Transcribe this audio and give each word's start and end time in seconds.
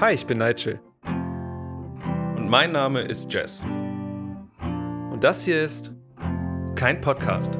Hi, 0.00 0.12
ich 0.12 0.26
bin 0.26 0.38
Nigel. 0.38 0.80
Und 1.04 2.48
mein 2.50 2.72
Name 2.72 3.02
ist 3.02 3.32
Jess. 3.32 3.62
Und 3.62 5.20
das 5.22 5.44
hier 5.44 5.62
ist 5.62 5.92
kein 6.74 7.00
Podcast. 7.00 7.56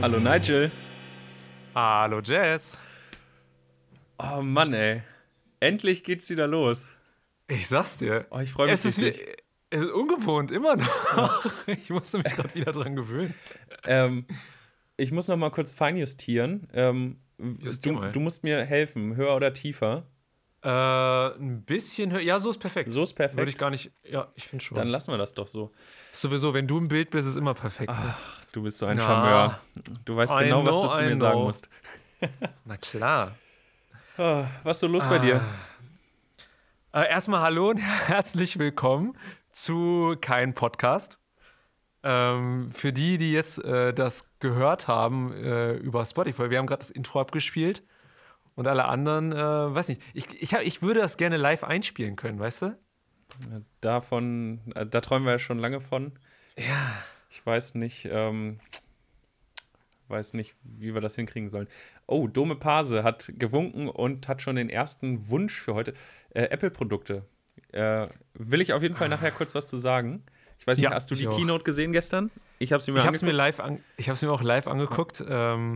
Hallo 0.00 0.20
Nigel. 0.20 0.70
Hallo 1.74 2.20
Jess. 2.20 2.78
Oh 4.16 4.42
Mann, 4.42 4.72
ey. 4.74 5.02
Endlich 5.58 6.04
geht's 6.04 6.30
wieder 6.30 6.46
los. 6.46 6.86
Ich 7.48 7.66
sag's 7.66 7.96
dir. 7.96 8.26
Oh, 8.30 8.38
ich 8.38 8.52
freue 8.52 8.66
mich. 8.70 8.74
Es 8.74 8.84
ist, 8.84 9.00
es 9.70 9.82
ist 9.82 9.90
ungewohnt, 9.90 10.50
immer 10.50 10.76
noch. 10.76 11.44
Ich 11.66 11.90
musste 11.90 12.18
mich 12.18 12.32
gerade 12.32 12.54
wieder 12.54 12.72
dran 12.72 12.96
gewöhnen. 12.96 13.34
Ähm, 13.84 14.26
ich 14.96 15.12
muss 15.12 15.28
noch 15.28 15.36
mal 15.36 15.50
kurz 15.50 15.72
feinjustieren. 15.72 16.68
Ähm, 16.72 17.18
du, 17.38 18.10
du, 18.12 18.20
musst 18.20 18.44
mir 18.44 18.64
helfen, 18.64 19.16
höher 19.16 19.36
oder 19.36 19.52
tiefer? 19.52 20.06
Äh, 20.62 20.68
ein 20.68 21.62
bisschen 21.64 22.12
höher. 22.12 22.20
Ja, 22.20 22.40
so 22.40 22.50
ist 22.50 22.58
perfekt. 22.58 22.90
So 22.90 23.02
ist 23.02 23.12
perfekt. 23.12 23.36
Würde 23.36 23.50
ich 23.50 23.58
gar 23.58 23.70
nicht. 23.70 23.92
Ja, 24.02 24.32
ich 24.34 24.48
finde 24.48 24.64
schon. 24.64 24.76
Dann 24.76 24.88
lassen 24.88 25.12
wir 25.12 25.18
das 25.18 25.34
doch 25.34 25.46
so. 25.46 25.72
Sowieso, 26.12 26.52
wenn 26.54 26.66
du 26.66 26.78
im 26.78 26.88
Bild 26.88 27.10
bist, 27.10 27.26
ist 27.26 27.32
es 27.32 27.36
immer 27.36 27.54
perfekt. 27.54 27.90
Ne? 27.90 27.96
Ach, 27.98 28.42
du 28.52 28.62
bist 28.62 28.78
so 28.78 28.86
ein 28.86 28.96
Na, 28.96 29.04
Charmeur. 29.04 29.60
Du 30.04 30.16
weißt 30.16 30.34
I 30.34 30.44
genau, 30.44 30.62
know, 30.62 30.70
was 30.70 30.80
du 30.80 30.88
zu 30.88 31.00
I 31.00 31.04
mir 31.04 31.10
know. 31.10 31.20
sagen 31.20 31.40
musst. 31.40 31.68
Na 32.64 32.76
klar. 32.76 33.36
Oh, 34.16 34.44
was 34.64 34.78
ist 34.78 34.80
so 34.80 34.86
los 34.88 35.04
ah. 35.04 35.10
bei 35.10 35.18
dir? 35.18 35.40
Äh, 36.92 37.08
erstmal 37.08 37.42
hallo 37.42 37.70
und 37.70 37.76
herzlich 38.08 38.58
willkommen 38.58 39.16
zu 39.62 40.16
Kein 40.20 40.54
Podcast. 40.54 41.18
Ähm, 42.04 42.70
für 42.72 42.92
die, 42.92 43.18
die 43.18 43.32
jetzt 43.32 43.62
äh, 43.64 43.92
das 43.92 44.24
gehört 44.38 44.86
haben 44.86 45.32
äh, 45.32 45.72
über 45.74 46.06
Spotify, 46.06 46.50
wir 46.50 46.58
haben 46.58 46.66
gerade 46.66 46.78
das 46.78 46.90
Intro 46.90 47.20
abgespielt 47.20 47.82
und 48.54 48.68
alle 48.68 48.84
anderen, 48.84 49.32
äh, 49.32 49.36
weiß 49.74 49.88
nicht, 49.88 50.00
ich, 50.14 50.26
ich, 50.40 50.54
hab, 50.54 50.62
ich 50.62 50.80
würde 50.80 51.00
das 51.00 51.16
gerne 51.16 51.36
live 51.36 51.64
einspielen 51.64 52.14
können, 52.14 52.38
weißt 52.38 52.62
du? 52.62 52.78
Davon, 53.80 54.60
äh, 54.76 54.86
da 54.86 55.00
träumen 55.00 55.26
wir 55.26 55.32
ja 55.32 55.38
schon 55.40 55.58
lange 55.58 55.80
von. 55.80 56.12
Ja. 56.56 57.02
Ich 57.28 57.44
weiß 57.44 57.74
nicht, 57.74 58.08
ähm, 58.10 58.60
weiß 60.06 60.34
nicht, 60.34 60.54
wie 60.62 60.94
wir 60.94 61.00
das 61.00 61.16
hinkriegen 61.16 61.50
sollen. 61.50 61.68
Oh, 62.06 62.28
Dome 62.28 62.54
Pase 62.54 63.02
hat 63.02 63.32
gewunken 63.36 63.88
und 63.88 64.28
hat 64.28 64.40
schon 64.40 64.56
den 64.56 64.70
ersten 64.70 65.28
Wunsch 65.28 65.60
für 65.60 65.74
heute. 65.74 65.94
Äh, 66.30 66.44
Apple-Produkte. 66.44 67.26
Äh, 67.72 68.06
will 68.34 68.60
ich 68.60 68.72
auf 68.72 68.82
jeden 68.82 68.96
Fall 68.96 69.08
nachher 69.08 69.30
kurz 69.30 69.54
was 69.54 69.66
zu 69.66 69.76
sagen. 69.76 70.22
Ich 70.58 70.66
weiß 70.66 70.78
nicht, 70.78 70.84
ja, 70.84 70.90
hast 70.92 71.10
du 71.10 71.14
die. 71.14 71.26
Keynote 71.26 71.64
gesehen 71.64 71.92
gestern? 71.92 72.30
Ich 72.58 72.72
habe 72.72 72.82
sie 72.82 72.90
mir, 72.90 72.98
ich 72.98 73.22
mir 73.22 73.32
live 73.32 73.60
an, 73.60 73.80
Ich 73.96 74.08
habe 74.08 74.16
es 74.16 74.22
mir 74.22 74.30
auch 74.30 74.42
live 74.42 74.66
angeguckt. 74.66 75.24
Ähm, 75.26 75.74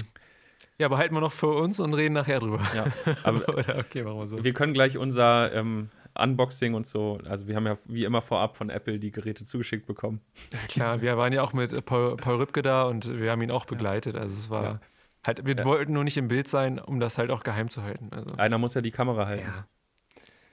ja, 0.78 0.88
behalten 0.88 1.14
wir 1.14 1.20
noch 1.20 1.32
für 1.32 1.48
uns 1.48 1.78
und 1.80 1.94
reden 1.94 2.14
nachher 2.14 2.40
drüber. 2.40 2.60
Ja, 2.74 2.86
aber 3.22 3.46
okay, 3.78 4.02
machen 4.02 4.18
wir 4.18 4.26
so. 4.26 4.42
Wir 4.42 4.52
können 4.52 4.74
gleich 4.74 4.98
unser 4.98 5.52
ähm, 5.52 5.90
Unboxing 6.18 6.74
und 6.74 6.86
so, 6.86 7.18
also 7.28 7.46
wir 7.46 7.56
haben 7.56 7.66
ja 7.66 7.78
wie 7.86 8.04
immer 8.04 8.20
vorab 8.20 8.56
von 8.56 8.68
Apple 8.68 8.98
die 8.98 9.10
Geräte 9.10 9.44
zugeschickt 9.44 9.86
bekommen. 9.86 10.20
Ja, 10.52 10.58
klar, 10.68 11.02
wir 11.02 11.16
waren 11.16 11.32
ja 11.32 11.42
auch 11.42 11.52
mit 11.52 11.84
Paul, 11.86 12.16
Paul 12.16 12.36
Rübke 12.36 12.62
da 12.62 12.84
und 12.84 13.18
wir 13.18 13.30
haben 13.30 13.42
ihn 13.42 13.50
auch 13.50 13.64
begleitet. 13.64 14.16
Also 14.16 14.34
es 14.34 14.50
war 14.50 14.64
ja. 14.64 14.80
halt, 15.26 15.46
wir 15.46 15.64
wollten 15.64 15.92
nur 15.92 16.04
nicht 16.04 16.18
im 16.18 16.28
Bild 16.28 16.48
sein, 16.48 16.78
um 16.78 17.00
das 17.00 17.16
halt 17.16 17.30
auch 17.30 17.42
geheim 17.42 17.70
zu 17.70 17.82
halten. 17.82 18.10
Also. 18.10 18.34
Einer 18.36 18.58
muss 18.58 18.74
ja 18.74 18.80
die 18.80 18.90
Kamera 18.90 19.26
halten. 19.26 19.46
Ja. 19.46 19.66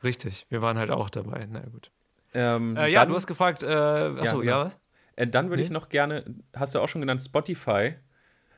Richtig, 0.03 0.45
wir 0.49 0.61
waren 0.61 0.77
halt 0.77 0.91
auch 0.91 1.09
dabei. 1.09 1.47
Na 1.49 1.61
gut. 1.61 1.91
Ähm, 2.33 2.77
äh, 2.77 2.89
ja, 2.89 3.01
dann, 3.01 3.09
du 3.09 3.15
hast 3.15 3.27
gefragt, 3.27 3.63
äh, 3.63 3.67
achso, 3.67 4.41
ja, 4.41 4.59
ja 4.59 4.65
was? 4.65 4.79
Äh, 5.15 5.27
dann 5.27 5.49
würde 5.49 5.61
nee? 5.61 5.65
ich 5.65 5.71
noch 5.71 5.89
gerne, 5.89 6.23
hast 6.55 6.75
du 6.75 6.79
auch 6.79 6.87
schon 6.87 7.01
genannt, 7.01 7.21
Spotify. 7.21 7.95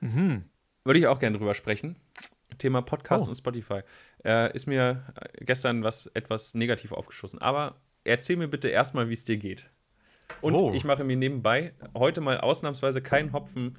Mhm. 0.02 0.45
Würde 0.84 1.00
ich 1.00 1.07
auch 1.07 1.19
gerne 1.19 1.38
drüber 1.38 1.53
sprechen. 1.53 1.96
Thema 2.57 2.81
Podcast 2.81 3.28
oh. 3.28 3.30
und 3.30 3.35
Spotify. 3.35 3.81
Äh, 4.24 4.53
ist 4.53 4.68
mir 4.68 5.03
gestern 5.40 5.84
was 5.84 6.07
etwas 6.07 6.53
negativ 6.53 6.91
aufgeschossen. 6.91 7.41
Aber 7.41 7.75
erzähl 8.03 8.38
mir 8.38 8.47
bitte 8.47 8.68
erstmal, 8.68 9.09
wie 9.09 9.13
es 9.13 9.25
dir 9.25 9.38
geht. 9.38 9.69
Und 10.41 10.56
oh. 10.56 10.72
ich 10.74 10.84
mache 10.84 11.03
mir 11.03 11.16
nebenbei 11.16 11.74
heute 11.96 12.22
mal 12.22 12.40
ausnahmsweise 12.40 13.01
kein 13.01 13.34
Hopfen 13.34 13.78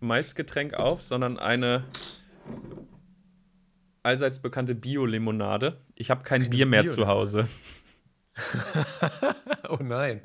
Malzgetränk 0.00 0.74
auf, 0.74 1.02
sondern 1.02 1.38
eine 1.38 1.84
allseits 4.02 4.40
bekannte 4.40 4.74
Bio-Limonade. 4.74 5.80
Ich 5.94 6.10
habe 6.10 6.22
kein 6.22 6.42
Eine 6.42 6.50
Bier 6.50 6.66
mehr 6.66 6.86
zu 6.86 7.06
Hause. 7.06 7.48
oh 9.68 9.78
nein. 9.80 10.22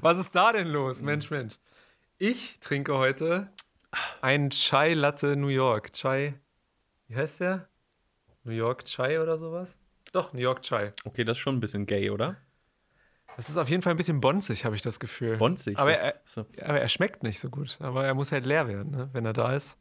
Was 0.00 0.18
ist 0.18 0.34
da 0.34 0.52
denn 0.52 0.68
los? 0.68 1.02
Mensch, 1.02 1.30
Mensch. 1.30 1.54
Ich 2.18 2.58
trinke 2.60 2.96
heute 2.96 3.52
einen 4.20 4.50
Chai 4.50 4.94
Latte 4.94 5.36
New 5.36 5.48
York. 5.48 5.92
Chai, 5.92 6.34
wie 7.08 7.16
heißt 7.16 7.40
der? 7.40 7.68
New 8.44 8.52
York 8.52 8.84
Chai 8.84 9.20
oder 9.20 9.38
sowas? 9.38 9.78
Doch, 10.12 10.32
New 10.32 10.40
York 10.40 10.62
Chai. 10.62 10.92
Okay, 11.04 11.24
das 11.24 11.36
ist 11.36 11.42
schon 11.42 11.56
ein 11.56 11.60
bisschen 11.60 11.86
gay, 11.86 12.10
oder? 12.10 12.36
Das 13.36 13.48
ist 13.48 13.56
auf 13.56 13.68
jeden 13.68 13.82
Fall 13.82 13.92
ein 13.94 13.96
bisschen 13.96 14.20
bonzig, 14.20 14.64
habe 14.64 14.76
ich 14.76 14.82
das 14.82 15.00
Gefühl. 15.00 15.36
Bonzig? 15.38 15.78
Aber 15.78 15.96
er, 15.96 16.20
so. 16.24 16.46
aber 16.60 16.80
er 16.80 16.88
schmeckt 16.88 17.22
nicht 17.22 17.40
so 17.40 17.50
gut. 17.50 17.78
Aber 17.80 18.04
er 18.04 18.14
muss 18.14 18.30
halt 18.30 18.46
leer 18.46 18.68
werden, 18.68 18.92
ne, 18.92 19.10
wenn 19.12 19.24
er 19.24 19.32
da 19.32 19.52
ist. 19.52 19.78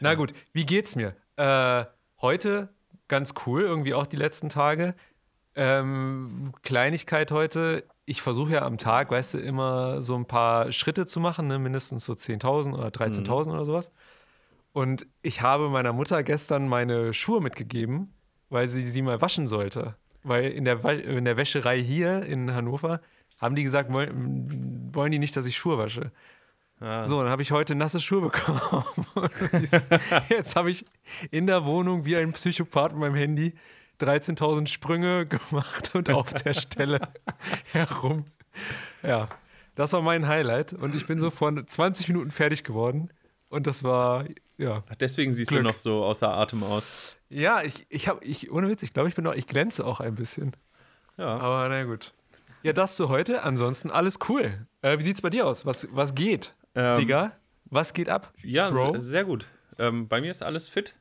Na 0.00 0.14
gut, 0.14 0.32
wie 0.52 0.64
geht's 0.64 0.96
mir? 0.96 1.14
Äh, 1.36 1.84
Heute 2.24 2.70
ganz 3.06 3.34
cool, 3.44 3.60
irgendwie 3.60 3.92
auch 3.92 4.06
die 4.06 4.16
letzten 4.16 4.48
Tage. 4.48 4.94
Ähm, 5.56 6.54
Kleinigkeit 6.62 7.30
heute. 7.30 7.84
Ich 8.06 8.22
versuche 8.22 8.52
ja 8.52 8.62
am 8.62 8.78
Tag, 8.78 9.10
weißt 9.10 9.34
du, 9.34 9.38
immer 9.40 10.00
so 10.00 10.14
ein 10.14 10.24
paar 10.24 10.72
Schritte 10.72 11.04
zu 11.04 11.20
machen, 11.20 11.48
ne? 11.48 11.58
mindestens 11.58 12.06
so 12.06 12.14
10.000 12.14 12.72
oder 12.72 12.88
13.000 12.88 13.44
mhm. 13.44 13.52
oder 13.52 13.66
sowas. 13.66 13.92
Und 14.72 15.06
ich 15.20 15.42
habe 15.42 15.68
meiner 15.68 15.92
Mutter 15.92 16.22
gestern 16.22 16.66
meine 16.66 17.12
Schuhe 17.12 17.42
mitgegeben, 17.42 18.14
weil 18.48 18.68
sie 18.68 18.88
sie 18.88 19.02
mal 19.02 19.20
waschen 19.20 19.46
sollte. 19.46 19.94
Weil 20.22 20.44
in 20.44 20.64
der, 20.64 20.82
in 20.82 21.26
der 21.26 21.36
Wäscherei 21.36 21.78
hier 21.78 22.22
in 22.22 22.54
Hannover 22.54 23.02
haben 23.38 23.54
die 23.54 23.64
gesagt, 23.64 23.92
wollen, 23.92 24.94
wollen 24.94 25.12
die 25.12 25.18
nicht, 25.18 25.36
dass 25.36 25.44
ich 25.44 25.58
Schuhe 25.58 25.76
wasche. 25.76 26.10
Ah. 26.80 27.06
So, 27.06 27.22
dann 27.22 27.30
habe 27.30 27.42
ich 27.42 27.52
heute 27.52 27.74
nasse 27.74 28.00
Schuhe 28.00 28.20
bekommen. 28.20 28.60
Jetzt 30.28 30.56
habe 30.56 30.70
ich 30.70 30.84
in 31.30 31.46
der 31.46 31.64
Wohnung 31.64 32.04
wie 32.04 32.16
ein 32.16 32.32
Psychopath 32.32 32.92
mit 32.92 33.00
meinem 33.00 33.14
Handy 33.14 33.54
13.000 34.00 34.66
Sprünge 34.66 35.26
gemacht 35.50 35.94
und 35.94 36.10
auf 36.10 36.32
der 36.34 36.54
Stelle 36.54 37.00
herum. 37.72 38.24
Ja, 39.02 39.28
das 39.74 39.92
war 39.92 40.02
mein 40.02 40.26
Highlight. 40.26 40.72
Und 40.72 40.94
ich 40.94 41.06
bin 41.06 41.20
so 41.20 41.30
von 41.30 41.66
20 41.66 42.08
Minuten 42.08 42.30
fertig 42.30 42.64
geworden. 42.64 43.10
Und 43.48 43.66
das 43.66 43.84
war, 43.84 44.24
ja. 44.58 44.82
Deswegen 45.00 45.32
siehst 45.32 45.50
Glück. 45.50 45.62
du 45.62 45.68
noch 45.68 45.76
so 45.76 46.04
außer 46.04 46.28
Atem 46.28 46.62
aus. 46.64 47.16
Ja, 47.28 47.62
ich, 47.62 47.86
ich 47.88 48.08
habe, 48.08 48.24
ich, 48.24 48.50
ohne 48.50 48.68
Witz, 48.68 48.82
ich 48.82 48.92
glaube, 48.92 49.08
ich 49.08 49.14
bin 49.14 49.24
noch, 49.24 49.34
ich 49.34 49.46
glänze 49.46 49.86
auch 49.86 50.00
ein 50.00 50.16
bisschen. 50.16 50.56
Ja. 51.16 51.38
Aber 51.38 51.68
na 51.68 51.84
gut. 51.84 52.12
Ja, 52.62 52.72
das 52.72 52.96
zu 52.96 53.08
heute. 53.08 53.42
Ansonsten 53.42 53.90
alles 53.90 54.18
cool. 54.28 54.66
Äh, 54.82 54.98
wie 54.98 55.02
sieht's 55.02 55.22
bei 55.22 55.30
dir 55.30 55.46
aus? 55.46 55.66
Was, 55.66 55.86
was 55.92 56.14
geht? 56.14 56.54
Ähm, 56.74 56.96
Digga, 56.96 57.32
was 57.66 57.92
geht 57.92 58.08
ab? 58.08 58.32
Ja, 58.42 58.70
Bro? 58.70 59.00
sehr 59.00 59.24
gut. 59.24 59.46
Ähm, 59.78 60.08
bei 60.08 60.20
mir 60.20 60.30
ist 60.30 60.42
alles 60.42 60.68
fit. 60.68 60.94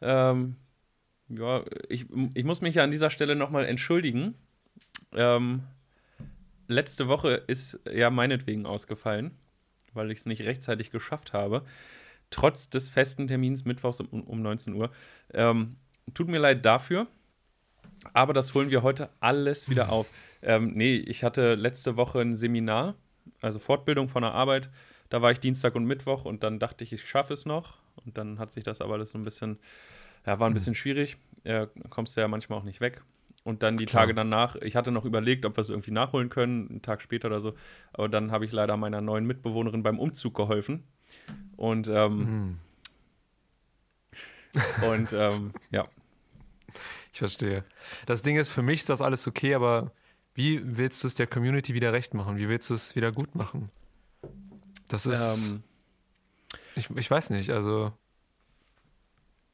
Ähm, 0.00 0.56
ja, 1.28 1.64
ich, 1.88 2.06
ich 2.34 2.44
muss 2.44 2.60
mich 2.60 2.76
ja 2.76 2.84
an 2.84 2.90
dieser 2.90 3.10
Stelle 3.10 3.34
nochmal 3.34 3.64
entschuldigen. 3.64 4.34
Ähm, 5.12 5.62
letzte 6.68 7.08
Woche 7.08 7.42
ist 7.46 7.80
ja 7.90 8.10
meinetwegen 8.10 8.66
ausgefallen, 8.66 9.32
weil 9.92 10.10
ich 10.10 10.20
es 10.20 10.26
nicht 10.26 10.42
rechtzeitig 10.42 10.90
geschafft 10.90 11.32
habe. 11.32 11.64
Trotz 12.30 12.70
des 12.70 12.88
festen 12.88 13.28
Termins 13.28 13.64
mittwochs 13.64 14.00
um, 14.00 14.22
um 14.22 14.42
19 14.42 14.74
Uhr. 14.74 14.90
Ähm, 15.32 15.70
tut 16.14 16.28
mir 16.28 16.38
leid 16.38 16.64
dafür, 16.64 17.06
aber 18.12 18.32
das 18.32 18.54
holen 18.54 18.70
wir 18.70 18.82
heute 18.82 19.10
alles 19.20 19.68
wieder 19.68 19.90
auf. 19.90 20.08
Ähm, 20.42 20.72
nee, 20.74 20.96
ich 20.96 21.24
hatte 21.24 21.54
letzte 21.54 21.96
Woche 21.96 22.20
ein 22.20 22.36
Seminar 22.36 22.94
also 23.40 23.58
Fortbildung 23.58 24.08
von 24.08 24.22
der 24.22 24.32
Arbeit. 24.32 24.70
Da 25.08 25.22
war 25.22 25.30
ich 25.30 25.40
Dienstag 25.40 25.74
und 25.74 25.84
Mittwoch 25.84 26.24
und 26.24 26.42
dann 26.42 26.58
dachte 26.58 26.84
ich, 26.84 26.92
ich 26.92 27.08
schaffe 27.08 27.32
es 27.32 27.46
noch. 27.46 27.74
Und 28.04 28.18
dann 28.18 28.38
hat 28.38 28.52
sich 28.52 28.64
das 28.64 28.80
aber 28.80 28.94
alles 28.94 29.12
so 29.12 29.18
ein 29.18 29.24
bisschen, 29.24 29.58
ja, 30.26 30.38
war 30.38 30.48
ein 30.48 30.52
mhm. 30.52 30.54
bisschen 30.54 30.74
schwierig. 30.74 31.16
Ja, 31.44 31.66
kommst 31.90 32.16
du 32.16 32.20
ja 32.20 32.28
manchmal 32.28 32.58
auch 32.58 32.64
nicht 32.64 32.80
weg. 32.80 33.02
Und 33.44 33.62
dann 33.62 33.76
die 33.76 33.86
Klar. 33.86 34.02
Tage 34.02 34.14
danach, 34.14 34.56
ich 34.56 34.74
hatte 34.74 34.90
noch 34.90 35.04
überlegt, 35.04 35.44
ob 35.44 35.56
wir 35.56 35.60
es 35.60 35.70
irgendwie 35.70 35.92
nachholen 35.92 36.30
können, 36.30 36.68
einen 36.68 36.82
Tag 36.82 37.00
später 37.00 37.28
oder 37.28 37.40
so. 37.40 37.54
Aber 37.92 38.08
dann 38.08 38.32
habe 38.32 38.44
ich 38.44 38.50
leider 38.50 38.76
meiner 38.76 39.00
neuen 39.00 39.24
Mitbewohnerin 39.24 39.84
beim 39.84 40.00
Umzug 40.00 40.34
geholfen. 40.34 40.82
Und, 41.56 41.86
ähm, 41.86 42.16
mhm. 42.18 42.58
und, 44.90 45.12
ähm, 45.12 45.52
ja. 45.70 45.84
Ich 47.12 47.20
verstehe. 47.20 47.64
Das 48.06 48.22
Ding 48.22 48.36
ist, 48.36 48.48
für 48.48 48.62
mich 48.62 48.80
ist 48.80 48.88
das 48.88 49.00
alles 49.00 49.28
okay, 49.28 49.54
aber 49.54 49.92
wie 50.36 50.60
willst 50.64 51.02
du 51.02 51.08
es 51.08 51.14
der 51.14 51.26
Community 51.26 51.74
wieder 51.74 51.92
recht 51.92 52.14
machen? 52.14 52.36
Wie 52.36 52.48
willst 52.48 52.70
du 52.70 52.74
es 52.74 52.94
wieder 52.94 53.10
gut 53.10 53.34
machen? 53.34 53.70
Das 54.88 55.06
ist. 55.06 55.20
Ähm, 55.20 55.62
ich, 56.76 56.88
ich 56.90 57.10
weiß 57.10 57.30
nicht, 57.30 57.50
also. 57.50 57.92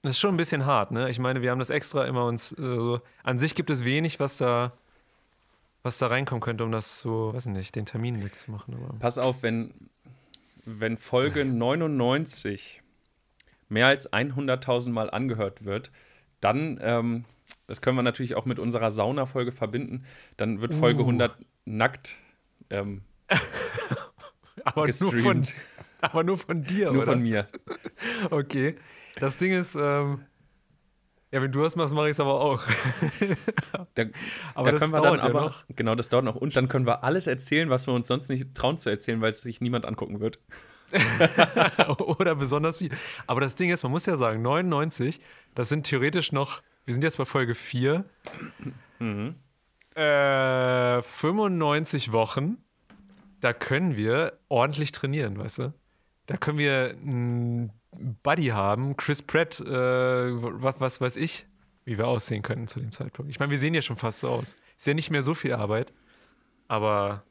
Das 0.03 0.11
ist 0.11 0.19
schon 0.19 0.35
ein 0.35 0.37
bisschen 0.37 0.67
hart, 0.67 0.91
ne? 0.91 1.09
Ich 1.09 1.21
meine, 1.21 1.43
wir 1.43 1.53
haben 1.53 1.61
das 1.61 1.71
extra 1.71 2.05
immer 2.07 2.27
uns. 2.27 2.53
Äh, 2.53 2.99
an 3.23 3.39
sich 3.39 3.55
gibt 3.55 3.71
es 3.71 3.85
wenig, 3.85 4.21
was 4.21 4.37
da 4.37 4.73
was 5.83 5.99
da 5.99 6.07
reinkommen 6.07 6.41
könnte, 6.41 6.65
um 6.65 6.73
das 6.73 7.01
so, 7.01 7.35
weiß 7.35 7.47
ich 7.47 7.53
nicht, 7.53 7.75
den 7.75 7.87
Termin 7.87 8.23
wegzumachen. 8.23 8.75
Aber 8.75 8.99
Pass 8.99 9.19
auf, 9.19 9.43
wenn, 9.43 9.75
wenn 10.65 10.97
Folge 10.97 11.45
99 11.45 12.83
mehr 13.69 13.89
als 13.89 14.13
100.000 14.13 14.91
Mal 14.91 15.11
angehört 15.11 15.65
wird, 15.65 15.91
dann, 16.41 16.79
ähm, 16.83 17.25
das 17.67 17.81
können 17.81 17.97
wir 17.97 18.03
natürlich 18.03 18.35
auch 18.35 18.45
mit 18.45 18.59
unserer 18.59 18.91
Sauna-Folge 18.91 19.53
verbinden, 19.53 20.05
dann 20.37 20.61
wird 20.61 20.75
Folge 20.75 21.01
Uh. 21.01 21.07
100 21.07 21.37
nackt 21.65 22.19
ähm, 22.71 23.03
aber, 24.65 24.87
nur 24.87 24.93
von, 24.95 25.11
gestreamt. 25.11 25.55
aber 26.01 26.25
nur 26.25 26.39
von 26.39 26.65
dir, 26.65 26.87
Nur 26.93 27.03
oder? 27.03 27.13
von 27.13 27.23
mir. 27.23 27.49
Okay. 28.31 28.77
Das 29.19 29.37
Ding 29.37 29.53
ist, 29.53 29.75
ähm, 29.75 30.25
ja, 31.33 31.41
wenn 31.43 31.53
du 31.53 31.63
das 31.63 31.77
machst, 31.77 31.95
mache 31.95 32.07
ich 32.07 32.13
es 32.13 32.21
aber 32.21 32.41
auch. 32.41 32.63
Da, 33.95 34.05
Aber 34.55 34.67
da 34.67 34.73
das 34.73 34.81
können 34.81 34.93
wir 34.93 35.01
dauert 35.01 35.23
dann 35.23 35.33
ja 35.33 35.39
aber, 35.39 35.47
noch. 35.47 35.65
genau, 35.69 35.95
das 35.95 36.09
dauert 36.09 36.25
noch. 36.25 36.37
Und 36.37 36.57
dann 36.57 36.69
können 36.69 36.87
wir 36.87 37.05
alles 37.05 37.27
erzählen, 37.27 37.71
was 37.71 37.87
wir 37.87 37.95
uns 37.95 38.07
sonst 38.07 38.29
nicht 38.29 38.55
trauen 38.55 38.79
zu 38.79 38.91
erzählen, 38.91 39.21
weil 39.21 39.31
es 39.31 39.43
sich 39.43 39.61
niemand 39.61 39.87
angucken 39.87 40.21
wird. 40.21 40.39
Oder 41.99 42.35
besonders 42.35 42.79
viel. 42.79 42.91
Aber 43.27 43.41
das 43.41 43.55
Ding 43.55 43.71
ist, 43.71 43.83
man 43.83 43.93
muss 43.93 44.07
ja 44.07 44.17
sagen, 44.17 44.43
99, 44.43 45.21
das 45.55 45.69
sind 45.69 45.85
theoretisch 45.85 46.33
noch, 46.33 46.63
wir 46.85 46.95
sind 46.95 47.03
jetzt 47.05 47.19
bei 47.19 47.25
Folge 47.25 47.55
4, 47.55 48.05
Mhm. 48.99 49.35
äh, 49.95 51.03
95 51.03 52.13
Wochen, 52.13 52.59
da 53.41 53.53
können 53.53 53.97
wir 53.97 54.39
ordentlich 54.49 54.93
trainieren, 54.93 55.39
weißt 55.39 55.59
du? 55.59 55.75
Da 56.27 56.37
können 56.37 56.59
wir 56.59 56.91
einen 56.91 57.73
Buddy 58.23 58.47
haben, 58.49 58.97
Chris 58.97 59.23
Pratt, 59.23 59.61
äh, 59.61 59.67
was, 59.73 60.81
was 60.81 61.01
weiß 61.01 61.17
ich, 61.17 61.47
wie 61.85 61.99
wir 61.99 62.07
aussehen 62.07 62.43
könnten 62.43 62.69
zu 62.69 62.79
dem 62.81 62.93
Zeitpunkt. 62.93 63.31
Ich 63.31 63.41
meine, 63.41 63.51
wir 63.51 63.59
sehen 63.59 63.75
ja 63.75 63.83
schon 63.83 63.97
fast 63.97 64.21
so 64.21 64.29
aus. 64.31 64.57
Ist 64.79 64.87
ja 64.87 64.95
nicht 64.95 65.11
mehr 65.11 65.23
so 65.25 65.35
viel 65.35 65.53
Arbeit, 65.53 65.93
aber 66.69 67.25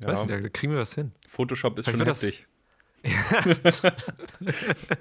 Ja, 0.00 0.08
weiß 0.08 0.26
nicht, 0.26 0.44
da, 0.44 0.48
kriegen 0.50 0.72
wir 0.74 0.80
was 0.80 0.94
hin. 0.94 1.12
Photoshop 1.26 1.78
ist 1.78 1.86
Vielleicht 1.86 1.98
schon 1.98 2.06
das- 2.06 2.22
heftig. 2.22 2.46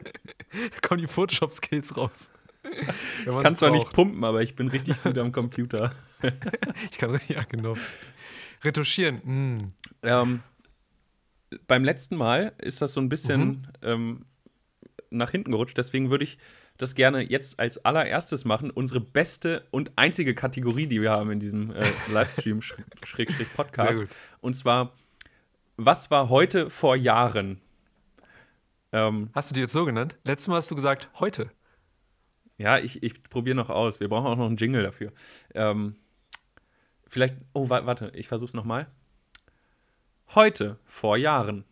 Da 0.71 0.79
kommen 0.87 1.01
die 1.01 1.07
Photoshop-Skills 1.07 1.97
raus. 1.97 2.29
Man's 3.25 3.43
Kann 3.43 3.55
zwar 3.55 3.71
nicht 3.71 3.85
braucht. 3.85 3.95
pumpen, 3.95 4.23
aber 4.23 4.41
ich 4.41 4.55
bin 4.55 4.67
richtig 4.69 5.01
gut 5.03 5.17
am 5.17 5.31
Computer. 5.31 5.93
Ich 6.91 6.97
kann 6.97 7.19
ja 7.27 7.43
genau. 7.43 7.75
Retuschieren. 8.63 9.17
Mm. 9.23 9.67
Ähm, 10.03 10.39
beim 11.67 11.83
letzten 11.83 12.15
Mal 12.15 12.53
ist 12.57 12.81
das 12.81 12.93
so 12.93 13.01
ein 13.01 13.09
bisschen 13.09 13.47
Mhm. 13.49 13.63
ähm, 13.83 14.25
nach 15.11 15.29
hinten 15.31 15.51
gerutscht. 15.51 15.77
Deswegen 15.77 16.09
würde 16.09 16.23
ich 16.23 16.37
das 16.77 16.95
gerne 16.95 17.21
jetzt 17.21 17.59
als 17.59 17.83
allererstes 17.85 18.43
machen. 18.43 18.71
Unsere 18.71 18.99
beste 19.01 19.67
und 19.71 19.91
einzige 19.97 20.33
Kategorie, 20.33 20.87
die 20.87 20.99
wir 21.01 21.11
haben 21.11 21.31
in 21.31 21.39
diesem 21.39 21.71
äh, 21.71 21.85
Livestream, 22.11 22.59
Schräg- 22.61 22.83
Schrägstrich 23.05 23.53
Podcast. 23.53 23.93
Sehr 23.93 24.05
gut. 24.05 24.15
Und 24.41 24.55
zwar, 24.55 24.93
was 25.77 26.09
war 26.09 26.29
heute 26.29 26.69
vor 26.71 26.95
Jahren? 26.95 27.61
Ähm, 28.91 29.29
Hast 29.33 29.51
du 29.51 29.53
die 29.53 29.59
jetzt 29.61 29.73
so 29.73 29.85
genannt? 29.85 30.17
Letztes 30.23 30.47
Mal 30.47 30.55
hast 30.55 30.71
du 30.71 30.75
gesagt, 30.75 31.09
heute. 31.19 31.51
Ja, 32.57 32.77
ich, 32.77 33.03
ich 33.03 33.23
probiere 33.23 33.55
noch 33.55 33.69
aus. 33.69 33.99
Wir 33.99 34.07
brauchen 34.09 34.27
auch 34.27 34.35
noch 34.37 34.47
einen 34.47 34.57
Jingle 34.57 34.83
dafür. 34.83 35.11
Ähm, 35.53 35.95
vielleicht, 37.07 37.35
oh, 37.53 37.69
wa 37.69 37.85
warte, 37.85 38.11
ich 38.15 38.27
versuch's 38.27 38.53
nochmal. 38.53 38.87
Heute, 40.33 40.79
vor 40.85 41.17
Jahren. 41.17 41.65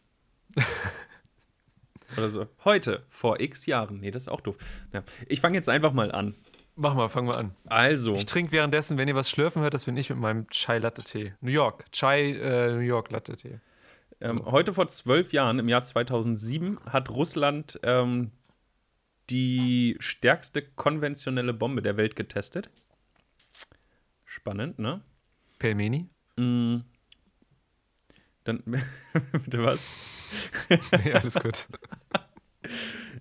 Oder 2.17 2.29
so. 2.29 2.47
Heute, 2.63 3.03
vor 3.09 3.39
x 3.39 3.65
Jahren. 3.65 3.99
Nee, 3.99 4.11
das 4.11 4.23
ist 4.23 4.27
auch 4.27 4.41
doof. 4.41 4.57
Ja. 4.93 5.03
Ich 5.27 5.41
fange 5.41 5.55
jetzt 5.55 5.69
einfach 5.69 5.93
mal 5.93 6.11
an. 6.11 6.35
Mach 6.75 6.95
mal, 6.95 7.07
fangen 7.09 7.27
wir 7.27 7.37
an. 7.37 7.55
Also, 7.65 8.15
Ich 8.15 8.25
trinke 8.25 8.51
währenddessen, 8.51 8.97
wenn 8.97 9.07
ihr 9.07 9.15
was 9.15 9.29
schlürfen 9.29 9.61
hört, 9.61 9.73
das 9.73 9.85
bin 9.85 9.95
ich 9.97 10.09
mit 10.09 10.19
meinem 10.19 10.47
Chai 10.49 10.79
Latte 10.79 11.03
Tee. 11.03 11.33
New 11.41 11.51
York. 11.51 11.85
Chai 11.91 12.31
äh, 12.31 12.73
New 12.73 12.79
York 12.79 13.11
Latte 13.11 13.35
Tee. 13.35 13.59
ähm, 14.21 14.43
heute 14.45 14.73
vor 14.73 14.87
zwölf 14.87 15.33
Jahren, 15.33 15.59
im 15.59 15.69
Jahr 15.69 15.83
2007, 15.83 16.79
hat 16.87 17.09
Russland 17.09 17.79
ähm, 17.83 18.31
die 19.29 19.95
stärkste 19.99 20.61
konventionelle 20.61 21.53
Bombe 21.53 21.81
der 21.81 21.97
Welt 21.97 22.15
getestet. 22.15 22.69
Spannend, 24.25 24.79
ne? 24.79 25.01
Pelmeni? 25.59 26.09
Mm. 26.37 26.79
Dann, 28.43 28.63
bitte 29.31 29.63
was? 29.63 29.87
ja, 31.05 31.13
alles 31.15 31.35
gut. 31.35 31.67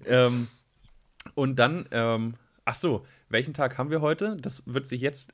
Ähm, 0.04 0.48
und 1.34 1.56
dann, 1.58 1.86
ähm, 1.90 2.34
ach 2.64 2.74
so, 2.74 3.06
welchen 3.28 3.54
Tag 3.54 3.78
haben 3.78 3.90
wir 3.90 4.00
heute? 4.00 4.36
Das 4.36 4.62
wird 4.66 4.86
sich 4.86 5.00
jetzt 5.00 5.32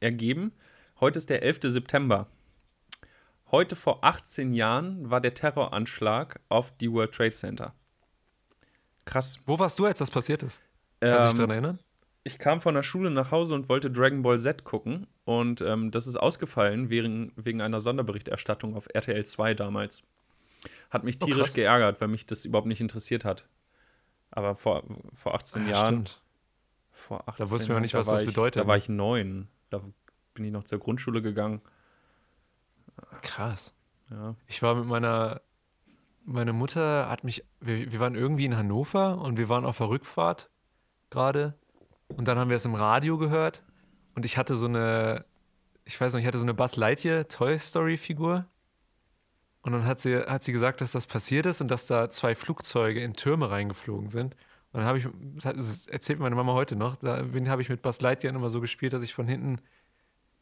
ergeben. 0.00 0.52
Heute 1.00 1.18
ist 1.18 1.30
der 1.30 1.42
11. 1.42 1.60
September. 1.62 2.28
Heute 3.50 3.74
vor 3.74 4.04
18 4.04 4.52
Jahren 4.52 5.10
war 5.10 5.20
der 5.20 5.34
Terroranschlag 5.34 6.40
auf 6.48 6.76
die 6.76 6.92
World 6.92 7.12
Trade 7.12 7.32
Center. 7.32 7.74
Krass. 9.04 9.38
Wo 9.46 9.58
warst 9.58 9.78
du, 9.78 9.86
als 9.86 9.98
das 9.98 10.10
passiert 10.10 10.42
ist? 10.42 10.60
Kannst 11.00 11.14
du 11.14 11.20
dich 11.22 11.30
Ähm, 11.30 11.36
daran 11.36 11.50
erinnern? 11.50 11.78
ich 12.22 12.38
kam 12.38 12.60
von 12.60 12.74
der 12.74 12.82
Schule 12.82 13.10
nach 13.10 13.30
Hause 13.30 13.54
und 13.54 13.68
wollte 13.70 13.90
Dragon 13.90 14.22
Ball 14.22 14.38
Z 14.38 14.64
gucken. 14.64 15.06
Und 15.24 15.60
ähm, 15.62 15.90
das 15.90 16.06
ist 16.06 16.16
ausgefallen 16.16 16.90
wegen, 16.90 17.32
wegen 17.36 17.60
einer 17.62 17.80
Sonderberichterstattung 17.80 18.76
auf 18.76 18.86
RTL 18.92 19.24
2 19.24 19.54
damals. 19.54 20.04
Hat 20.90 21.02
mich 21.04 21.16
Oh, 21.22 21.24
tierisch 21.26 21.44
krass. 21.44 21.54
geärgert, 21.54 22.00
weil 22.00 22.08
mich 22.08 22.26
das 22.26 22.44
überhaupt 22.44 22.66
nicht 22.68 22.80
interessiert 22.82 23.24
hat. 23.24 23.46
Aber 24.30 24.54
vor, 24.54 24.84
vor 25.14 25.34
18 25.34 25.64
Ja, 25.64 25.70
Jahren. 25.72 25.86
stimmt. 26.06 26.20
Vor 26.92 27.26
18 27.26 27.46
Da 27.46 27.50
wussten 27.50 27.68
wir 27.68 27.74
noch 27.76 27.80
nicht, 27.80 27.94
da 27.94 27.98
was 28.00 28.06
das 28.08 28.20
ich, 28.20 28.26
bedeutet, 28.26 28.62
Da 28.62 28.66
war 28.66 28.74
ne? 28.74 28.78
ich 28.78 28.88
neun. 28.90 29.48
Da 29.70 29.80
bin 30.34 30.44
ich 30.44 30.52
noch 30.52 30.64
zur 30.64 30.78
Grundschule 30.78 31.22
gegangen. 31.22 31.62
Krass. 33.22 33.72
Ja. 34.10 34.34
Ich 34.46 34.62
war 34.62 34.74
mit 34.74 34.84
meiner, 34.86 35.40
meine 36.24 36.52
Mutter 36.52 37.08
hat 37.08 37.24
mich, 37.24 37.44
wir, 37.60 37.92
wir 37.92 38.00
waren 38.00 38.14
irgendwie 38.14 38.44
in 38.44 38.56
Hannover 38.56 39.18
und 39.18 39.38
wir 39.38 39.48
waren 39.48 39.64
auf 39.64 39.78
der 39.78 39.88
Rückfahrt 39.88 40.50
gerade 41.10 41.54
und 42.08 42.28
dann 42.28 42.38
haben 42.38 42.50
wir 42.50 42.56
es 42.56 42.64
im 42.64 42.74
Radio 42.74 43.18
gehört 43.18 43.62
und 44.14 44.24
ich 44.24 44.36
hatte 44.36 44.56
so 44.56 44.66
eine, 44.66 45.24
ich 45.84 46.00
weiß 46.00 46.12
noch, 46.12 46.20
ich 46.20 46.26
hatte 46.26 46.38
so 46.38 46.44
eine 46.44 46.54
Buzz 46.54 46.76
Lightyear 46.76 47.28
Toy 47.28 47.58
Story 47.58 47.96
Figur 47.96 48.46
und 49.62 49.72
dann 49.72 49.84
hat 49.84 49.98
sie, 49.98 50.16
hat 50.16 50.42
sie 50.42 50.52
gesagt, 50.52 50.80
dass 50.80 50.92
das 50.92 51.06
passiert 51.06 51.46
ist 51.46 51.60
und 51.60 51.70
dass 51.70 51.86
da 51.86 52.10
zwei 52.10 52.34
Flugzeuge 52.34 53.02
in 53.02 53.12
Türme 53.14 53.50
reingeflogen 53.50 54.08
sind. 54.08 54.34
Und 54.72 54.80
dann 54.80 54.84
habe 54.84 54.98
ich, 54.98 55.08
das 55.42 55.86
erzählt 55.88 56.20
meine 56.20 56.36
Mama 56.36 56.54
heute 56.54 56.76
noch, 56.76 56.96
da 56.96 57.18
habe 57.18 57.62
ich 57.62 57.68
mit 57.68 57.82
Buzz 57.82 58.00
Lightyear 58.00 58.34
immer 58.34 58.50
so 58.50 58.60
gespielt, 58.60 58.92
dass 58.92 59.02
ich 59.02 59.12
von 59.12 59.26
hinten 59.26 59.60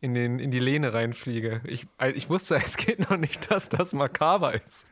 in, 0.01 0.15
den, 0.15 0.39
in 0.39 0.51
die 0.51 0.59
Lehne 0.61 0.93
reinfliege. 0.93 1.63
Ich, 1.65 1.89
ich 2.15 2.29
wusste, 2.29 2.57
es 2.65 2.77
geht 2.77 3.11
noch 3.11 3.17
nicht, 3.17 3.51
dass 3.51 3.69
das 3.69 3.93
makaber 3.93 4.55
ist. 4.55 4.87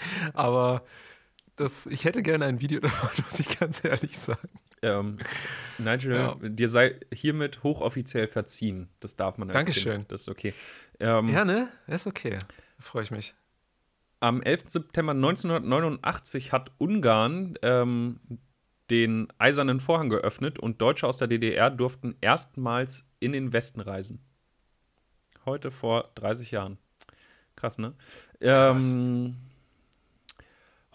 Aber 0.34 0.84
das, 1.56 1.86
ich 1.86 2.04
hätte 2.04 2.22
gerne 2.22 2.44
ein 2.46 2.60
Video 2.60 2.80
davon, 2.80 3.24
muss 3.24 3.40
ich 3.40 3.58
ganz 3.58 3.84
ehrlich 3.84 4.18
sagen. 4.18 4.48
Ähm, 4.80 5.18
Nigel, 5.78 6.14
Ja. 6.14 6.34
dir 6.40 6.68
sei 6.68 7.00
hiermit 7.12 7.62
hochoffiziell 7.64 8.28
verziehen. 8.28 8.88
Das 9.00 9.16
darf 9.16 9.36
man 9.38 9.48
als 9.48 9.54
Dankeschön. 9.54 9.94
Kind. 9.96 10.12
Das 10.12 10.22
ist 10.22 10.28
okay. 10.28 10.54
Ähm, 11.00 11.28
Ja, 11.28 11.44
ne? 11.44 11.68
Ist 11.88 12.06
okay. 12.06 12.38
Freue 12.78 13.02
ich 13.02 13.10
mich. 13.10 13.34
Am 14.20 14.40
11. 14.42 14.64
September 14.68 15.12
1989 15.12 16.52
hat 16.52 16.70
Ungarn 16.78 17.54
ähm, 17.62 18.20
den 18.90 19.28
Eisernen 19.38 19.80
Vorhang 19.80 20.08
geöffnet 20.10 20.58
und 20.58 20.80
Deutsche 20.80 21.06
aus 21.06 21.18
der 21.18 21.28
DDR 21.28 21.70
durften 21.70 22.16
erstmals 22.20 23.04
in 23.20 23.32
den 23.32 23.52
Westen 23.52 23.80
reisen. 23.80 24.24
Heute 25.44 25.70
vor 25.70 26.10
30 26.16 26.50
Jahren. 26.52 26.78
Krass, 27.56 27.78
ne? 27.78 27.94
Krass. 28.40 28.92
Ähm, 28.92 29.36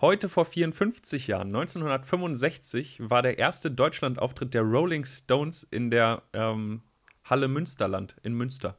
heute 0.04 0.28
vor 0.28 0.44
54 0.44 1.28
Jahren, 1.28 1.48
1965, 1.48 3.10
war 3.10 3.22
der 3.22 3.40
erste 3.40 3.72
Deutschlandauftritt 3.72 4.54
der 4.54 4.64
Rolling 4.64 5.06
Stones 5.06 5.64
in 5.64 5.90
der 5.92 6.24
ähm, 6.34 6.82
Halle 7.24 7.48
Münsterland 7.48 8.18
in 8.22 8.34
Münster. 8.34 8.78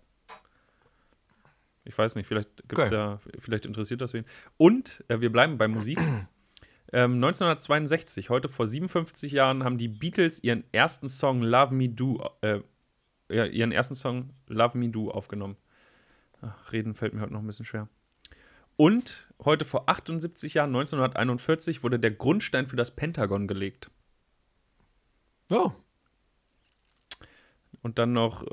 Ich 1.83 1.97
weiß 1.97 2.17
nicht, 2.17 2.27
vielleicht 2.27 2.69
gibt's 2.69 2.91
Geil. 2.91 2.93
ja, 2.93 3.21
vielleicht 3.39 3.65
interessiert 3.65 4.03
das 4.03 4.13
wen. 4.13 4.27
Und 4.59 5.03
äh, 5.09 5.23
wir 5.23 5.33
bleiben 5.33 5.57
bei 5.57 5.67
Musik. 5.67 5.99
ähm, 6.93 7.15
1962, 7.15 8.29
heute 8.29 8.51
vor 8.51 8.67
57 8.67 9.33
Jahren, 9.33 9.65
haben 9.65 9.79
die 9.79 9.89
Beatles 9.89 10.45
ihren 10.45 10.65
ersten 10.73 11.09
Song 11.09 11.41
Love 11.41 11.75
Me 11.75 11.89
Do, 11.89 12.23
äh, 12.43 12.61
ihren 13.31 13.73
ersten 13.73 13.95
Song 13.95 14.29
Love 14.47 14.77
Me 14.77 14.91
Do 14.91 15.11
aufgenommen. 15.11 15.57
Ach, 16.43 16.71
reden 16.71 16.95
fällt 16.95 17.15
mir 17.15 17.23
heute 17.23 17.33
noch 17.33 17.41
ein 17.41 17.47
bisschen 17.47 17.65
schwer. 17.65 17.89
Und 18.77 19.29
heute 19.45 19.65
vor 19.65 19.89
78 19.89 20.55
Jahren, 20.55 20.71
1941, 20.71 21.83
wurde 21.83 21.99
der 21.99 22.11
Grundstein 22.11 22.67
für 22.67 22.77
das 22.77 22.91
Pentagon 22.91 23.47
gelegt. 23.47 23.91
Oh, 25.51 25.73
Und 27.83 27.99
dann 27.99 28.13
noch, 28.13 28.45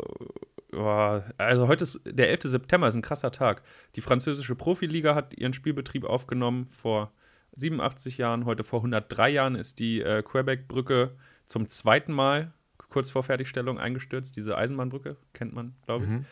äh, 0.73 1.21
also 1.37 1.67
heute 1.67 1.83
ist 1.83 2.01
der 2.05 2.29
11. 2.29 2.43
September, 2.43 2.87
ist 2.87 2.95
ein 2.95 3.01
krasser 3.01 3.31
Tag. 3.31 3.63
Die 3.95 4.01
französische 4.01 4.55
Profiliga 4.55 5.15
hat 5.15 5.33
ihren 5.37 5.53
Spielbetrieb 5.53 6.03
aufgenommen 6.03 6.67
vor 6.67 7.13
87 7.55 8.17
Jahren. 8.17 8.45
Heute 8.45 8.63
vor 8.63 8.79
103 8.79 9.29
Jahren 9.29 9.55
ist 9.55 9.79
die 9.79 10.01
äh, 10.01 10.21
Quebec-Brücke 10.21 11.15
zum 11.47 11.69
zweiten 11.69 12.13
Mal 12.13 12.53
kurz 12.89 13.09
vor 13.09 13.23
Fertigstellung 13.23 13.79
eingestürzt. 13.79 14.35
Diese 14.35 14.57
Eisenbahnbrücke, 14.57 15.15
kennt 15.33 15.53
man, 15.53 15.75
glaube 15.85 16.03
ich. 16.03 16.11
Mhm. 16.11 16.25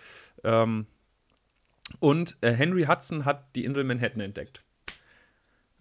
Ähm, 0.43 0.87
und 1.99 2.37
äh, 2.41 2.51
Henry 2.51 2.85
Hudson 2.85 3.25
hat 3.25 3.55
die 3.55 3.65
Insel 3.65 3.83
Manhattan 3.83 4.21
entdeckt. 4.21 4.63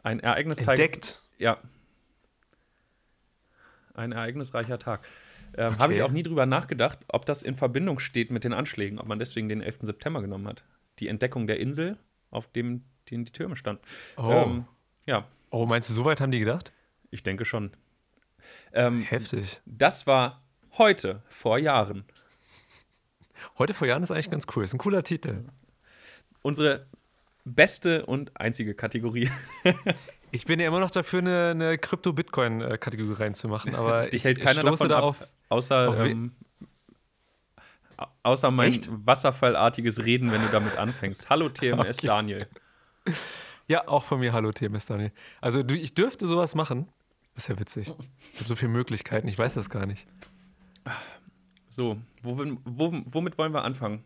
Ein 0.02 0.20
ereignisreicher 0.20 0.70
Entdeckt. 0.70 1.22
Ja. 1.38 1.58
Ein 3.94 4.12
ereignisreicher 4.12 4.78
Tag. 4.78 5.06
Ähm, 5.56 5.72
Okay. 5.72 5.78
Habe 5.78 5.94
ich 5.94 6.02
auch 6.02 6.10
nie 6.10 6.22
drüber 6.22 6.46
nachgedacht, 6.46 6.98
ob 7.08 7.26
das 7.26 7.42
in 7.42 7.56
Verbindung 7.56 7.98
steht 7.98 8.30
mit 8.30 8.44
den 8.44 8.52
Anschlägen, 8.52 8.98
ob 8.98 9.06
man 9.06 9.18
deswegen 9.18 9.48
den 9.48 9.62
11. 9.62 9.78
September 9.82 10.20
genommen 10.20 10.46
hat. 10.46 10.62
Die 10.98 11.08
Entdeckung 11.08 11.46
der 11.46 11.58
Insel, 11.58 11.96
auf 12.30 12.46
dem 12.48 12.84
denen 13.10 13.24
die 13.24 13.32
Türme 13.32 13.56
standen. 13.56 13.82
Oh. 14.16 14.30
Ähm, 14.30 14.64
ja, 15.06 15.26
oh, 15.50 15.64
meinst 15.66 15.88
du, 15.88 15.94
so 15.94 16.04
weit 16.04 16.20
haben 16.20 16.30
die 16.30 16.40
gedacht? 16.40 16.72
ich 17.10 17.22
denke 17.22 17.44
schon. 17.46 17.70
Ähm, 18.72 19.02
Heftig. 19.02 19.62
das 19.64 20.06
war 20.06 20.42
heute, 20.76 21.22
vor 21.28 21.58
Jahren. 21.58 22.04
Heute 23.56 23.72
vor 23.72 23.86
Jahren 23.86 24.02
ist 24.02 24.10
eigentlich 24.10 24.30
ganz 24.30 24.46
cool. 24.54 24.64
Ist 24.64 24.74
ein 24.74 24.78
cooler 24.78 25.02
Titel. 25.02 25.44
Unsere 26.42 26.86
beste 27.44 28.06
und 28.06 28.38
einzige 28.40 28.74
Kategorie. 28.74 29.30
Ich 30.30 30.44
bin 30.44 30.60
ja 30.60 30.68
immer 30.68 30.78
noch 30.78 30.90
dafür, 30.90 31.20
eine, 31.20 31.48
eine 31.52 31.78
Krypto-Bitcoin-Kategorie 31.78 33.14
reinzumachen, 33.14 33.74
aber 33.74 34.02
Dich 34.10 34.16
ich, 34.16 34.24
hält 34.24 34.40
keiner 34.42 34.60
davon 34.60 34.86
da 34.90 34.98
ab, 34.98 35.04
auf. 35.04 35.28
außer, 35.48 35.88
auf 35.88 35.98
ähm, 36.00 36.32
au- 37.96 38.06
außer 38.24 38.50
mein 38.50 38.68
Echt? 38.68 38.90
wasserfallartiges 38.90 40.04
Reden, 40.04 40.30
wenn 40.30 40.42
du 40.42 40.48
damit 40.48 40.76
anfängst. 40.76 41.30
Hallo 41.30 41.48
TMS 41.48 41.98
Okay. 42.00 42.06
Daniel. 42.08 42.46
Ja, 43.68 43.88
auch 43.88 44.04
von 44.04 44.20
mir 44.20 44.34
Hallo, 44.34 44.52
TMS 44.52 44.84
Daniel. 44.84 45.12
Also, 45.40 45.62
du, 45.62 45.74
ich 45.74 45.94
dürfte 45.94 46.26
sowas 46.26 46.54
machen. 46.54 46.88
Ist 47.34 47.48
ja 47.48 47.58
witzig. 47.58 47.88
Ich 48.34 48.40
habe 48.40 48.48
so 48.48 48.54
viele 48.54 48.70
Möglichkeiten, 48.70 49.28
ich 49.28 49.38
weiß 49.38 49.54
das 49.54 49.70
gar 49.70 49.86
nicht. 49.86 50.06
So, 51.70 51.96
wo, 52.22 52.36
wo, 52.66 52.92
womit 53.06 53.38
wollen 53.38 53.54
wir 53.54 53.64
anfangen? 53.64 54.04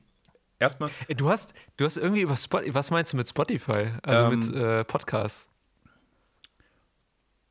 Erstmal, 0.63 0.91
Du 1.17 1.29
hast, 1.29 1.55
du 1.77 1.85
hast 1.85 1.97
irgendwie 1.97 2.21
über 2.23 2.37
Spotify, 2.37 2.73
was 2.73 2.93
meinst 2.93 3.13
du 3.13 3.17
mit 3.17 3.29
Spotify? 3.29 3.91
Also 4.05 4.27
Ähm, 4.27 4.39
mit 4.39 4.55
äh, 4.55 4.85
Podcasts. 4.85 5.51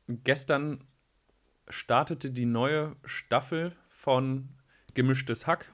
gestern 0.08 0.82
startete 1.68 2.30
die 2.30 2.46
neue 2.46 2.96
Staffel 3.04 3.76
von 3.90 4.48
Gemischtes 4.94 5.46
Hack 5.46 5.70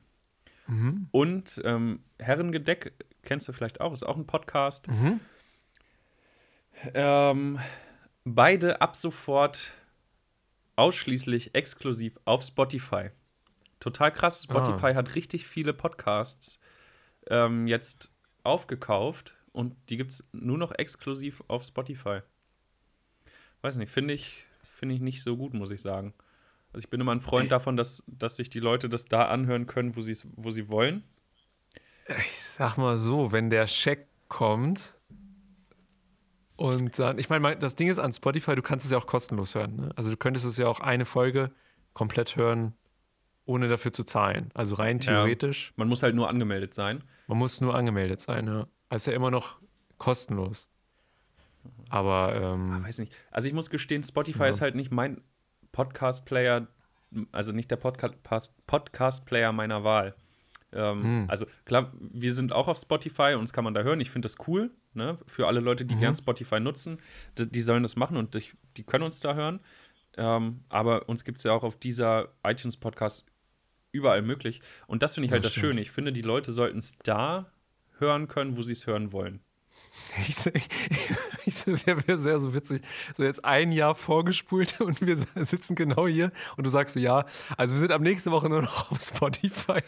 Mhm. 0.67 1.07
und 1.13 1.63
ähm, 1.65 2.01
Herrengedeck, 2.19 2.93
kennst 3.23 3.47
du 3.49 3.53
vielleicht 3.53 3.81
auch, 3.81 3.93
ist 3.93 4.03
auch 4.03 4.17
ein 4.17 4.27
Podcast. 4.27 4.89
Mhm. 4.89 5.21
Ähm, 6.95 7.59
beide 8.25 8.81
ab 8.81 8.95
sofort 8.97 9.73
ausschließlich 10.77 11.55
exklusiv 11.55 12.19
auf 12.25 12.43
Spotify. 12.43 13.11
Total 13.81 14.13
krass. 14.13 14.43
Spotify 14.43 14.93
hat 14.95 15.15
richtig 15.15 15.47
viele 15.47 15.73
Podcasts 15.73 16.61
ähm, 17.29 17.67
jetzt 17.67 18.13
aufgekauft 18.43 19.37
und 19.53 19.75
die 19.89 19.97
gibt 19.97 20.13
es 20.13 20.25
nur 20.33 20.59
noch 20.59 20.73
exklusiv 20.73 21.43
auf 21.49 21.63
Spotify. 21.65 22.21
Weiß 23.63 23.77
nicht, 23.77 23.91
finde 23.91 24.15
ich, 24.15 24.45
finde 24.63 24.95
ich 24.95 25.01
nicht 25.01 25.23
so 25.23 25.37
gut, 25.37 25.55
muss 25.55 25.71
ich 25.71 25.83
sagen. 25.83 26.15
Also 26.73 26.85
ich 26.85 26.91
bin 26.91 27.01
immer 27.01 27.13
ein 27.13 27.21
Freund 27.21 27.51
davon, 27.51 27.77
dass, 27.77 28.03
dass 28.07 28.37
sich 28.37 28.51
die 28.51 28.61
Leute 28.61 28.89
das 28.89 29.07
da 29.07 29.25
anhören 29.29 29.67
können, 29.67 29.97
wo, 29.97 30.01
wo 30.37 30.51
sie 30.51 30.69
wollen. 30.69 31.03
Ich 32.19 32.41
sag 32.43 32.77
mal 32.77 32.99
so, 32.99 33.33
wenn 33.33 33.51
der 33.51 33.67
Scheck 33.67 34.07
kommt 34.29 34.95
und 36.57 36.99
dann, 36.99 37.19
ich 37.19 37.29
meine, 37.29 37.41
mein- 37.41 37.61
das 37.61 37.75
Ding 37.77 37.89
ist 37.89 37.99
an 37.99 38.13
Spotify, 38.13 38.55
du 38.55 38.63
kannst 38.63 38.85
es 38.85 38.93
ja 38.93 38.99
auch 38.99 39.07
kostenlos 39.07 39.55
hören. 39.55 39.77
Ne? 39.77 39.91
Also 39.97 40.11
du 40.11 40.17
könntest 40.17 40.45
es 40.47 40.57
ja 40.57 40.67
auch 40.69 40.81
eine 40.81 41.05
Folge 41.05 41.51
komplett 41.95 42.37
hören, 42.37 42.75
ohne 43.49 43.67
dafür 43.69 43.93
zu 43.93 44.05
zahlen. 44.05 44.51
Also 44.55 44.75
rein 44.77 44.99
Ja. 44.99 45.05
theoretisch. 45.25 45.73
Man 45.77 45.89
muss 45.89 46.03
halt 46.03 46.15
nur 46.15 46.29
angemeldet 46.29 46.75
sein. 46.75 47.03
Man 47.27 47.39
muss 47.39 47.61
nur 47.61 47.75
angemeldet 47.75 48.21
sein. 48.21 48.47
Ja. 48.47 48.69
Also 48.91 49.03
ist 49.03 49.07
ja 49.07 49.13
immer 49.15 49.31
noch 49.31 49.59
kostenlos. 49.99 50.69
Aber 51.89 52.35
ähm, 52.35 52.85
Weiß 52.85 52.99
nicht. 52.99 53.13
Also 53.31 53.49
ich 53.49 53.55
muss 53.55 53.71
gestehen, 53.71 54.05
Spotify 54.05 54.45
Ja. 54.45 54.49
ist 54.49 54.61
halt 54.61 54.75
nicht 54.75 54.91
mein 54.91 55.21
Podcast-Player, 55.73 56.67
also 57.33 57.53
nicht 57.53 57.71
der 57.71 57.77
Podcast- 57.77 58.53
Podcast-Player 58.67 59.53
meiner 59.53 59.85
Wahl. 59.85 60.15
Ähm, 60.73 61.03
Hm. 61.03 61.25
Also 61.29 61.47
klar, 61.65 61.93
wir 61.99 62.35
sind 62.35 62.53
auch 62.53 62.69
auf 62.69 62.77
Spotify, 62.79 63.35
uns 63.39 63.53
kann 63.55 63.65
man 63.65 63.73
da 63.75 63.83
hören. 63.83 64.01
Ich 64.01 64.11
finde 64.11 64.27
das 64.27 64.37
cool, 64.47 64.71
ne? 64.93 65.19
Für 65.27 65.47
alle 65.47 65.61
Leute, 65.61 65.87
die 65.87 65.95
Mhm. 65.95 66.01
gern 66.01 66.15
Spotify 66.15 66.61
nutzen, 66.61 66.99
die, 67.39 67.49
die 67.51 67.63
sollen 67.63 67.83
das 67.83 67.97
machen 67.97 68.19
und 68.19 68.35
die, 68.35 68.45
die 68.77 68.85
können 68.85 69.05
uns 69.05 69.21
da 69.21 69.35
hören. 69.35 69.61
Ähm, 70.19 70.65
aber 70.69 71.09
uns 71.09 71.25
gibt 71.25 71.39
es 71.39 71.45
ja 71.45 71.53
auch 71.53 71.63
auf 71.63 71.77
dieser 71.77 72.29
iTunes-Podcast 72.45 73.25
überall 73.93 74.23
möglich. 74.23 74.61
Und 74.87 75.03
das 75.03 75.15
finde 75.15 75.27
ich 75.27 75.33
halt 75.33 75.45
Das 75.45 75.55
das. 75.55 75.61
Schöne. 75.61 75.81
Ich 75.81 75.91
finde, 75.91 76.13
die 76.13 76.23
Leute 76.23 76.53
sollten 76.53 76.79
es 76.79 76.97
da 77.03 77.51
hören 77.99 78.29
können, 78.29 78.57
wo 78.57 78.63
sie 78.63 78.73
es 78.73 78.87
hören 78.87 79.13
wollen. 79.13 79.41
ich, 80.19 80.47
ich, 80.47 80.69
ich, 81.47 81.87
wäre 81.87 82.19
sehr 82.19 82.41
so 82.41 82.55
witzig. 82.55 82.83
So 83.17 83.25
jetzt 83.25 83.45
ein 83.45 83.73
Jahr 83.73 83.95
vorgespult 83.95 84.81
und 84.81 85.01
wir 85.01 85.17
sitzen 85.45 85.75
genau 85.75 86.07
hier 86.07 86.33
und 86.57 86.65
du 86.65 86.71
sagst 86.71 86.95
so, 86.95 87.01
ja, 87.01 87.25
also 87.57 87.75
wir 87.75 87.81
sind 87.81 87.93
ab 87.93 88.01
nächste 88.01 88.31
Woche 88.31 88.49
nur 88.49 88.63
noch 88.63 88.91
auf 88.91 89.01
Spotify. 89.01 89.81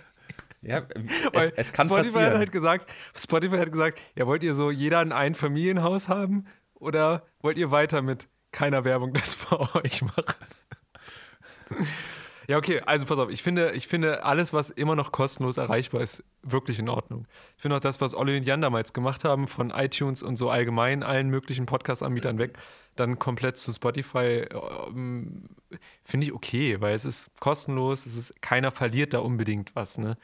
Ja, 0.63 0.83
es, 1.33 1.53
es 1.57 1.73
kann 1.73 1.89
Spotify 1.89 2.13
passieren. 2.13 2.33
hat 2.33 2.39
halt 2.39 2.53
gesagt, 2.53 2.93
Spotify 3.15 3.59
hat 3.59 3.73
gesagt, 3.73 4.01
ja, 4.15 4.27
wollt 4.27 4.43
ihr 4.43 4.55
so 4.55 4.71
jeder 4.71 4.99
ein 5.01 5.13
Einfamilienhaus 5.13 6.09
haben 6.09 6.47
oder 6.75 7.27
wollt 7.41 7.57
ihr 7.57 7.71
weiter 7.71 8.03
mit 8.03 8.29
keiner 8.53 8.85
Werbung 8.85 9.13
das 9.13 9.37
bei 9.37 9.59
euch 9.81 10.03
machen? 10.03 10.35
Ja, 12.51 12.57
okay, 12.59 12.81
also 12.81 13.07
pass 13.07 13.17
auf, 13.19 13.31
ich 13.31 13.45
finde, 13.45 13.71
ich 13.73 13.87
finde 13.87 14.25
alles, 14.25 14.53
was 14.53 14.71
immer 14.71 14.97
noch 14.97 15.13
kostenlos 15.13 15.57
erreichbar 15.57 16.01
ist, 16.01 16.25
wirklich 16.43 16.81
in 16.81 16.89
Ordnung. 16.89 17.29
Ich 17.57 17.63
finde 17.63 17.77
auch 17.77 17.81
das, 17.81 18.01
was 18.01 18.13
Olli 18.13 18.37
und 18.37 18.45
Jan 18.45 18.61
damals 18.61 18.93
gemacht 18.93 19.23
haben, 19.23 19.47
von 19.47 19.71
iTunes 19.71 20.21
und 20.21 20.37
so 20.37 20.51
allgemein 20.51 21.05
allen 21.05 21.29
möglichen 21.29 21.67
Podcast-Anbietern 21.67 22.39
weg, 22.39 22.59
dann 22.97 23.21
komplett 23.21 23.57
zu 23.57 23.71
Spotify, 23.71 24.47
ähm, 24.89 25.45
finde 26.05 26.27
ich 26.27 26.33
okay, 26.33 26.81
weil 26.81 26.97
es 26.97 27.05
ist 27.05 27.31
kostenlos, 27.39 28.05
es 28.05 28.17
ist, 28.17 28.43
keiner 28.43 28.73
verliert 28.73 29.15
da 29.15 29.21
unbedingt 29.21 29.77
was, 29.77 29.97
ne? 29.97 30.17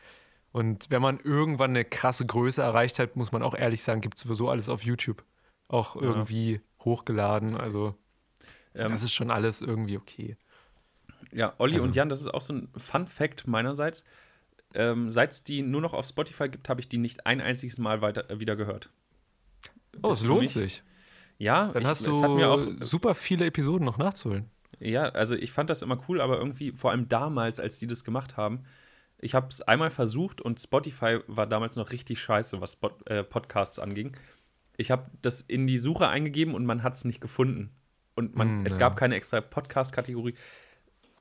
Und 0.50 0.90
wenn 0.90 1.02
man 1.02 1.21
irgendwann 1.23 1.71
eine 1.71 1.85
krasse 1.85 2.26
Größe 2.26 2.61
erreicht 2.61 2.99
hat, 2.99 3.14
muss 3.14 3.30
man 3.30 3.45
auch 3.45 3.54
ehrlich 3.54 3.85
sagen, 3.85 4.00
gibt 4.00 4.16
es 4.16 4.25
sowieso 4.25 4.49
alles 4.50 4.68
auf 4.68 4.83
YouTube. 4.83 5.23
Auch 5.68 5.95
Ja. 5.95 6.02
irgendwie 6.02 6.61
hochgeladen. 6.85 7.56
Also, 7.56 7.95
Ähm, 8.75 8.88
das 8.88 9.04
ist 9.04 9.14
schon 9.14 9.30
alles 9.30 9.62
irgendwie 9.62 9.97
okay. 9.97 10.37
Ja, 11.32 11.54
Olli 11.58 11.75
Also- 11.75 11.86
und 11.86 11.96
Jan, 11.96 12.08
das 12.08 12.20
ist 12.20 12.28
auch 12.32 12.42
so 12.42 12.52
ein 12.54 12.68
Fun-Fact 12.76 13.46
meinerseits. 13.46 14.04
Ähm, 14.75 15.10
Seit 15.10 15.32
es 15.32 15.44
die 15.44 15.62
nur 15.62 15.80
noch 15.80 15.94
auf 15.94 16.06
Spotify 16.06 16.48
gibt, 16.48 16.68
habe 16.68 16.80
ich 16.80 16.88
die 16.88 16.98
nicht 16.98 17.26
ein 17.26 17.40
einziges 17.40 17.78
Mal 17.78 18.00
weiter, 18.02 18.28
äh, 18.30 18.40
wieder 18.40 18.56
gehört. 18.56 18.90
Oh, 20.02 20.10
Ist 20.10 20.20
es 20.20 20.25
lohnt 20.26 20.40
mich- 20.42 20.52
sich. 20.52 20.82
Ja, 21.38 21.68
Dann 21.72 21.82
ich, 21.82 21.88
hast 21.88 22.06
mir 22.06 22.48
auch, 22.50 22.56
du 22.64 22.82
super 22.84 23.14
viele 23.14 23.44
Episoden 23.46 23.84
noch 23.84 23.98
nachzuholen. 23.98 24.50
ja, 24.80 25.04
also 25.10 25.34
ich 25.34 25.52
fand 25.52 25.68
das 25.70 25.82
immer 25.82 25.98
cool, 26.08 26.20
aber 26.20 26.38
irgendwie, 26.38 26.72
vor 26.72 26.90
allem 26.90 27.08
damals, 27.08 27.60
als 27.60 27.78
die 27.78 27.86
das 27.86 28.04
gemacht 28.04 28.36
haben, 28.36 28.64
ich 29.18 29.34
habe 29.34 29.46
es 29.48 29.60
einmal 29.62 29.90
versucht 29.90 30.40
und 30.42 30.60
Spotify 30.60 31.20
war 31.26 31.46
damals 31.46 31.76
noch 31.76 31.90
richtig 31.92 32.20
scheiße, 32.20 32.60
was 32.60 32.72
Spot, 32.72 32.90
äh, 33.06 33.22
Podcasts 33.22 33.78
anging. 33.78 34.16
Ich 34.76 34.90
habe 34.90 35.10
das 35.22 35.40
in 35.40 35.66
die 35.66 35.78
Suche 35.78 36.08
eingegeben 36.08 36.54
und 36.54 36.66
man 36.66 36.82
hat 36.82 36.94
es 36.94 37.04
nicht 37.06 37.20
gefunden. 37.20 37.70
Und 38.14 38.34
man, 38.36 38.62
Mm, 38.62 38.66
es 38.66 38.75
ja. 38.75 38.78
gab 38.78 38.96
keine 38.96 39.14
extra 39.14 39.40
Podcast-Kategorie. 39.40 40.34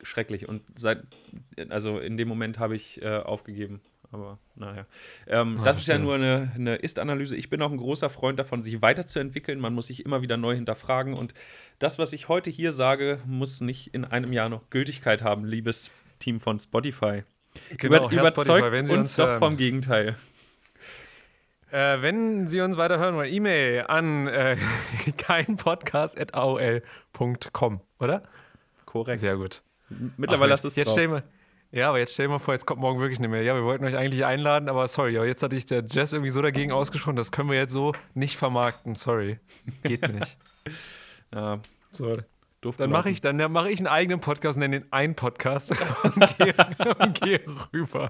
Schrecklich. 0.01 0.47
Und 0.47 0.61
seit, 0.75 1.03
also 1.69 1.99
in 1.99 2.17
dem 2.17 2.27
Moment 2.27 2.59
habe 2.59 2.75
ich 2.75 3.01
äh, 3.01 3.17
aufgegeben. 3.17 3.81
Aber 4.11 4.37
naja. 4.55 4.85
Ähm, 5.27 5.57
Ah, 5.59 5.63
das 5.63 5.79
ist 5.79 5.87
ja 5.87 5.97
nur 5.97 6.15
eine, 6.15 6.51
eine 6.55 6.75
Ist-Analyse. 6.75 7.35
Ich 7.35 7.49
bin 7.49 7.61
auch 7.61 7.71
ein 7.71 7.77
großer 7.77 8.09
Freund 8.09 8.39
davon, 8.39 8.63
sich 8.63 8.81
weiterzuentwickeln. 8.81 9.59
Man 9.59 9.73
muss 9.73 9.87
sich 9.87 10.05
immer 10.05 10.21
wieder 10.21 10.37
neu 10.37 10.55
hinterfragen. 10.55 11.13
Und 11.13 11.33
das, 11.79 11.99
was 11.99 12.13
ich 12.13 12.29
heute 12.29 12.49
hier 12.49 12.71
sage, 12.71 13.19
muss 13.25 13.61
nicht 13.61 13.93
in 13.93 14.05
einem 14.05 14.31
Jahr 14.31 14.49
noch 14.49 14.69
Gültigkeit 14.69 15.21
haben, 15.21 15.45
liebes 15.45 15.91
Team 16.19 16.39
von 16.39 16.59
Spotify. 16.59 17.23
Genau, 17.77 18.09
Über, 18.09 18.11
überzeugt 18.11 18.47
Spotify, 18.47 18.71
wenn 18.71 18.85
Sie 18.85 18.93
uns, 18.93 19.07
uns 19.07 19.15
doch 19.15 19.27
hören. 19.27 19.39
vom 19.39 19.57
Gegenteil. 19.57 20.15
Äh, 21.71 22.01
wenn 22.01 22.47
Sie 22.47 22.61
uns 22.61 22.77
weiter 22.77 22.99
hören 22.99 23.15
wollen, 23.15 23.33
E-Mail 23.33 23.85
an 23.87 24.27
äh, 24.27 24.55
keinpodcast.aol.com, 25.17 27.81
oder? 27.99 28.21
Korrekt. 28.85 29.19
Sehr 29.19 29.35
gut. 29.35 29.61
Mittlerweile 30.17 30.51
Ach, 30.51 30.53
hast 30.55 30.63
du 30.63 30.67
es 30.67 30.75
jetzt 30.75 30.91
stellen 30.91 31.11
wir, 31.11 31.23
Ja, 31.71 31.89
aber 31.89 31.99
jetzt 31.99 32.13
stell 32.13 32.27
dir 32.27 32.33
mal 32.33 32.39
vor, 32.39 32.53
jetzt 32.53 32.65
kommt 32.65 32.81
morgen 32.81 32.99
wirklich 32.99 33.19
eine 33.19 33.27
Mail. 33.27 33.43
Ja, 33.43 33.55
wir 33.55 33.63
wollten 33.63 33.85
euch 33.85 33.95
eigentlich 33.95 34.25
einladen, 34.25 34.69
aber 34.69 34.87
sorry, 34.87 35.17
aber 35.17 35.27
jetzt 35.27 35.43
hatte 35.43 35.55
ich 35.55 35.65
der 35.65 35.83
Jess 35.89 36.13
irgendwie 36.13 36.31
so 36.31 36.41
dagegen 36.41 36.71
ausgesprochen, 36.71 37.15
das 37.15 37.31
können 37.31 37.49
wir 37.49 37.57
jetzt 37.57 37.73
so 37.73 37.93
nicht 38.13 38.37
vermarkten. 38.37 38.95
Sorry. 38.95 39.39
Geht 39.83 40.07
nicht. 40.13 40.37
Ja, 41.33 41.59
So. 41.91 42.13
Dann 42.77 42.89
mache 42.89 43.11
ich, 43.11 43.21
dann 43.21 43.37
mache 43.51 43.69
ich 43.69 43.77
einen 43.77 43.85
eigenen 43.85 44.19
Podcast, 44.21 44.57
nenne 44.57 44.79
den 44.79 44.91
ein 44.91 45.15
Podcast 45.15 45.71
und 46.03 46.37
gehe 46.39 46.55
und 46.97 47.21
gehe 47.21 47.41
rüber. 47.71 48.09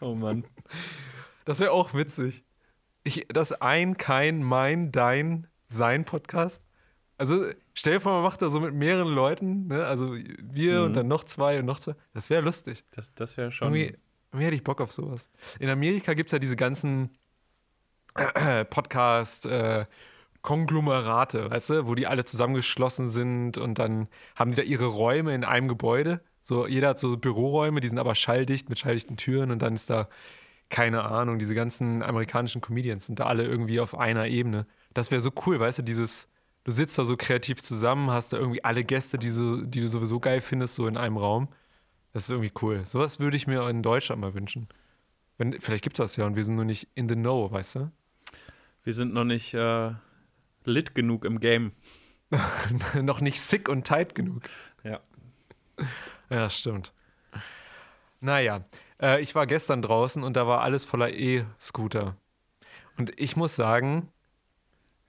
Oh 0.00 0.14
Mann. 0.14 0.44
Das 1.46 1.60
wäre 1.60 1.72
auch 1.72 1.94
witzig. 1.94 2.44
Ich, 3.04 3.26
das 3.28 3.52
ein, 3.52 3.96
kein, 3.96 4.42
mein, 4.42 4.92
dein, 4.92 5.46
sein 5.68 6.04
Podcast. 6.04 6.62
Also 7.16 7.46
Stell 7.74 7.94
dir 7.94 8.00
vor, 8.00 8.12
man 8.14 8.22
macht 8.22 8.40
da 8.42 8.48
so 8.50 8.60
mit 8.60 8.74
mehreren 8.74 9.12
Leuten, 9.12 9.66
ne? 9.68 9.84
also 9.86 10.14
wir 10.14 10.80
Mhm. 10.80 10.84
und 10.86 10.92
dann 10.94 11.08
noch 11.08 11.24
zwei 11.24 11.58
und 11.58 11.66
noch 11.66 11.80
zwei. 11.80 11.94
Das 12.12 12.30
wäre 12.30 12.42
lustig. 12.42 12.84
Das, 12.92 13.12
das 13.14 13.36
wäre 13.36 13.50
schon. 13.50 13.68
Irgendwie, 13.74 13.96
irgendwie 14.32 14.46
hätte 14.46 14.56
ich 14.56 14.64
Bock 14.64 14.80
auf 14.80 14.92
sowas. 14.92 15.28
In 15.58 15.68
Amerika 15.68 16.14
gibt 16.14 16.28
es 16.28 16.32
ja 16.32 16.38
diese 16.38 16.56
ganzen 16.56 17.10
Podcast, 18.70 19.46
äh, 19.46 19.86
Konglomerate, 20.42 21.50
weißt 21.50 21.70
du, 21.70 21.86
wo 21.86 21.94
die 21.94 22.06
alle 22.06 22.24
zusammengeschlossen 22.24 23.08
sind 23.08 23.56
und 23.58 23.78
dann 23.78 24.08
haben 24.36 24.50
die 24.50 24.56
da 24.56 24.62
ihre 24.62 24.86
Räume 24.86 25.34
in 25.34 25.42
einem 25.42 25.68
Gebäude. 25.68 26.20
So, 26.42 26.66
jeder 26.66 26.88
hat 26.90 26.98
so 26.98 27.16
Büroräume, 27.16 27.80
die 27.80 27.88
sind 27.88 27.98
aber 27.98 28.14
schalldicht 28.14 28.68
mit 28.68 28.78
schalldichten 28.78 29.16
Türen 29.16 29.50
und 29.50 29.62
dann 29.62 29.74
ist 29.74 29.88
da, 29.88 30.08
keine 30.68 31.04
Ahnung, 31.04 31.38
diese 31.38 31.54
ganzen 31.54 32.02
amerikanischen 32.02 32.60
Comedians 32.60 33.06
sind 33.06 33.18
da 33.20 33.24
alle 33.24 33.44
irgendwie 33.44 33.80
auf 33.80 33.96
einer 33.98 34.26
Ebene. 34.26 34.66
Das 34.92 35.10
wäre 35.10 35.22
so 35.22 35.30
cool, 35.46 35.58
weißt 35.60 35.78
du, 35.78 35.82
dieses, 35.82 36.28
du 36.64 36.72
sitzt 36.72 36.98
da 36.98 37.04
so 37.04 37.16
kreativ 37.16 37.62
zusammen, 37.62 38.10
hast 38.10 38.32
da 38.32 38.38
irgendwie 38.38 38.64
alle 38.64 38.84
Gäste, 38.84 39.18
die, 39.18 39.30
so, 39.30 39.62
die 39.62 39.80
du 39.80 39.88
sowieso 39.88 40.20
geil 40.20 40.40
findest, 40.40 40.74
so 40.74 40.86
in 40.86 40.96
einem 40.96 41.16
Raum. 41.16 41.48
Das 42.12 42.24
ist 42.24 42.30
irgendwie 42.30 42.52
cool. 42.62 42.84
Sowas 42.86 43.20
würde 43.20 43.36
ich 43.36 43.46
mir 43.46 43.68
in 43.68 43.82
Deutschland 43.82 44.20
mal 44.20 44.34
wünschen. 44.34 44.68
Wenn, 45.36 45.60
vielleicht 45.60 45.82
gibt 45.82 45.98
es 45.98 46.04
das 46.04 46.16
ja 46.16 46.26
und 46.26 46.36
wir 46.36 46.44
sind 46.44 46.54
nur 46.54 46.64
nicht 46.64 46.88
in 46.94 47.08
the 47.08 47.16
know, 47.16 47.50
weißt 47.50 47.76
du? 47.76 47.92
Wir 48.82 48.92
sind 48.92 49.14
noch 49.14 49.24
nicht 49.24 49.54
äh, 49.54 49.92
lit 50.64 50.94
genug 50.94 51.24
im 51.24 51.40
Game. 51.40 51.72
Noch 53.00 53.20
nicht 53.20 53.40
sick 53.40 53.68
und 53.68 53.86
tight 53.86 54.14
genug. 54.14 54.42
Ja. 54.82 55.00
Ja, 56.30 56.50
stimmt. 56.50 56.92
Naja, 58.20 58.64
äh, 59.00 59.20
ich 59.20 59.34
war 59.34 59.46
gestern 59.46 59.82
draußen 59.82 60.22
und 60.22 60.36
da 60.36 60.46
war 60.46 60.62
alles 60.62 60.84
voller 60.84 61.12
E-Scooter. 61.12 62.16
Und 62.96 63.18
ich 63.20 63.36
muss 63.36 63.56
sagen, 63.56 64.08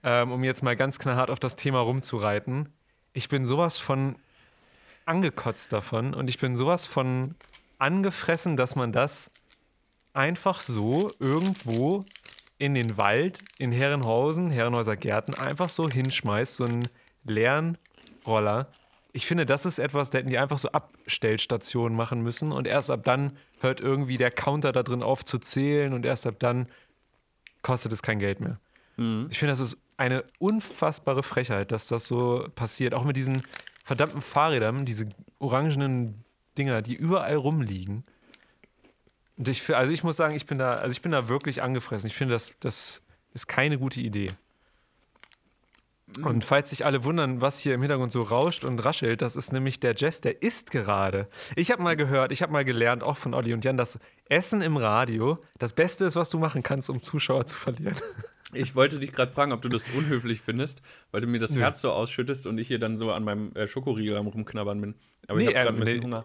ähm, 0.06 0.30
um 0.30 0.44
jetzt 0.44 0.62
mal 0.62 0.76
ganz 0.76 1.00
knallhart 1.00 1.30
auf 1.30 1.40
das 1.40 1.56
Thema 1.56 1.80
rumzureiten, 1.80 2.68
ich 3.12 3.28
bin 3.28 3.44
sowas 3.44 3.76
von 3.76 4.14
angekotzt 5.04 5.72
davon 5.72 6.14
und 6.14 6.28
ich 6.28 6.38
bin 6.38 6.56
sowas 6.56 6.86
von 6.86 7.34
angefressen, 7.78 8.56
dass 8.56 8.76
man 8.76 8.92
das 8.92 9.30
einfach 10.12 10.60
so 10.60 11.10
irgendwo 11.18 12.04
in 12.56 12.74
den 12.74 12.96
Wald 12.96 13.40
in 13.58 13.72
Herrenhausen, 13.72 14.50
Herrenhäuser 14.50 14.96
Gärten 14.96 15.34
einfach 15.34 15.68
so 15.68 15.90
hinschmeißt, 15.90 16.56
so 16.56 16.64
einen 16.64 16.88
leeren 17.24 17.76
Roller. 18.26 18.68
Ich 19.12 19.26
finde, 19.26 19.44
das 19.44 19.66
ist 19.66 19.80
etwas, 19.80 20.10
da 20.10 20.18
hätten 20.18 20.30
die 20.30 20.38
einfach 20.38 20.58
so 20.58 20.68
Abstellstationen 20.70 21.96
machen 21.96 22.22
müssen 22.22 22.52
und 22.52 22.68
erst 22.68 22.90
ab 22.90 23.00
dann 23.02 23.36
hört 23.60 23.80
irgendwie 23.80 24.18
der 24.18 24.30
Counter 24.30 24.70
da 24.70 24.84
drin 24.84 25.02
auf 25.02 25.24
zu 25.24 25.38
zählen 25.38 25.92
und 25.92 26.06
erst 26.06 26.26
ab 26.26 26.36
dann 26.38 26.68
kostet 27.62 27.92
es 27.92 28.02
kein 28.02 28.20
Geld 28.20 28.40
mehr. 28.40 28.60
Mhm. 28.96 29.26
Ich 29.30 29.38
finde, 29.38 29.52
das 29.52 29.60
ist 29.60 29.78
eine 29.96 30.24
unfassbare 30.38 31.22
Frechheit, 31.22 31.72
dass 31.72 31.86
das 31.86 32.06
so 32.06 32.48
passiert. 32.54 32.94
Auch 32.94 33.04
mit 33.04 33.16
diesen 33.16 33.42
verdammten 33.84 34.20
Fahrrädern, 34.20 34.84
diese 34.84 35.08
orangenen 35.38 36.24
Dinger, 36.58 36.82
die 36.82 36.94
überall 36.94 37.36
rumliegen. 37.36 38.04
Und 39.36 39.48
ich, 39.48 39.74
also 39.74 39.92
ich 39.92 40.02
muss 40.02 40.16
sagen, 40.16 40.34
ich 40.34 40.46
bin 40.46 40.58
da, 40.58 40.74
also 40.74 40.92
ich 40.92 41.02
bin 41.02 41.12
da 41.12 41.28
wirklich 41.28 41.62
angefressen. 41.62 42.06
Ich 42.06 42.16
finde, 42.16 42.34
das, 42.34 42.52
das 42.60 43.02
ist 43.34 43.46
keine 43.46 43.78
gute 43.78 44.00
Idee. 44.00 44.32
Und 46.22 46.44
falls 46.44 46.70
sich 46.70 46.84
alle 46.84 47.02
wundern, 47.02 47.40
was 47.40 47.58
hier 47.58 47.74
im 47.74 47.80
Hintergrund 47.82 48.12
so 48.12 48.22
rauscht 48.22 48.64
und 48.64 48.78
raschelt, 48.84 49.22
das 49.22 49.34
ist 49.34 49.52
nämlich 49.52 49.80
der 49.80 49.94
Jazz, 49.96 50.20
der 50.20 50.40
isst 50.40 50.70
gerade. 50.70 51.28
Ich 51.56 51.72
habe 51.72 51.82
mal 51.82 51.96
gehört, 51.96 52.30
ich 52.30 52.42
habe 52.42 52.52
mal 52.52 52.64
gelernt, 52.64 53.02
auch 53.02 53.16
von 53.16 53.34
Olli 53.34 53.52
und 53.52 53.64
Jan, 53.64 53.76
dass 53.76 53.98
Essen 54.28 54.62
im 54.62 54.76
Radio 54.76 55.38
das 55.58 55.72
Beste 55.72 56.04
ist, 56.04 56.14
was 56.14 56.30
du 56.30 56.38
machen 56.38 56.62
kannst, 56.62 56.90
um 56.90 57.02
Zuschauer 57.02 57.46
zu 57.46 57.56
verlieren. 57.56 57.96
Ich 58.52 58.74
wollte 58.76 58.98
dich 59.00 59.12
gerade 59.12 59.32
fragen, 59.32 59.52
ob 59.52 59.60
du 59.62 59.68
das 59.68 59.88
unhöflich 59.90 60.40
findest, 60.40 60.80
weil 61.10 61.20
du 61.20 61.26
mir 61.26 61.38
das. 61.40 61.56
Herz 61.56 61.80
so 61.80 61.90
ausschüttest 61.92 62.46
und 62.46 62.58
ich 62.58 62.68
hier 62.68 62.78
dann 62.78 62.96
so 62.96 63.10
an 63.12 63.24
meinem 63.24 63.54
äh, 63.56 63.66
Schokoriegel 63.66 64.16
am 64.16 64.26
rumknabbern 64.28 64.80
bin. 64.80 64.94
Aber 65.26 65.38
Nee, 65.38 65.48
ich 65.50 65.56
habe 65.56 65.64
gerade 65.64 65.68
ähm, 65.70 65.74
ein 65.74 65.80
bisschen 65.80 65.98
nee. 65.98 66.04
Hunger. 66.04 66.22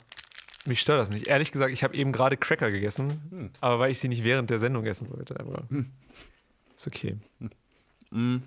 Mich 0.65 0.79
stört 0.81 0.99
das 0.99 1.09
nicht. 1.09 1.27
Ehrlich 1.27 1.51
gesagt, 1.51 1.71
ich 1.73 1.83
habe 1.83 1.95
eben 1.95 2.11
gerade 2.11 2.37
Cracker 2.37 2.69
gegessen, 2.69 3.21
Hm. 3.31 3.49
aber 3.61 3.79
weil 3.79 3.91
ich 3.91 3.97
sie 3.99 4.07
nicht 4.07 4.23
während 4.23 4.49
der 4.51 4.59
Sendung 4.59 4.85
essen 4.85 5.09
wollte. 5.09 5.39
Aber 5.39 5.63
ist 6.75 6.85
okay. 6.87 7.17
Mm. 8.11 8.37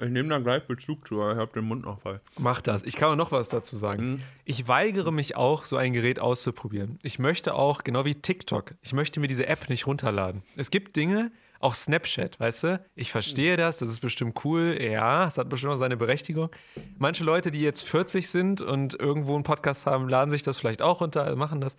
Ich 0.00 0.08
nehme 0.10 0.30
da 0.30 0.38
gleich 0.40 0.66
Bezug 0.66 1.06
zu, 1.06 1.22
aber 1.22 1.32
ich 1.34 1.38
habe 1.38 1.52
den 1.52 1.64
Mund 1.64 1.84
noch 1.84 2.00
voll. 2.00 2.20
Mach 2.36 2.60
das. 2.60 2.82
Ich 2.82 2.96
kann 2.96 3.10
auch 3.12 3.16
noch 3.16 3.30
was 3.30 3.48
dazu 3.48 3.76
sagen. 3.76 4.04
Mhm. 4.14 4.20
Ich 4.44 4.66
weigere 4.66 5.12
mich 5.12 5.36
auch, 5.36 5.64
so 5.64 5.76
ein 5.76 5.92
Gerät 5.92 6.18
auszuprobieren. 6.18 6.98
Ich 7.04 7.20
möchte 7.20 7.54
auch, 7.54 7.84
genau 7.84 8.04
wie 8.04 8.16
TikTok, 8.16 8.74
ich 8.82 8.92
möchte 8.94 9.20
mir 9.20 9.28
diese 9.28 9.46
App 9.46 9.68
nicht 9.68 9.86
runterladen. 9.86 10.42
Es 10.56 10.70
gibt 10.70 10.96
Dinge, 10.96 11.30
auch 11.62 11.74
Snapchat, 11.74 12.40
weißt 12.40 12.64
du? 12.64 12.84
Ich 12.94 13.12
verstehe 13.12 13.56
das, 13.56 13.78
das 13.78 13.88
ist 13.88 14.00
bestimmt 14.00 14.44
cool. 14.44 14.78
Ja, 14.80 15.26
es 15.26 15.38
hat 15.38 15.48
bestimmt 15.48 15.72
auch 15.72 15.78
seine 15.78 15.96
Berechtigung. 15.96 16.50
Manche 16.98 17.24
Leute, 17.24 17.50
die 17.50 17.60
jetzt 17.60 17.84
40 17.84 18.28
sind 18.28 18.60
und 18.60 18.98
irgendwo 18.98 19.34
einen 19.34 19.44
Podcast 19.44 19.86
haben, 19.86 20.08
laden 20.08 20.30
sich 20.30 20.42
das 20.42 20.58
vielleicht 20.58 20.82
auch 20.82 21.00
runter, 21.00 21.34
machen 21.36 21.60
das. 21.60 21.76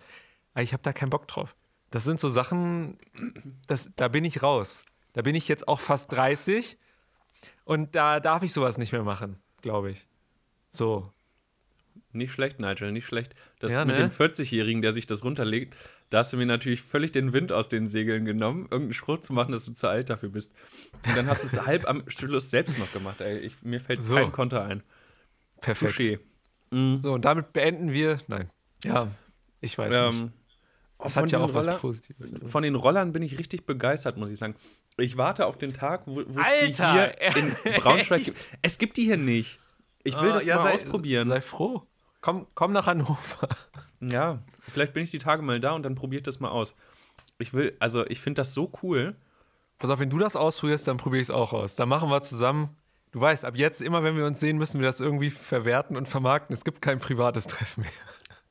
Aber 0.54 0.62
ich 0.62 0.72
habe 0.72 0.82
da 0.82 0.92
keinen 0.92 1.10
Bock 1.10 1.28
drauf. 1.28 1.54
Das 1.90 2.04
sind 2.04 2.18
so 2.20 2.28
Sachen, 2.28 2.98
das, 3.66 3.88
da 3.96 4.08
bin 4.08 4.24
ich 4.24 4.42
raus. 4.42 4.84
Da 5.12 5.22
bin 5.22 5.34
ich 5.34 5.48
jetzt 5.48 5.68
auch 5.68 5.80
fast 5.80 6.10
30 6.12 6.76
und 7.64 7.94
da 7.94 8.20
darf 8.20 8.42
ich 8.42 8.52
sowas 8.52 8.78
nicht 8.78 8.92
mehr 8.92 9.04
machen, 9.04 9.38
glaube 9.62 9.90
ich. 9.90 10.08
So. 10.70 11.12
Nicht 12.10 12.32
schlecht, 12.32 12.58
Nigel, 12.60 12.90
nicht 12.92 13.06
schlecht. 13.06 13.34
Das 13.58 13.72
Ja, 13.72 13.84
mit 13.84 13.96
ne? 13.96 14.08
dem 14.08 14.10
40-Jährigen, 14.10 14.82
der 14.82 14.92
sich 14.92 15.06
das 15.06 15.24
runterlegt, 15.24 15.76
da 16.14 16.20
hast 16.20 16.32
du 16.32 16.36
mir 16.36 16.46
natürlich 16.46 16.80
völlig 16.80 17.10
den 17.10 17.32
Wind 17.32 17.50
aus 17.50 17.68
den 17.68 17.88
Segeln 17.88 18.24
genommen, 18.24 18.62
irgendeinen 18.70 18.92
Schrott 18.94 19.24
zu 19.24 19.32
machen, 19.32 19.50
dass 19.50 19.64
du 19.64 19.72
zu 19.72 19.88
alt 19.88 20.10
dafür 20.10 20.28
bist. 20.28 20.54
Und 21.06 21.16
dann 21.16 21.26
hast 21.26 21.42
du 21.42 21.48
es 21.48 21.66
halb 21.66 21.88
am 21.88 22.08
Schluss 22.08 22.50
selbst 22.50 22.78
noch 22.78 22.92
gemacht. 22.92 23.20
Ey, 23.20 23.38
ich, 23.38 23.60
mir 23.62 23.80
fällt 23.80 24.04
So. 24.04 24.14
kein 24.14 24.30
Konter 24.30 24.64
ein. 24.64 24.84
Perfekt. 25.60 26.20
Mm. 26.70 26.96
So, 27.02 27.12
und 27.14 27.24
damit 27.24 27.52
beenden 27.52 27.92
wir. 27.92 28.18
Nein. 28.28 28.48
Ja, 28.84 29.08
ich 29.60 29.76
weiß 29.76 29.90
nicht. 29.90 30.20
Ähm, 30.20 30.32
Das 30.98 31.14
von 31.14 31.24
hat 31.24 31.32
ja 31.32 31.38
auch 31.40 31.52
was 31.52 31.66
Roller- 31.66 31.78
Positives. 31.78 32.30
Von 32.50 32.62
den 32.62 32.76
Rollern 32.76 33.12
bin 33.12 33.22
ich 33.22 33.36
richtig 33.38 33.66
begeistert, 33.66 34.16
muss 34.16 34.30
ich 34.30 34.38
sagen. 34.38 34.54
Ich 34.96 35.16
warte 35.16 35.46
auf 35.46 35.58
den 35.58 35.72
Tag, 35.72 36.02
wo 36.06 36.20
es 36.20 36.26
die 36.28 36.72
hier 36.84 37.14
in 37.36 37.54
Braunschweig 37.80 38.22
gibt. 38.24 38.48
Es 38.62 38.78
gibt 38.78 38.96
die 38.98 39.02
hier 39.04 39.16
nicht. 39.16 39.58
Ich 40.04 40.14
will 40.20 40.30
Ah, 40.30 40.34
das 40.34 40.46
ja, 40.46 40.56
mal 40.56 40.62
sei, 40.62 40.74
ausprobieren. 40.74 41.28
Sei 41.28 41.40
froh. 41.40 41.82
Komm, 42.24 42.46
komm 42.54 42.72
nach 42.72 42.86
Hannover. 42.86 43.48
Ja, 44.00 44.42
vielleicht 44.60 44.94
bin 44.94 45.04
ich 45.04 45.10
die 45.10 45.18
Tage 45.18 45.42
mal 45.42 45.60
da 45.60 45.72
und 45.72 45.82
dann 45.82 45.94
probiere 45.94 46.20
ich 46.20 46.22
das 46.24 46.40
mal 46.40 46.48
aus. 46.48 46.74
Ich 47.36 47.52
will, 47.52 47.76
also 47.80 48.06
ich 48.06 48.18
finde 48.18 48.40
das 48.40 48.54
so 48.54 48.72
cool. 48.82 49.14
Pass 49.78 49.90
auf, 49.90 50.00
wenn 50.00 50.08
du 50.08 50.18
das 50.18 50.34
ausprobierst, 50.34 50.88
dann 50.88 50.96
probiere 50.96 51.20
ich 51.20 51.28
es 51.28 51.30
auch 51.30 51.52
aus. 51.52 51.76
Dann 51.76 51.90
machen 51.90 52.08
wir 52.08 52.22
zusammen. 52.22 52.70
Du 53.12 53.20
weißt, 53.20 53.44
ab 53.44 53.56
jetzt, 53.56 53.82
immer 53.82 54.04
wenn 54.04 54.16
wir 54.16 54.24
uns 54.24 54.40
sehen, 54.40 54.56
müssen 54.56 54.80
wir 54.80 54.86
das 54.86 55.00
irgendwie 55.00 55.28
verwerten 55.28 55.98
und 55.98 56.08
vermarkten. 56.08 56.54
Es 56.54 56.64
gibt 56.64 56.80
kein 56.80 56.98
privates 56.98 57.46
Treffen 57.46 57.82
mehr. 57.82 57.90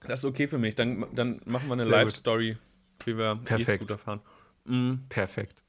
Das 0.08 0.20
ist 0.20 0.26
okay 0.26 0.48
für 0.48 0.60
mich. 0.60 0.76
Dann, 0.76 1.08
dann 1.16 1.42
machen 1.46 1.68
wir 1.68 1.74
eine. 1.74 1.86
Live-Story, 1.86 2.58
wie 3.06 3.18
wir 3.18 3.38
Perfekt. 3.44 3.82
E-Scooter 3.82 3.98
fahren. 3.98 4.22
Mm. 4.66 5.08
Perfekt. 5.10 5.63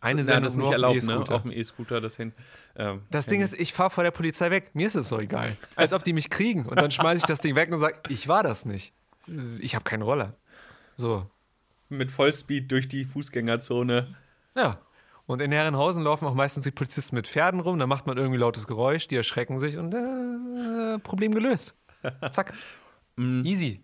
Eine 0.00 0.24
Sendung 0.24 0.44
das 0.44 0.56
nicht 0.56 0.70
erlaubt, 0.70 1.02
ne? 1.02 1.24
Auf 1.28 1.42
dem 1.42 1.50
E-Scooter 1.50 2.00
das 2.00 2.16
hin. 2.16 2.32
Ähm, 2.76 3.02
Das 3.10 3.26
Ding 3.26 3.40
ist, 3.40 3.54
ich 3.54 3.72
fahre 3.72 3.90
vor 3.90 4.04
der 4.04 4.12
Polizei 4.12 4.50
weg. 4.50 4.70
Mir 4.74 4.86
ist 4.86 4.94
es 4.94 5.08
so 5.08 5.18
egal. 5.18 5.56
Als 5.74 5.92
ob 5.92 6.04
die 6.04 6.12
mich 6.12 6.30
kriegen. 6.30 6.66
Und 6.66 6.80
dann 6.80 6.90
schmeiße 6.92 7.18
ich 7.18 7.24
das 7.26 7.40
Ding 7.40 7.56
weg 7.56 7.70
und 7.72 7.78
sage, 7.78 7.96
ich 8.08 8.28
war 8.28 8.42
das 8.44 8.64
nicht. 8.64 8.92
Ich 9.58 9.74
habe 9.74 9.84
keinen 9.84 10.02
Roller. 10.02 10.34
So. 10.96 11.26
mit 11.88 12.10
Vollspeed 12.10 12.70
durch 12.70 12.86
die 12.88 13.04
Fußgängerzone. 13.04 14.14
Ja. 14.54 14.80
Und 15.26 15.40
in 15.42 15.52
Herrenhausen 15.52 16.02
laufen 16.04 16.26
auch 16.26 16.34
meistens 16.34 16.64
die 16.64 16.70
Polizisten 16.70 17.16
mit 17.16 17.26
Pferden 17.28 17.60
rum. 17.60 17.78
Da 17.78 17.86
macht 17.86 18.06
man 18.06 18.16
irgendwie 18.16 18.38
lautes 18.38 18.66
Geräusch, 18.66 19.08
die 19.08 19.16
erschrecken 19.16 19.58
sich 19.58 19.76
und 19.76 19.92
äh, 19.94 20.98
Problem 21.00 21.32
gelöst. 21.34 21.74
Zack. 22.30 22.54
Mm. 23.20 23.44
Easy. 23.44 23.82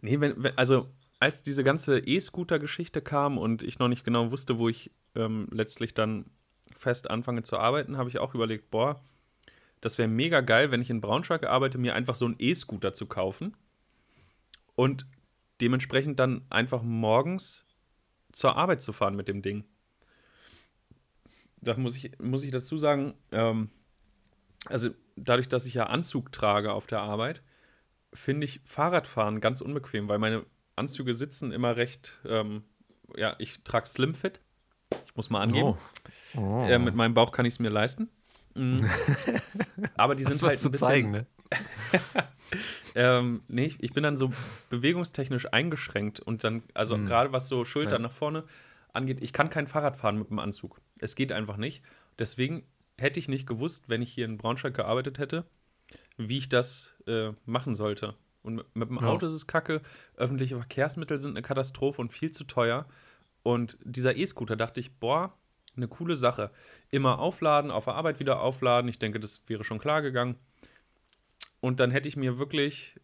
Nee, 0.00 0.18
wenn, 0.18 0.42
wenn, 0.42 0.56
also 0.56 0.88
als 1.18 1.42
diese 1.42 1.64
ganze 1.64 1.98
E-Scooter-Geschichte 1.98 3.00
kam 3.00 3.38
und 3.38 3.62
ich 3.62 3.78
noch 3.78 3.88
nicht 3.88 4.04
genau 4.04 4.30
wusste, 4.30 4.58
wo 4.58 4.68
ich 4.68 4.90
ähm, 5.14 5.48
letztlich 5.50 5.94
dann 5.94 6.26
fest 6.74 7.10
anfange 7.10 7.42
zu 7.42 7.58
arbeiten, 7.58 7.96
habe 7.96 8.10
ich 8.10 8.18
auch 8.18 8.34
überlegt, 8.34 8.70
boah, 8.70 9.00
das 9.80 9.98
wäre 9.98 10.08
mega 10.08 10.40
geil, 10.40 10.70
wenn 10.70 10.82
ich 10.82 10.90
in 10.90 11.00
Braunschweig 11.00 11.46
arbeite, 11.46 11.78
mir 11.78 11.94
einfach 11.94 12.14
so 12.14 12.26
einen 12.26 12.36
E-Scooter 12.38 12.92
zu 12.92 13.06
kaufen 13.06 13.56
und 14.74 15.06
dementsprechend 15.60 16.18
dann 16.18 16.44
einfach 16.50 16.82
morgens 16.82 17.64
zur 18.32 18.56
Arbeit 18.56 18.82
zu 18.82 18.92
fahren 18.92 19.16
mit 19.16 19.28
dem 19.28 19.42
Ding. 19.42 19.64
Da 21.60 21.76
muss 21.76 21.96
ich, 21.96 22.18
muss 22.18 22.42
ich 22.42 22.50
dazu 22.50 22.76
sagen, 22.76 23.14
ähm, 23.32 23.70
also 24.66 24.90
dadurch, 25.16 25.48
dass 25.48 25.66
ich 25.66 25.74
ja 25.74 25.84
Anzug 25.84 26.32
trage 26.32 26.72
auf 26.72 26.86
der 26.86 27.00
Arbeit, 27.00 27.42
finde 28.12 28.44
ich 28.44 28.60
Fahrradfahren 28.64 29.40
ganz 29.40 29.60
unbequem, 29.60 30.08
weil 30.08 30.18
meine 30.18 30.44
Anzüge 30.76 31.14
sitzen 31.14 31.52
immer 31.52 31.76
recht, 31.76 32.18
ähm, 32.26 32.64
ja, 33.16 33.34
ich 33.38 33.62
trage 33.64 33.86
Slimfit. 33.86 34.40
Ich 35.06 35.16
muss 35.16 35.30
mal 35.30 35.40
angeben. 35.40 35.76
Oh. 36.36 36.64
Äh, 36.68 36.78
mit 36.78 36.94
meinem 36.94 37.14
Bauch 37.14 37.32
kann 37.32 37.46
ich 37.46 37.54
es 37.54 37.58
mir 37.60 37.70
leisten. 37.70 38.08
Mm. 38.54 38.84
Aber 39.96 40.14
die 40.14 40.24
sind 40.24 40.40
was 40.42 40.50
halt 40.50 40.60
zu 40.60 40.68
ein 40.68 40.72
bisschen, 40.72 40.86
zeigen, 40.86 41.10
ne? 41.10 41.26
ähm, 42.94 43.42
nee, 43.48 43.66
ich- 43.66 43.82
ich 43.82 43.92
bin 43.92 44.02
dann 44.02 44.16
so 44.16 44.30
bewegungstechnisch 44.70 45.52
eingeschränkt 45.52 46.20
und 46.20 46.44
dann, 46.44 46.62
also 46.74 46.96
Mhm. 46.96 47.06
gerade 47.06 47.32
was 47.32 47.48
so 47.48 47.64
Schultern 47.64 48.02
Ja. 48.02 48.08
nach 48.08 48.12
vorne 48.12 48.44
angeht, 48.92 49.18
ich 49.22 49.32
kann 49.32 49.50
kein 49.50 49.66
Fahrrad 49.66 49.96
fahren 49.96 50.18
mit 50.18 50.30
dem 50.30 50.38
Anzug. 50.38 50.80
Es 50.98 51.14
geht 51.16 51.32
einfach 51.32 51.56
nicht. 51.56 51.82
Deswegen 52.18 52.64
hätte 52.98 53.20
ich 53.20 53.28
nicht 53.28 53.46
gewusst, 53.46 53.88
wenn 53.88 54.00
ich 54.02 54.12
hier 54.12 54.24
in 54.24 54.38
Braunschweig 54.38 54.74
gearbeitet 54.74 55.18
hätte, 55.18 55.44
wie 56.16 56.38
ich 56.38 56.48
das 56.48 56.94
äh, 57.06 57.32
machen 57.44 57.76
sollte. 57.76 58.14
Und 58.46 58.54
mit, 58.56 58.76
mit 58.76 58.88
dem 58.90 58.96
Ja. 59.00 59.08
Auto 59.08 59.26
ist 59.26 59.32
es 59.32 59.46
kacke, 59.46 59.82
öffentliche 60.16 60.56
Verkehrsmittel 60.56 61.18
sind 61.18 61.32
eine 61.32 61.42
Katastrophe 61.42 62.00
und 62.00 62.12
viel 62.12 62.30
zu 62.30 62.44
teuer. 62.44 62.86
Und 63.42 63.78
dieser 63.82 64.16
E-Scooter 64.16 64.56
dachte 64.56 64.80
ich, 64.80 64.92
boah, 64.98 65.32
eine 65.76 65.88
coole 65.88 66.16
Sache. 66.16 66.50
Immer 66.90 67.18
aufladen, 67.18 67.70
auf 67.70 67.84
der 67.84 67.94
Arbeit 67.94 68.18
wieder 68.20 68.40
aufladen. 68.40 68.88
Ich 68.88 68.98
denke, 68.98 69.20
das 69.20 69.42
wäre 69.48 69.62
schon 69.64 69.78
klar 69.78 70.00
gegangen. 70.02 70.36
Und 71.60 71.80
dann 71.80 71.90
hätte 71.90 72.08
ich 72.08 72.16
mir 72.16 72.38
wirklich, 72.38 72.98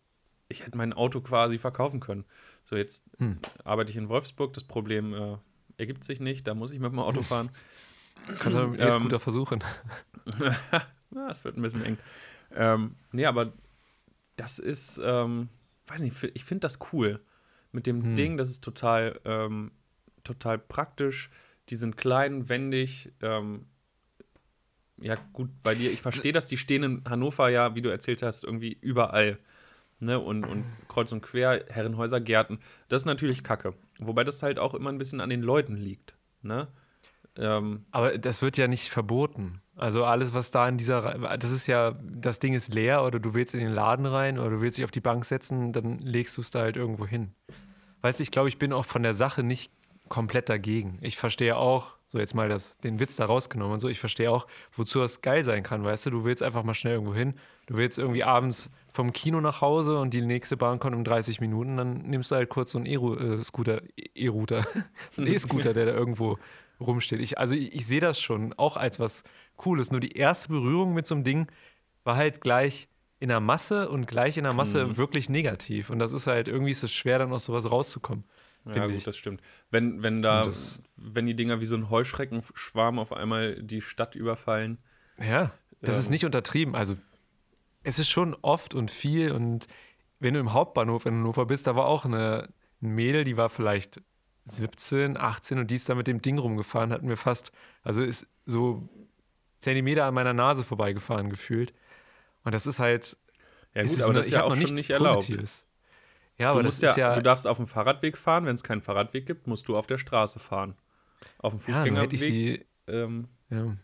ich 0.48 0.64
hätte 0.64 0.76
mein 0.78 0.92
Auto 0.92 1.20
quasi 1.20 1.59
verkaufen 1.59 2.00
können. 2.00 2.24
So, 2.64 2.76
jetzt 2.76 3.05
Hm. 3.18 3.38
arbeite 3.64 3.90
ich 3.90 3.96
in 3.96 4.09
Wolfsburg. 4.09 4.52
Das 4.55 4.64
Problem 4.64 5.12
äh, 5.14 5.37
ergibt 5.76 6.05
sich 6.05 6.20
nicht. 6.20 6.46
Da 6.46 6.55
muss 6.55 6.70
ich 6.72 6.78
mit 6.81 6.92
dem 6.92 6.98
Auto 7.00 7.22
fahren. 7.22 7.50
Kannst 8.38 8.57
du 8.57 8.68
mit 8.68 8.78
dem 8.81 8.87
Ähm, 8.87 8.88
E-Scooter 8.92 9.18
versuchen. 9.20 9.64
Na, 11.11 11.31
es 11.31 11.44
wird 11.44 11.57
ein 11.57 11.62
bisschen 11.62 11.85
eng. 11.85 11.98
Ähm, 12.55 12.94
nee, 13.12 13.26
aber 13.26 13.52
das 14.37 14.59
ist, 14.59 15.01
ähm, 15.05 15.49
weiß 15.87 16.03
nicht, 16.03 16.23
ich 16.35 16.45
finde 16.45 16.61
das 16.61 16.79
cool. 16.92 17.21
Mit 17.73 17.87
dem 17.87 18.03
Hm. 18.03 18.16
Ding, 18.16 18.37
das 18.37 18.51
ist 18.51 18.62
total, 18.62 19.21
ähm, 19.25 19.73
total 20.25 20.59
praktisch. 20.59 21.31
Die 21.68 21.77
sind 21.77 21.97
klein, 21.97 22.49
wendig. 22.49 23.11
Ähm, 23.23 23.66
ja, 24.99 25.16
gut, 25.33 25.51
bei 25.62 25.75
dir, 25.75 25.90
ich 25.90 26.03
verstehe, 26.03 26.33
dass 26.33 26.47
die 26.47 26.59
stehen 26.59 26.83
in 26.83 27.03
Hannover 27.09 27.49
ja, 27.49 27.75
wie 27.75 27.83
du 27.83 27.88
erzählt 27.88 28.23
hast, 28.23 28.45
irgendwie 28.45 28.77
überall. 28.81 29.38
Ne? 30.01 30.18
Und, 30.18 30.45
und 30.45 30.64
kreuz 30.88 31.12
und 31.12 31.23
quer, 31.23 31.64
Herrenhäuser, 31.68 32.21
Gärten. 32.21 32.59
Das 32.88 33.03
ist 33.03 33.07
natürlich 33.07 33.42
kacke. 33.42 33.75
Wobei 33.99 34.25
das 34.25 34.42
halt 34.42 34.59
auch 34.59 34.75
immer 34.75 34.90
ein 34.90 34.99
bisschen 34.99 35.21
an 35.21 35.31
den 35.31 35.42
Leuten 35.42 35.77
liegt. 35.77 36.14
Ne? 36.42 36.68
Ähm, 37.37 37.87
Aber 37.90 38.18
das 38.18 38.42
wird 38.42 38.57
ja 38.57 38.68
nicht 38.68 38.90
verboten. 38.90 39.62
Also 39.77 40.05
alles, 40.05 40.35
was 40.35 40.51
da 40.51 40.69
in 40.69 40.77
dieser, 40.77 41.37
das 41.39 41.51
ist 41.51 41.67
ja, 41.67 41.93
das 42.03 42.39
Ding 42.39 42.53
ist 42.55 42.75
leer 42.75 43.05
oder 43.05 43.19
du 43.19 43.33
willst 43.35 43.55
in 43.55 43.61
den 43.61 43.73
Laden 43.73 44.05
rein 44.05 44.39
oder 44.39 44.51
du 44.51 44.61
willst 44.61 44.79
dich 44.79 44.85
auf 44.85 44.91
die 44.91 45.01
Bank 45.01 45.25
setzen, 45.25 45.73
dann 45.73 45.99
legst 45.99 46.37
du 46.37 46.43
es 46.43 46.51
da 46.51 46.61
halt 46.61 46.77
irgendwo 46.77 47.07
hin. 47.07 47.35
Weißt 48.03 48.19
du, 48.19 48.23
ich 48.23 48.31
glaube, 48.31 48.49
ich 48.49 48.59
bin 48.59 48.73
auch 48.73 48.85
von 48.85 49.03
der 49.03 49.15
Sache 49.15 49.43
nicht 49.43 49.73
komplett 50.09 50.51
dagegen. 50.51 50.99
Ich 51.01 51.17
verstehe 51.17 51.57
auch, 51.57 51.97
so 52.07 52.19
jetzt 52.19 52.35
mal 52.35 52.51
das, 52.51 52.77
den 52.77 53.01
Witz 53.01 53.17
da 53.17 53.25
rausgenommen 53.25 53.73
und 53.73 53.81
so, 53.81 53.89
ich 53.89 53.99
verstehe 53.99 54.31
auch, 54.31 54.47
wozu 54.73 54.99
das 54.99 55.23
geil 55.23 55.43
sein 55.43 55.63
kann, 55.63 55.85
weißt 55.85 56.05
du, 56.05 56.11
du 56.11 56.25
willst 56.25 56.43
einfach 56.43 56.65
mal 56.65 56.75
schnell 56.75 56.95
irgendwo 56.95 57.15
hin, 57.15 57.33
du 57.65 57.77
willst 57.79 57.99
irgendwie 57.99 58.23
abends 58.23 58.71
vom 58.91 59.15
Kino 59.15 59.41
nach 59.41 59.63
Hause 59.63 59.99
und 59.99 60.13
die 60.13 60.21
nächste 60.21 60.59
Bahn 60.59 60.79
kommt 60.81 60.95
um 60.95 61.05
30 61.05 61.41
Minuten, 61.41 61.79
dann 61.79 62.03
nimmst 62.03 62.31
du 62.31 62.35
halt 62.35 62.51
kurz 62.51 62.73
so 62.73 62.79
einen 62.79 62.87
E-Scooter, 62.87 63.81
E-Router, 64.15 64.67
einen 65.17 65.29
E-Scooter, 65.29 65.73
der 65.73 65.87
da 65.87 65.93
irgendwo 65.93 66.39
rumsteht. 66.83 67.21
Ich, 67.21 67.38
also 67.38 67.55
ich, 67.55 67.75
ich 67.75 67.87
sehe 67.87 68.01
das 68.01 68.21
schon 68.21 68.53
auch 68.55 68.77
als 68.77 69.01
was 69.01 69.23
Cooles. 69.57 69.90
Nur 69.90 70.01
die 70.01 70.12
erste 70.12 70.49
Berührung 70.49 70.95
mit 70.95 71.07
so 71.07 71.14
einem 71.14 71.25
Ding 71.25 71.47
war 72.05 72.16
halt 72.16 72.40
gleich 72.40 72.88
in 73.21 73.29
der 73.29 73.40
Masse 73.40 73.88
und 73.88 74.07
gleich 74.07 74.37
in 74.37 74.45
der 74.45 74.53
Masse 74.53 74.87
Mhm. 74.87 74.97
wirklich 74.97 75.29
negativ. 75.29 75.90
Und 75.90 75.99
das 76.01 76.12
ist 76.12 76.27
halt, 76.27 76.49
irgendwie 76.49 76.73
ist 76.73 76.83
es 76.83 76.92
schwer, 76.92 77.18
dann 77.18 77.33
aus 77.33 77.45
sowas 77.45 77.71
rauszukommen. 77.71 78.25
Ja, 78.75 78.87
gut, 78.87 78.97
ich. 78.97 79.05
das 79.05 79.16
stimmt. 79.16 79.40
Wenn, 79.71 80.03
wenn 80.03 80.23
da, 80.23 80.49
wenn 80.97 81.27
die 81.27 81.35
Dinger 81.35 81.61
wie 81.61 81.64
so 81.64 81.75
ein 81.77 81.90
Heuschreckenschwarm 81.90 82.99
auf 82.99 83.12
einmal 83.12 83.61
die 83.62 83.81
Stadt 83.81 84.14
überfallen. 84.14 84.79
Ja, 85.21 85.53
das 85.81 85.99
ist 85.99 86.07
Ähm. 86.07 86.11
nicht 86.12 86.25
untertrieben. 86.25 86.75
Also 86.77 86.97
es 87.83 87.99
ist 87.99 88.09
schon 88.09 88.37
oft 88.42 88.75
und 88.75 88.90
viel. 88.90 89.33
Und 89.33 89.66
wenn 90.21 90.35
du 90.35 90.40
im 90.40 90.53
Hauptbahnhof 90.53 91.07
in 91.07 91.14
Hannover 91.14 91.47
bist, 91.47 91.66
da 91.66 91.75
war 91.75 91.87
auch 91.87 92.05
eine, 92.05 92.49
ein 92.81 92.90
Mädel, 92.90 93.25
die 93.25 93.37
war 93.37 93.49
vielleicht 93.49 94.01
17, 94.44 95.16
18 95.16 95.59
und 95.59 95.70
die 95.70 95.76
ist 95.76 95.88
da 95.88 95.94
mit 95.94 96.07
dem 96.07 96.20
Ding 96.22 96.38
rumgefahren, 96.38 96.92
hat 96.92 97.02
mir 97.02 97.16
fast, 97.16 97.52
also 97.83 98.02
ist 98.02 98.26
so 98.44 98.88
Zentimeter 99.59 100.05
an 100.07 100.14
meiner 100.14 100.33
Nase 100.33 100.64
vorbeigefahren 100.64 101.31
gefühlt. 101.31 101.72
Und 102.44 102.52
das 102.55 102.66
ist 102.66 102.78
halt. 102.81 103.16
Ja, 103.74 103.85
gut, 103.85 103.92
aber 104.00 104.07
nur- 104.07 104.14
das 104.14 104.26
ist 104.26 104.28
ich 104.31 104.35
ja 104.35 104.42
auch 104.44 104.48
noch 104.57 104.57
schon 104.66 104.74
nicht 104.74 104.90
erlaubt. 104.90 105.16
Positives. 105.26 105.64
Ja, 106.38 106.48
Du, 106.48 106.55
aber 106.59 106.62
musst 106.64 106.83
das 106.83 106.90
ist 106.92 106.96
ja. 106.96 107.14
du 107.14 107.22
darfst 107.22 107.46
auf 107.46 107.59
dem 107.59 107.66
Fahrradweg 107.68 108.18
fahren, 108.18 108.44
wenn 108.46 108.55
es 108.57 108.64
keinen 108.64 108.81
Fahrradweg 108.83 109.26
gibt, 109.26 109.46
musst 109.46 109.68
du 109.68 109.76
auf 109.76 109.87
der 109.87 109.98
Straße 109.98 110.40
fahren. 110.40 110.74
Auf 111.38 111.52
dem 111.55 111.61
ja, 111.61 111.64
Fußgängerweg. 111.76 112.12
ich 112.14 112.20
sie 112.20 112.66
ähm, 112.88 113.28
Ja. 113.50 113.76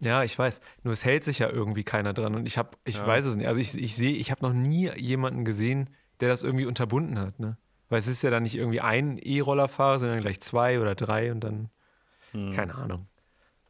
Ja, 0.00 0.22
ich 0.22 0.38
weiß. 0.38 0.60
Nur 0.82 0.92
es 0.92 1.04
hält 1.04 1.24
sich 1.24 1.38
ja 1.38 1.48
irgendwie 1.48 1.84
keiner 1.84 2.12
dran. 2.12 2.34
Und 2.34 2.46
ich 2.46 2.58
habe, 2.58 2.70
ich 2.84 2.96
Ja. 2.96 3.06
weiß 3.06 3.24
es 3.26 3.36
nicht. 3.36 3.46
Also 3.48 3.60
ich, 3.60 3.74
ich 3.74 3.94
sehe, 3.94 4.14
ich 4.16 4.30
habe 4.30 4.42
noch 4.42 4.52
nie 4.52 4.90
jemanden 4.96 5.44
gesehen, 5.44 5.90
der 6.20 6.28
das 6.28 6.42
irgendwie 6.42 6.66
unterbunden 6.66 7.18
hat, 7.18 7.38
ne? 7.40 7.56
Weil 7.94 8.00
es 8.00 8.08
ist 8.08 8.24
ja 8.24 8.30
dann 8.30 8.42
nicht 8.42 8.56
irgendwie 8.56 8.80
ein 8.80 9.18
E-Rollerfahrer, 9.18 10.00
sondern 10.00 10.20
gleich 10.20 10.40
zwei 10.40 10.80
oder 10.80 10.96
drei 10.96 11.30
und 11.30 11.38
dann, 11.44 11.70
hm, 12.32 12.50
keine 12.50 12.74
Ahnung. 12.74 13.06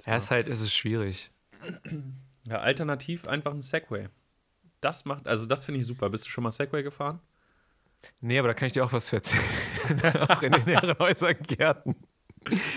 Ja, 0.06 0.16
ist 0.16 0.30
halt, 0.30 0.48
es 0.48 0.62
ist 0.62 0.74
schwierig. 0.74 1.30
ja, 2.48 2.56
alternativ 2.56 3.28
einfach 3.28 3.52
ein 3.52 3.60
Segway. 3.60 4.08
Das 4.80 5.04
macht, 5.04 5.28
also 5.28 5.44
das 5.44 5.66
finde 5.66 5.80
ich 5.80 5.86
super. 5.86 6.08
Bist 6.08 6.24
du 6.24 6.30
schon 6.30 6.42
mal 6.42 6.52
Segway 6.52 6.82
gefahren? 6.82 7.20
Nee, 8.22 8.38
aber 8.38 8.48
da 8.48 8.54
kann 8.54 8.68
ich 8.68 8.72
dir 8.72 8.86
auch 8.86 8.94
was 8.94 9.08
zu 9.08 9.16
erzählen. 9.16 9.44
auch 10.30 10.40
in 10.40 10.52
den 10.52 10.64
Herrenhäusern 10.64 11.36
Gärten. 11.46 11.94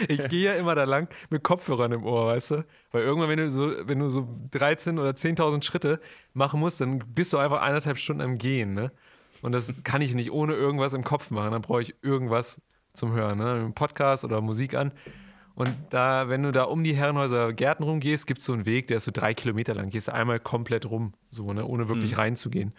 Ich 0.10 0.22
gehe 0.28 0.48
ja 0.48 0.56
immer 0.56 0.76
da 0.76 0.84
lang 0.84 1.08
mit 1.30 1.44
Kopfhörern 1.44 1.94
im 1.94 2.04
Ohr, 2.04 2.28
weißt 2.28 2.52
du? 2.52 2.66
Weil 2.92 3.04
irgendwann, 3.04 3.30
wenn 3.30 3.38
du 3.38 3.50
so, 3.50 3.72
wenn 3.88 4.00
du 4.00 4.10
so 4.10 4.28
13 4.52 5.00
oder 5.00 5.12
10.000 5.12 5.64
Schritte 5.64 6.02
machen 6.34 6.60
musst, 6.60 6.82
dann 6.82 7.00
bist 7.00 7.32
du 7.32 7.38
einfach 7.38 7.62
eineinhalb 7.62 7.98
Stunden 7.98 8.22
am 8.22 8.38
Gehen, 8.38 8.74
ne? 8.74 8.92
Und 9.42 9.52
das 9.52 9.74
kann 9.84 10.02
ich 10.02 10.14
nicht 10.14 10.32
ohne 10.32 10.54
irgendwas 10.54 10.94
im 10.94 11.04
Kopf 11.04 11.30
machen. 11.32 11.52
Dann 11.52 11.62
brauche 11.62 11.82
ich 11.82 11.96
irgendwas 12.02 12.60
zum 12.94 13.12
Hören, 13.14 13.38
ne? 13.38 13.52
Einen 13.54 13.74
Podcast 13.74 14.24
oder 14.26 14.42
Musik 14.42 14.74
an. 14.74 14.92
Und 15.56 15.76
da, 15.90 16.30
wenn 16.30 16.44
du 16.44 16.52
da 16.52 16.64
um 16.64 16.84
die 16.84 16.96
Herrenhäuser 16.96 17.52
Gärten 17.54 17.84
rumgehst, 17.84 18.28
gibt 18.28 18.40
es 18.42 18.46
so 18.46 18.54
einen 18.54 18.66
Weg, 18.66 18.88
der 18.88 18.98
ist 18.98 19.06
so 19.06 19.12
drei 19.12 19.34
Kilometer 19.34 19.74
lang. 19.74 19.90
Gehst 19.90 20.08
du 20.08 20.14
einmal 20.14 20.40
komplett 20.40 20.86
rum, 20.90 21.14
so, 21.32 21.52
ne? 21.54 21.66
Ohne 21.66 21.90
wirklich 21.90 22.12
Mhm. 22.12 22.18
reinzugehen. 22.18 22.74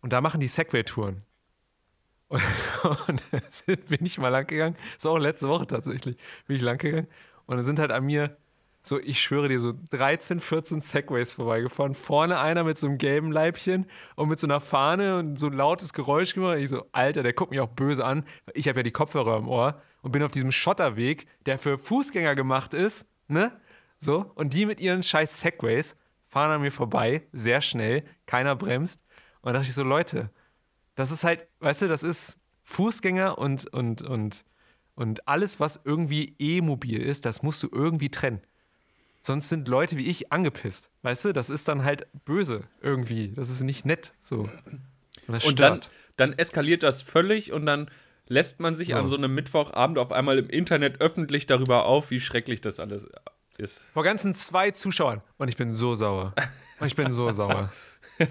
Und 0.00 0.12
da 0.12 0.20
machen 0.20 0.40
die 0.40 0.48
Segway-Touren. 0.48 1.22
Und, 2.28 2.42
und 3.08 3.22
da 3.30 3.38
sind- 3.50 3.86
bin 3.86 4.04
ich 4.04 4.18
mal 4.18 4.28
lang 4.30 4.46
gegangen. 4.46 4.76
Das 4.96 5.04
war 5.04 5.12
auch 5.12 5.18
letzte 5.18 5.48
Woche 5.48 5.66
tatsächlich. 5.66 6.16
Bin 6.46 6.56
ich 6.56 6.62
lang 6.62 6.78
gegangen. 6.78 7.06
Und 7.46 7.56
dann 7.56 7.64
sind 7.64 7.78
halt 7.78 7.92
an 7.92 8.04
mir, 8.04 8.36
so, 8.86 9.00
ich 9.00 9.20
schwöre 9.20 9.48
dir, 9.48 9.60
so 9.60 9.72
13, 9.90 10.38
14 10.40 10.80
Segways 10.80 11.32
vorbeigefahren. 11.32 11.94
Vorne 11.94 12.38
einer 12.38 12.62
mit 12.62 12.78
so 12.78 12.86
einem 12.86 12.98
gelben 12.98 13.32
Leibchen 13.32 13.86
und 14.14 14.28
mit 14.28 14.38
so 14.38 14.46
einer 14.46 14.60
Fahne 14.60 15.18
und 15.18 15.38
so 15.38 15.48
ein 15.48 15.54
lautes 15.54 15.92
Geräusch 15.92 16.34
gemacht. 16.34 16.58
Ich 16.58 16.68
so, 16.68 16.84
Alter, 16.92 17.22
der 17.22 17.32
guckt 17.32 17.50
mich 17.50 17.60
auch 17.60 17.68
böse 17.68 18.04
an. 18.04 18.24
Ich 18.54 18.68
habe 18.68 18.80
ja 18.80 18.82
die 18.84 18.92
Kopfhörer 18.92 19.38
im 19.38 19.48
Ohr 19.48 19.82
und 20.02 20.12
bin 20.12 20.22
auf 20.22 20.30
diesem 20.30 20.52
Schotterweg, 20.52 21.26
der 21.46 21.58
für 21.58 21.78
Fußgänger 21.78 22.36
gemacht 22.36 22.74
ist, 22.74 23.06
ne? 23.28 23.60
So, 23.98 24.30
und 24.34 24.52
die 24.52 24.66
mit 24.66 24.78
ihren 24.78 25.02
scheiß 25.02 25.40
Segways 25.40 25.96
fahren 26.28 26.50
an 26.50 26.60
mir 26.60 26.70
vorbei, 26.70 27.26
sehr 27.32 27.62
schnell, 27.62 28.04
keiner 28.26 28.54
bremst. 28.54 29.00
Und 29.40 29.52
da 29.52 29.52
dachte 29.54 29.68
ich 29.68 29.74
so, 29.74 29.82
Leute, 29.82 30.30
das 30.94 31.10
ist 31.10 31.24
halt, 31.24 31.48
weißt 31.60 31.82
du, 31.82 31.88
das 31.88 32.02
ist 32.02 32.38
Fußgänger 32.62 33.38
und, 33.38 33.72
und, 33.72 34.02
und, 34.02 34.44
und 34.94 35.26
alles, 35.26 35.60
was 35.60 35.80
irgendwie 35.84 36.36
E-mobil 36.38 37.00
ist, 37.00 37.24
das 37.24 37.42
musst 37.42 37.62
du 37.62 37.68
irgendwie 37.72 38.10
trennen. 38.10 38.42
Sonst 39.26 39.48
sind 39.48 39.66
Leute 39.66 39.96
wie 39.96 40.06
ich 40.06 40.32
angepisst. 40.32 40.88
Weißt 41.02 41.24
du, 41.24 41.32
das 41.32 41.50
ist 41.50 41.66
dann 41.66 41.82
halt 41.82 42.06
böse 42.24 42.62
irgendwie. 42.80 43.32
Das 43.34 43.50
ist 43.50 43.60
nicht 43.60 43.84
nett. 43.84 44.12
So. 44.22 44.48
Und 45.26 45.44
Und 45.44 45.58
dann, 45.58 45.80
dann 46.16 46.32
eskaliert 46.32 46.84
das 46.84 47.02
völlig 47.02 47.52
und 47.52 47.66
dann 47.66 47.90
lässt 48.28 48.60
man 48.60 48.76
sich 48.76 48.90
So. 48.90 48.96
an 48.96 49.08
so 49.08 49.16
einem 49.16 49.34
Mittwochabend 49.34 49.98
auf 49.98 50.12
einmal 50.12 50.38
im 50.38 50.48
Internet 50.48 51.00
öffentlich 51.00 51.46
darüber 51.46 51.86
auf, 51.86 52.10
wie 52.12 52.20
schrecklich 52.20 52.60
das 52.60 52.78
alles 52.78 53.08
ist. 53.58 53.82
Vor 53.92 54.04
ganzen 54.04 54.32
zwei 54.32 54.70
Zuschauern. 54.70 55.22
Und 55.38 55.48
ich 55.48 55.56
bin 55.56 55.74
so 55.74 55.96
sauer. 55.96 56.32
Und 56.78 56.86
ich 56.86 56.94
bin 56.94 57.10
so 57.10 57.32
sauer. 57.32 57.72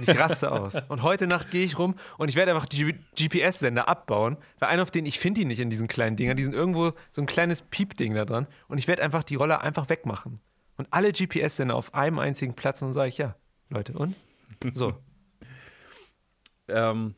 Ich 0.01 0.17
raste 0.17 0.49
aus. 0.51 0.75
Und 0.87 1.03
heute 1.03 1.27
Nacht 1.27 1.51
gehe 1.51 1.65
ich 1.65 1.77
rum 1.77 1.95
und 2.17 2.29
ich 2.29 2.35
werde 2.37 2.53
einfach 2.53 2.67
die 2.67 2.95
GPS-Sender 3.19 3.89
abbauen, 3.89 4.37
weil 4.59 4.69
einer 4.69 4.81
auf 4.81 4.91
den, 4.91 5.05
ich 5.05 5.19
finde 5.19 5.41
die 5.41 5.45
nicht 5.45 5.59
in 5.59 5.69
diesen 5.69 5.87
kleinen 5.87 6.15
Dingern, 6.15 6.37
die 6.37 6.43
sind 6.43 6.53
irgendwo 6.53 6.93
so 7.11 7.21
ein 7.21 7.25
kleines 7.27 7.61
Piepding 7.63 8.13
da 8.15 8.23
dran. 8.23 8.47
Und 8.69 8.77
ich 8.77 8.87
werde 8.87 9.03
einfach 9.03 9.23
die 9.25 9.35
Roller 9.35 9.61
einfach 9.61 9.89
wegmachen. 9.89 10.39
Und 10.77 10.87
alle 10.91 11.11
GPS-Sender 11.11 11.75
auf 11.75 11.93
einem 11.93 12.19
einzigen 12.19 12.53
Platz 12.53 12.81
und 12.81 12.89
dann 12.89 12.93
sage 12.93 13.09
ich, 13.09 13.17
ja, 13.17 13.35
Leute, 13.69 13.93
und? 13.93 14.15
So. 14.73 14.93
Ähm, 16.67 17.15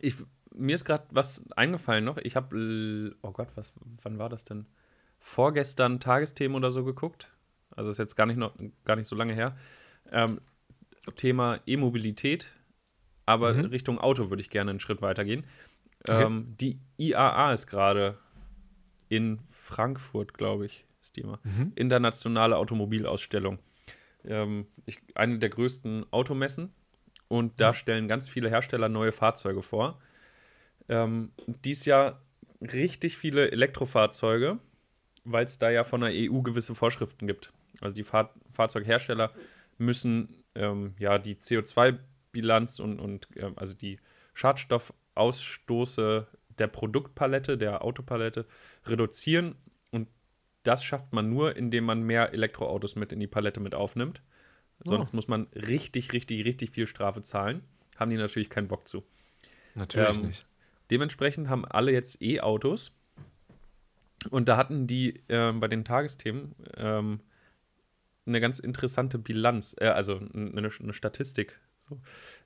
ich, 0.00 0.14
mir 0.54 0.74
ist 0.74 0.84
gerade 0.84 1.06
was 1.10 1.42
eingefallen 1.56 2.04
noch. 2.04 2.18
Ich 2.18 2.36
habe, 2.36 3.14
oh 3.22 3.32
Gott, 3.32 3.48
was, 3.54 3.72
wann 4.02 4.18
war 4.18 4.28
das 4.28 4.44
denn? 4.44 4.66
Vorgestern 5.18 6.00
Tagesthemen 6.00 6.56
oder 6.56 6.70
so 6.70 6.84
geguckt. 6.84 7.32
Also 7.76 7.90
ist 7.90 7.98
jetzt 7.98 8.16
gar 8.16 8.26
nicht, 8.26 8.36
noch, 8.36 8.54
gar 8.84 8.96
nicht 8.96 9.06
so 9.06 9.16
lange 9.16 9.34
her. 9.34 9.56
Ähm, 10.10 10.40
Thema 11.16 11.60
E-Mobilität, 11.66 12.52
aber 13.26 13.52
Mhm. 13.54 13.66
Richtung 13.66 13.98
Auto 13.98 14.30
würde 14.30 14.40
ich 14.40 14.50
gerne 14.50 14.70
einen 14.70 14.80
Schritt 14.80 15.02
weiter 15.02 15.24
gehen. 15.24 15.44
Okay. 16.04 16.24
Ähm, 16.24 16.56
die 16.58 16.80
IAA 16.96 17.52
ist 17.52 17.66
gerade 17.66 18.18
in 19.08 19.40
Frankfurt, 19.48 20.34
glaube 20.34 20.66
ich, 20.66 20.86
die 21.12 21.22
immer. 21.22 21.40
Mhm. 21.42 21.72
Internationale 21.74 22.56
Automobilausstellung. 22.56 23.58
Ähm, 24.24 24.66
ich, 24.86 24.98
eine 25.14 25.38
der 25.38 25.48
größten 25.48 26.06
Automessen. 26.12 26.72
Und 27.28 27.60
da 27.60 27.74
stellen 27.74 28.08
ganz 28.08 28.28
viele 28.28 28.50
Hersteller 28.50 28.88
neue 28.88 29.12
Fahrzeuge 29.12 29.62
vor. 29.62 30.00
Ähm, 30.88 31.30
dies 31.46 31.84
Jahr 31.84 32.20
richtig 32.60 33.16
viele 33.16 33.50
Elektrofahrzeuge, 33.52 34.58
weil 35.24 35.44
es 35.44 35.58
da 35.58 35.70
ja 35.70 35.84
von 35.84 36.00
der 36.00 36.10
EU 36.12 36.42
gewisse 36.42 36.74
Vorschriften 36.74 37.26
gibt. 37.26 37.52
Also 37.80 37.94
die 37.94 38.04
Fahr 38.04 38.34
Fahrzeughersteller 38.52 39.30
müssen 39.78 40.42
ähm, 40.54 40.94
ja 40.98 41.18
die 41.18 41.36
CO2-Bilanz 41.36 42.80
und, 42.80 42.98
und 42.98 43.28
äh, 43.36 43.50
also 43.56 43.74
die 43.74 43.98
Schadstoffausstoße 44.34 46.26
der 46.58 46.66
Produktpalette, 46.66 47.56
der 47.56 47.84
Autopalette 47.84 48.46
reduzieren. 48.86 49.54
Das 50.62 50.84
schafft 50.84 51.12
man 51.12 51.30
nur, 51.30 51.56
indem 51.56 51.84
man 51.84 52.02
mehr 52.02 52.32
Elektroautos 52.32 52.96
mit 52.96 53.12
in 53.12 53.20
die 53.20 53.26
Palette 53.26 53.60
mit 53.60 53.74
aufnimmt. 53.74 54.22
Sonst 54.84 55.12
oh. 55.12 55.16
muss 55.16 55.28
man 55.28 55.46
richtig, 55.54 56.12
richtig, 56.12 56.44
richtig 56.44 56.70
viel 56.70 56.86
Strafe 56.86 57.22
zahlen. 57.22 57.62
Haben 57.96 58.10
die 58.10 58.16
natürlich 58.16 58.50
keinen 58.50 58.68
Bock 58.68 58.88
zu. 58.88 59.04
Natürlich 59.74 60.18
ähm, 60.18 60.26
nicht. 60.26 60.46
Dementsprechend 60.90 61.48
haben 61.48 61.64
alle 61.64 61.92
jetzt 61.92 62.20
E-Autos. 62.22 62.96
Und 64.30 64.48
da 64.48 64.56
hatten 64.56 64.86
die 64.86 65.22
äh, 65.28 65.52
bei 65.52 65.68
den 65.68 65.84
Tagesthemen 65.84 66.54
ähm, 66.76 67.20
eine 68.26 68.40
ganz 68.40 68.58
interessante 68.58 69.18
Bilanz, 69.18 69.74
äh, 69.78 69.86
also 69.86 70.16
eine, 70.34 70.70
eine 70.78 70.92
Statistik. 70.92 71.58
So. 71.78 72.00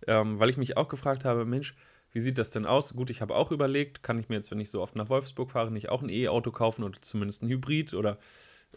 Ähm, 0.07 0.38
weil 0.38 0.50
ich 0.50 0.57
mich 0.57 0.77
auch 0.77 0.88
gefragt 0.88 1.24
habe, 1.24 1.44
Mensch, 1.44 1.74
wie 2.14 2.20
sieht 2.20 2.38
das 2.38 2.50
denn 2.50 2.64
aus? 2.64 2.94
Gut, 2.94 3.11
ich 3.11 3.20
habe 3.20 3.35
auch 3.35 3.50
überlegt, 3.50 4.05
kann 4.05 4.20
ich 4.20 4.29
mir 4.29 4.37
jetzt, 4.37 4.53
wenn 4.53 4.61
ich 4.61 4.70
so 4.70 4.81
oft 4.81 4.94
nach 4.94 5.09
Wolfsburg 5.09 5.50
fahre, 5.50 5.72
nicht 5.72 5.88
auch 5.88 6.00
ein 6.00 6.09
E-Auto 6.09 6.53
kaufen 6.53 6.85
oder 6.85 7.03
zumindest 7.03 7.42
ein 7.42 7.48
Hybrid 7.48 7.92
oder 7.92 8.18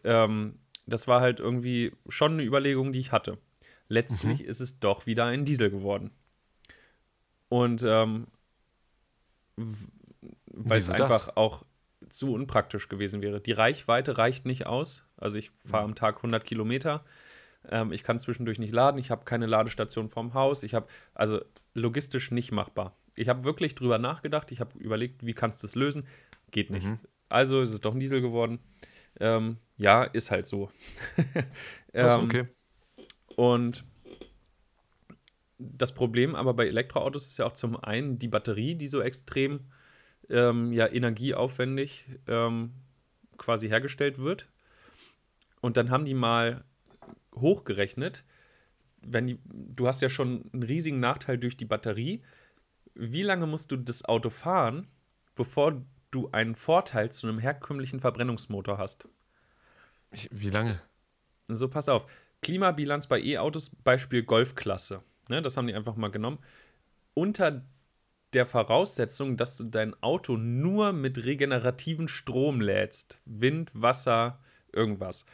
ähm, 0.04 0.56
das 0.88 1.08
war 1.08 1.21
halt 1.21 1.39
irgendwie 1.39 1.93
schon 2.10 2.34
eine 2.34 2.43
Überlegung, 2.43 2.91
die 2.93 3.00
ich 3.00 3.12
hatte. 3.12 3.38
Letztlich 3.89 4.39
mhm. 4.39 4.50
ist 4.50 4.60
es 4.60 4.80
doch 4.80 5.06
wieder 5.06 5.26
ein 5.26 5.45
Diesel 5.45 5.69
geworden. 5.69 6.10
Und 7.47 7.84
ähm, 7.84 8.26
weil 10.47 10.80
es 10.80 10.89
einfach 10.89 11.28
das? 11.28 11.38
auch 11.38 11.63
zu 12.10 12.34
unpraktisch 12.34 12.89
gewesen 12.89 13.21
wäre. 13.21 13.39
Die 13.39 13.52
Reichweite 13.52 14.17
reicht 14.17 14.47
nicht 14.47 14.65
aus. 14.65 15.04
Also 15.15 15.38
ich 15.38 15.52
fahre 15.63 15.84
am 15.84 15.93
Tag 15.93 16.17
100 16.17 16.43
Kilometer. 16.43 17.06
Ähm, 17.69 17.91
ich 17.91 18.04
kann 18.04 18.17
zwischendurch 18.17 18.58
nicht 18.58 18.73
laden. 18.73 18.97
Ich 18.97 19.12
habe 19.12 19.26
keine 19.26 19.45
Ladestation 19.45 20.10
vorm 20.10 20.34
Haus. 20.34 20.63
Ich 20.63 20.73
habe 20.73 20.88
also 21.13 21.39
logistisch 21.76 22.32
nicht 22.32 22.52
machbar. 22.52 22.95
Ich 23.17 23.30
habe 23.30 23.43
wirklich 23.43 23.75
drüber 23.75 23.97
nachgedacht. 23.97 24.51
Ich 24.51 24.60
habe 24.60 24.77
überlegt, 24.80 25.25
wie 25.25 25.34
kannst 25.34 25.63
du 25.63 25.67
es 25.67 25.75
lösen? 25.75 26.08
Geht 26.51 26.69
nicht. 26.69 26.86
Mhm. 26.86 26.99
Also 27.30 27.62
ist 27.62 27.71
es 27.71 27.82
doch 27.82 27.93
ein 27.93 27.99
Diesel 27.99 28.21
geworden. 28.21 28.60
Ähm, 29.19 29.58
ja, 29.77 30.03
ist 30.03 30.32
halt 30.32 30.47
so. 30.47 30.71
ähm, 31.93 32.23
okay. 32.23 32.47
Und 33.36 33.84
das 35.60 35.93
Problem 35.93 36.36
aber 36.36 36.53
bei 36.53 36.67
Elektroautos 36.67 37.27
ist 37.27 37.38
ja 37.38 37.45
auch 37.45 37.53
zum 37.53 37.75
einen 37.75 38.19
die 38.19 38.27
Batterie, 38.27 38.75
die 38.75 38.88
so 38.88 39.01
extrem 39.01 39.62
ähm, 40.30 40.71
ja, 40.71 40.88
energieaufwendig 40.88 42.06
ähm, 42.27 42.73
quasi 43.38 43.67
hergestellt 43.67 44.19
wird. 44.19 44.47
Und 45.62 45.77
dann 45.77 45.89
haben 45.89 46.06
die 46.06 46.13
mal 46.13 46.63
hochgerechnet, 47.36 48.23
wenn 49.01 49.27
die, 49.27 49.39
du 49.45 49.88
hast 49.88 50.01
ja 50.01 50.10
schon 50.10 50.49
einen 50.53 50.63
riesigen 50.63 50.99
Nachteil 50.99 51.38
durch 51.38 51.58
die 51.58 51.65
Batterie. 51.65 52.21
Wie 53.00 53.22
lange 53.22 53.46
musst 53.46 53.72
du 53.72 53.78
das 53.78 54.06
Auto 54.06 54.32
fahren, 54.32 54.88
bevor 55.36 55.84
du 56.10 56.30
einen 56.32 56.56
Vorteil 56.56 57.12
zu 57.12 57.28
einem 57.28 57.38
herkömmlichen 57.38 58.00
Verbrennungsmotor 58.00 58.80
hast? 58.80 59.08
Ich, 60.12 60.30
wie 60.32 60.50
lange? 60.50 60.82
So, 61.48 61.68
pass 61.68 61.90
auf. 61.90 62.08
Klimabilanz 62.42 63.06
bei 63.08 63.22
E-Autos, 63.22 63.70
Beispiel 63.84 64.24
Golfklasse. 64.24 65.04
Ne, 65.30 65.44
das 65.44 65.58
haben 65.58 65.68
die 65.68 65.76
einfach 65.76 65.96
mal 65.96 66.10
genommen. 66.10 66.40
Unter 67.14 67.64
der 68.34 68.48
Voraussetzung, 68.48 69.38
dass 69.38 69.58
du 69.58 69.66
dein 69.66 70.02
Auto 70.02 70.36
nur 70.36 70.92
mit 70.92 71.24
regenerativen 71.24 72.08
Strom 72.08 72.62
lädst. 72.62 73.20
Wind, 73.26 73.72
Wasser, 73.74 74.40
irgendwas. 74.74 75.26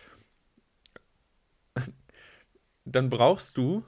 Dann 2.86 3.10
brauchst 3.10 3.58
du 3.58 3.86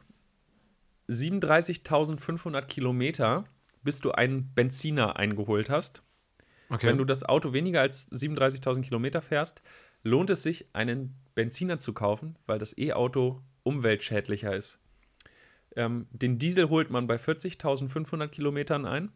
37.500 1.10 2.62
Kilometer, 2.64 3.46
bis 3.86 4.00
du 4.02 4.12
einen 4.12 4.54
Benziner 4.54 5.16
eingeholt 5.16 5.70
hast. 5.70 6.04
Okay. 6.70 6.88
Wenn 6.88 6.98
du 6.98 7.06
das 7.06 7.24
Auto 7.24 7.54
weniger 7.54 7.80
als 7.80 8.12
37.000 8.12 8.82
Kilometer 8.82 9.22
fährst, 9.22 9.62
lohnt 10.04 10.30
es 10.30 10.44
sich, 10.44 10.68
einen 10.74 11.16
Benziner 11.36 11.80
zu 11.80 11.94
kaufen, 11.94 12.38
weil 12.48 12.60
das 12.60 12.78
E-Auto 12.78 13.42
umweltschädlicher 13.64 14.54
ist. 14.54 14.80
Ähm, 15.76 16.08
den 16.12 16.40
Diesel 16.40 16.70
holt 16.70 16.90
man 16.90 17.08
bei 17.08 17.16
40.500 17.16 18.28
Kilometern 18.28 18.86
ein, 18.86 19.12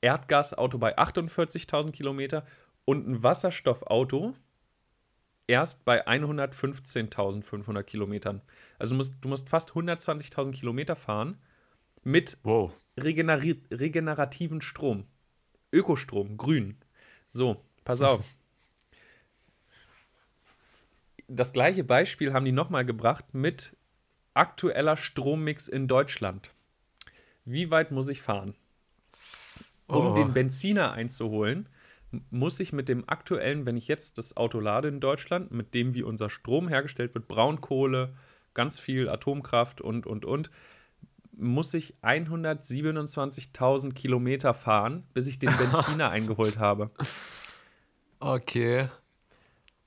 Erdgasauto 0.00 0.78
bei 0.78 0.96
48.000 0.96 1.90
Kilometer 1.90 2.46
und 2.84 3.08
ein 3.08 3.22
Wasserstoffauto 3.22 4.34
erst 5.48 5.84
bei 5.84 6.06
115.500 6.06 7.82
Kilometern. 7.82 8.42
Also 8.78 8.94
du 8.94 8.96
musst, 8.98 9.14
du 9.20 9.28
musst 9.28 9.48
fast 9.48 9.70
120.000 9.70 10.52
Kilometer 10.52 10.94
fahren 10.94 11.38
mit 12.04 12.38
wow. 12.42 12.72
regenerativen 12.96 14.60
Strom. 14.60 15.04
Ökostrom, 15.72 16.36
grün. 16.36 16.76
So, 17.28 17.62
pass 17.84 18.00
auf. 18.00 18.24
das 21.28 21.52
gleiche 21.52 21.84
Beispiel 21.84 22.32
haben 22.32 22.44
die 22.44 22.52
nochmal 22.52 22.84
gebracht 22.84 23.34
mit 23.34 23.76
aktueller 24.34 24.96
Strommix 24.96 25.68
in 25.68 25.86
Deutschland. 25.86 26.52
Wie 27.44 27.70
weit 27.70 27.90
muss 27.90 28.08
ich 28.08 28.22
fahren? 28.22 28.54
Um 29.86 30.08
oh. 30.08 30.14
den 30.14 30.32
Benziner 30.32 30.92
einzuholen, 30.92 31.68
muss 32.30 32.60
ich 32.60 32.72
mit 32.72 32.88
dem 32.88 33.08
aktuellen, 33.08 33.66
wenn 33.66 33.76
ich 33.76 33.88
jetzt 33.88 34.18
das 34.18 34.36
Auto 34.36 34.60
lade 34.60 34.88
in 34.88 35.00
Deutschland, 35.00 35.50
mit 35.50 35.74
dem 35.74 35.94
wie 35.94 36.02
unser 36.02 36.30
Strom 36.30 36.68
hergestellt 36.68 37.14
wird, 37.14 37.28
Braunkohle, 37.28 38.14
ganz 38.54 38.78
viel 38.78 39.08
Atomkraft 39.08 39.80
und, 39.80 40.06
und, 40.06 40.24
und, 40.24 40.50
muss 41.38 41.72
ich 41.74 41.94
127.000 42.02 43.94
Kilometer 43.94 44.54
fahren, 44.54 45.04
bis 45.14 45.26
ich 45.26 45.38
den 45.38 45.56
Benziner 45.56 46.10
eingeholt 46.10 46.58
habe. 46.58 46.90
Okay. 48.20 48.88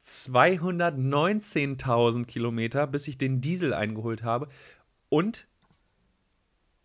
219.000 0.06 2.26
Kilometer, 2.26 2.88
bis 2.88 3.08
ich 3.08 3.18
den 3.18 3.40
Diesel 3.42 3.74
eingeholt 3.74 4.24
habe. 4.24 4.48
Und 5.10 5.48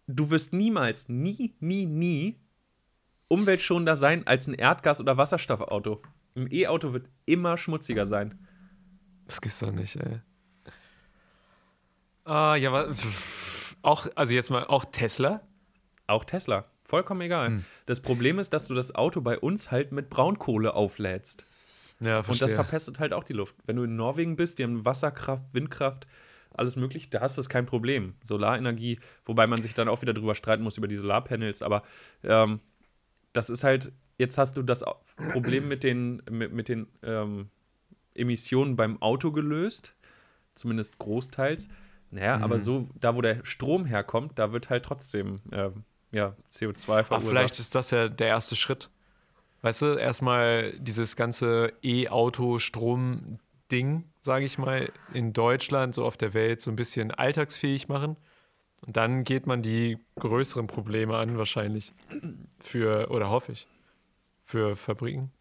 du 0.07 0.31
wirst 0.31 0.53
niemals, 0.53 1.09
nie, 1.09 1.55
nie, 1.61 1.87
nie 1.87 2.39
umweltschonender 3.29 3.97
sein 3.97 4.27
als 4.27 4.47
ein 4.47 4.55
Erdgas- 4.55 5.01
oder 5.01 5.17
Wasserstoffauto. 5.17 6.03
Ein 6.37 6.53
E-Auto 6.53 6.93
wird 6.93 7.09
immer 7.25 7.57
schmutziger 7.57 8.07
sein. 8.07 8.39
Das 9.27 9.41
gibt's 9.41 9.61
doch 9.61 9.73
nicht, 9.73 9.97
ey. 9.97 10.21
Ah, 12.25 12.57
ja, 12.57 12.71
aber 12.71 12.91
auch, 13.87 14.07
also 14.15 14.35
jetzt 14.35 14.51
mal, 14.51 14.65
auch 14.65 14.85
Tesla? 14.85 15.41
Auch 16.07 16.25
Tesla. 16.25 16.67
Vollkommen 16.85 17.21
egal. 17.23 17.49
Hm. 17.49 17.65
Das 17.87 18.01
Problem 18.01 18.39
ist, 18.39 18.53
dass 18.53 18.67
du 18.67 18.75
das 18.75 18.95
Auto 18.95 19.21
bei 19.21 19.39
uns 19.39 19.71
halt 19.71 19.93
mit 19.93 20.11
Braunkohle 20.11 20.75
auflädst. 20.75 21.47
Ja, 22.01 22.23
verstehe. 22.23 22.33
Und 22.33 22.43
das 22.43 22.53
verpestet 22.53 22.99
halt 22.99 23.13
auch 23.13 23.25
die 23.25 23.33
Luft. 23.33 23.57
Wenn 23.65 23.77
du 23.77 23.85
in 23.85 23.97
Norwegen 23.97 24.37
bist, 24.37 24.59
die 24.59 24.65
haben 24.65 24.85
Wasserkraft, 24.85 25.55
Windkraft, 25.55 26.07
alles 26.53 26.77
möglich, 26.77 27.11
da 27.11 27.21
hast 27.21 27.37
du 27.37 27.41
das 27.41 27.49
kein 27.49 27.67
Problem. 27.67 28.15
Solarenergie, 28.23 28.99
wobei 29.25 29.47
man 29.47 29.63
sich 29.63 29.75
dann 29.75 29.89
auch 29.89 30.03
wieder 30.03 30.15
drüber 30.15 30.35
streiten 30.35 30.63
muss 30.63 30.79
über 30.79 30.89
die 30.89 30.97
Solarpanels, 30.97 31.63
aber 31.63 31.83
ähm, 32.23 32.61
das 33.33 33.51
ist 33.51 33.65
halt, 33.65 33.93
jetzt 34.19 34.39
hast 34.39 34.57
du 34.57 34.63
das 34.63 34.85
Problem 35.33 35.69
mit 35.69 35.85
den, 35.85 36.23
mit, 36.31 36.53
mit 36.53 36.69
den 36.69 36.89
ähm, 37.03 37.51
Emissionen 38.15 38.77
beim 38.77 39.01
Auto 39.03 39.33
gelöst, 39.33 39.95
zumindest 40.55 40.99
großteils. 40.99 41.69
Naja, 42.11 42.39
mhm. 42.39 42.45
aber 42.45 42.59
so, 42.59 42.89
da 43.01 43.17
wo 43.17 43.21
der 43.21 43.45
Strom 43.45 43.85
herkommt, 43.85 44.39
da 44.39 44.53
wird 44.53 44.71
halt 44.71 44.85
trotzdem 44.85 45.41
äh, 45.51 45.69
ja, 46.13 46.35
CO2 46.51 46.85
verursacht. 46.85 47.13
Ach, 47.13 47.23
vielleicht 47.23 47.59
ist 47.59 47.75
das 47.75 47.91
ja 47.91 48.09
der 48.09 48.29
erste 48.29 48.57
Schritt. 48.57 48.89
Weißt 49.63 49.83
du, 49.83 49.95
erstmal 49.95 50.79
dieses 50.79 51.17
ganze 51.17 51.73
E-Auto-Strom-Ding, 51.83 54.05
sage 54.21 54.45
ich 54.45 54.59
mal, 54.59 54.93
in 55.13 55.33
Deutschland, 55.33 55.93
so 55.95 56.05
auf 56.05 56.17
der 56.17 56.35
Welt, 56.35 56.61
so 56.61 56.71
ein 56.71 56.77
bisschen 56.77 57.11
alltagsfähig 57.11 57.89
machen. 57.89 58.17
Und 58.87 58.97
dann 58.97 59.25
geht 59.25 59.47
man 59.47 59.63
die 59.63 59.99
größeren 60.21 60.69
Probleme 60.69 61.17
an, 61.17 61.39
wahrscheinlich. 61.39 61.93
Für, 62.61 63.11
oder 63.11 63.31
hoffe 63.31 63.53
ich, 63.53 63.67
für 64.45 64.77
Fabriken. 64.77 65.33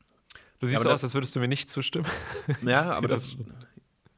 Du 0.60 0.68
siehst 0.68 0.86
ja, 0.86 0.92
aus, 0.92 1.04
als 1.04 1.14
würdest 1.14 1.36
du 1.36 1.40
mir 1.40 1.48
nicht 1.48 1.70
zustimmen. 1.70 2.08
Ja, 2.64 2.92
aber 2.94 3.08
das, 3.08 3.38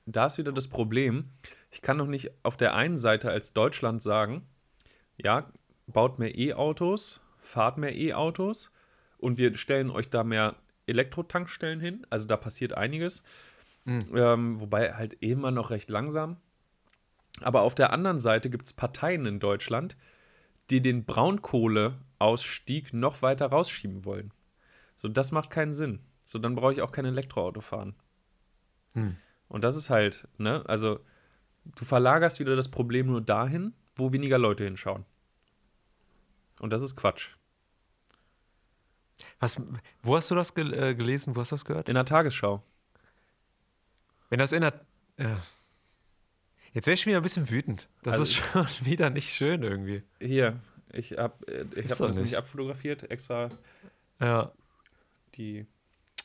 da 0.05 0.27
ist 0.27 0.37
wieder 0.37 0.53
das 0.53 0.67
Problem. 0.67 1.31
Ich 1.69 1.81
kann 1.81 1.97
doch 1.97 2.07
nicht 2.07 2.31
auf 2.43 2.57
der 2.57 2.75
einen 2.75 2.97
Seite 2.97 3.29
als 3.29 3.53
Deutschland 3.53 4.01
sagen, 4.01 4.47
ja, 5.17 5.51
baut 5.87 6.19
mehr 6.19 6.37
E-Autos, 6.37 7.21
fahrt 7.39 7.77
mehr 7.77 7.95
E-Autos 7.95 8.71
und 9.17 9.37
wir 9.37 9.55
stellen 9.55 9.89
euch 9.89 10.09
da 10.09 10.23
mehr 10.23 10.55
Elektrotankstellen 10.85 11.79
hin. 11.79 12.05
Also 12.09 12.27
da 12.27 12.37
passiert 12.37 12.73
einiges. 12.73 13.23
Mhm. 13.85 14.15
Ähm, 14.15 14.59
wobei 14.61 14.93
halt 14.93 15.15
immer 15.21 15.51
noch 15.51 15.69
recht 15.69 15.89
langsam. 15.89 16.37
Aber 17.41 17.61
auf 17.61 17.75
der 17.75 17.93
anderen 17.93 18.19
Seite 18.19 18.49
gibt 18.49 18.65
es 18.65 18.73
Parteien 18.73 19.25
in 19.25 19.39
Deutschland, 19.39 19.95
die 20.69 20.81
den 20.81 21.05
Braunkohleausstieg 21.05 22.93
noch 22.93 23.21
weiter 23.21 23.47
rausschieben 23.47 24.05
wollen. 24.05 24.33
So, 24.95 25.07
das 25.07 25.31
macht 25.31 25.49
keinen 25.49 25.73
Sinn. 25.73 25.99
So, 26.23 26.39
dann 26.39 26.55
brauche 26.55 26.73
ich 26.73 26.81
auch 26.81 26.91
kein 26.91 27.05
Elektroauto 27.05 27.61
fahren. 27.61 27.95
Hm. 28.93 29.15
Und 29.47 29.63
das 29.63 29.75
ist 29.75 29.89
halt, 29.89 30.27
ne, 30.37 30.63
also 30.67 30.99
du 31.75 31.85
verlagerst 31.85 32.39
wieder 32.39 32.55
das 32.55 32.69
Problem 32.69 33.07
nur 33.07 33.21
dahin, 33.21 33.73
wo 33.95 34.11
weniger 34.11 34.37
Leute 34.37 34.63
hinschauen. 34.63 35.05
Und 36.59 36.71
das 36.71 36.81
ist 36.81 36.95
Quatsch. 36.95 37.29
Was, 39.39 39.59
wo 40.03 40.15
hast 40.15 40.29
du 40.31 40.35
das 40.35 40.53
gel 40.53 40.73
äh, 40.73 40.95
gelesen? 40.95 41.35
Wo 41.35 41.41
hast 41.41 41.51
du 41.51 41.55
das 41.55 41.65
gehört? 41.65 41.89
In 41.89 41.95
der 41.95 42.05
Tagesschau. 42.05 42.63
Wenn 44.29 44.39
das 44.39 44.51
in 44.51 44.61
der. 44.61 44.73
Äh, 45.17 45.35
jetzt 46.73 46.87
wäre 46.87 46.93
ich 46.93 47.01
schon 47.01 47.11
wieder 47.11 47.19
ein 47.19 47.23
bisschen 47.23 47.49
wütend. 47.49 47.89
Das 48.03 48.13
Also- 48.15 48.23
ist 48.23 48.33
schon 48.35 48.67
wieder 48.85 49.09
nicht 49.09 49.29
schön 49.33 49.63
irgendwie. 49.63 50.03
Hier, 50.19 50.59
ich 50.91 51.13
habe 51.17 51.47
äh, 51.47 51.65
ich 51.79 51.89
hab 51.91 51.97
das 51.99 52.17
nicht 52.19 52.35
abfotografiert, 52.35 53.09
extra 53.09 53.49
Ja. 54.19 54.51
die, 55.35 55.65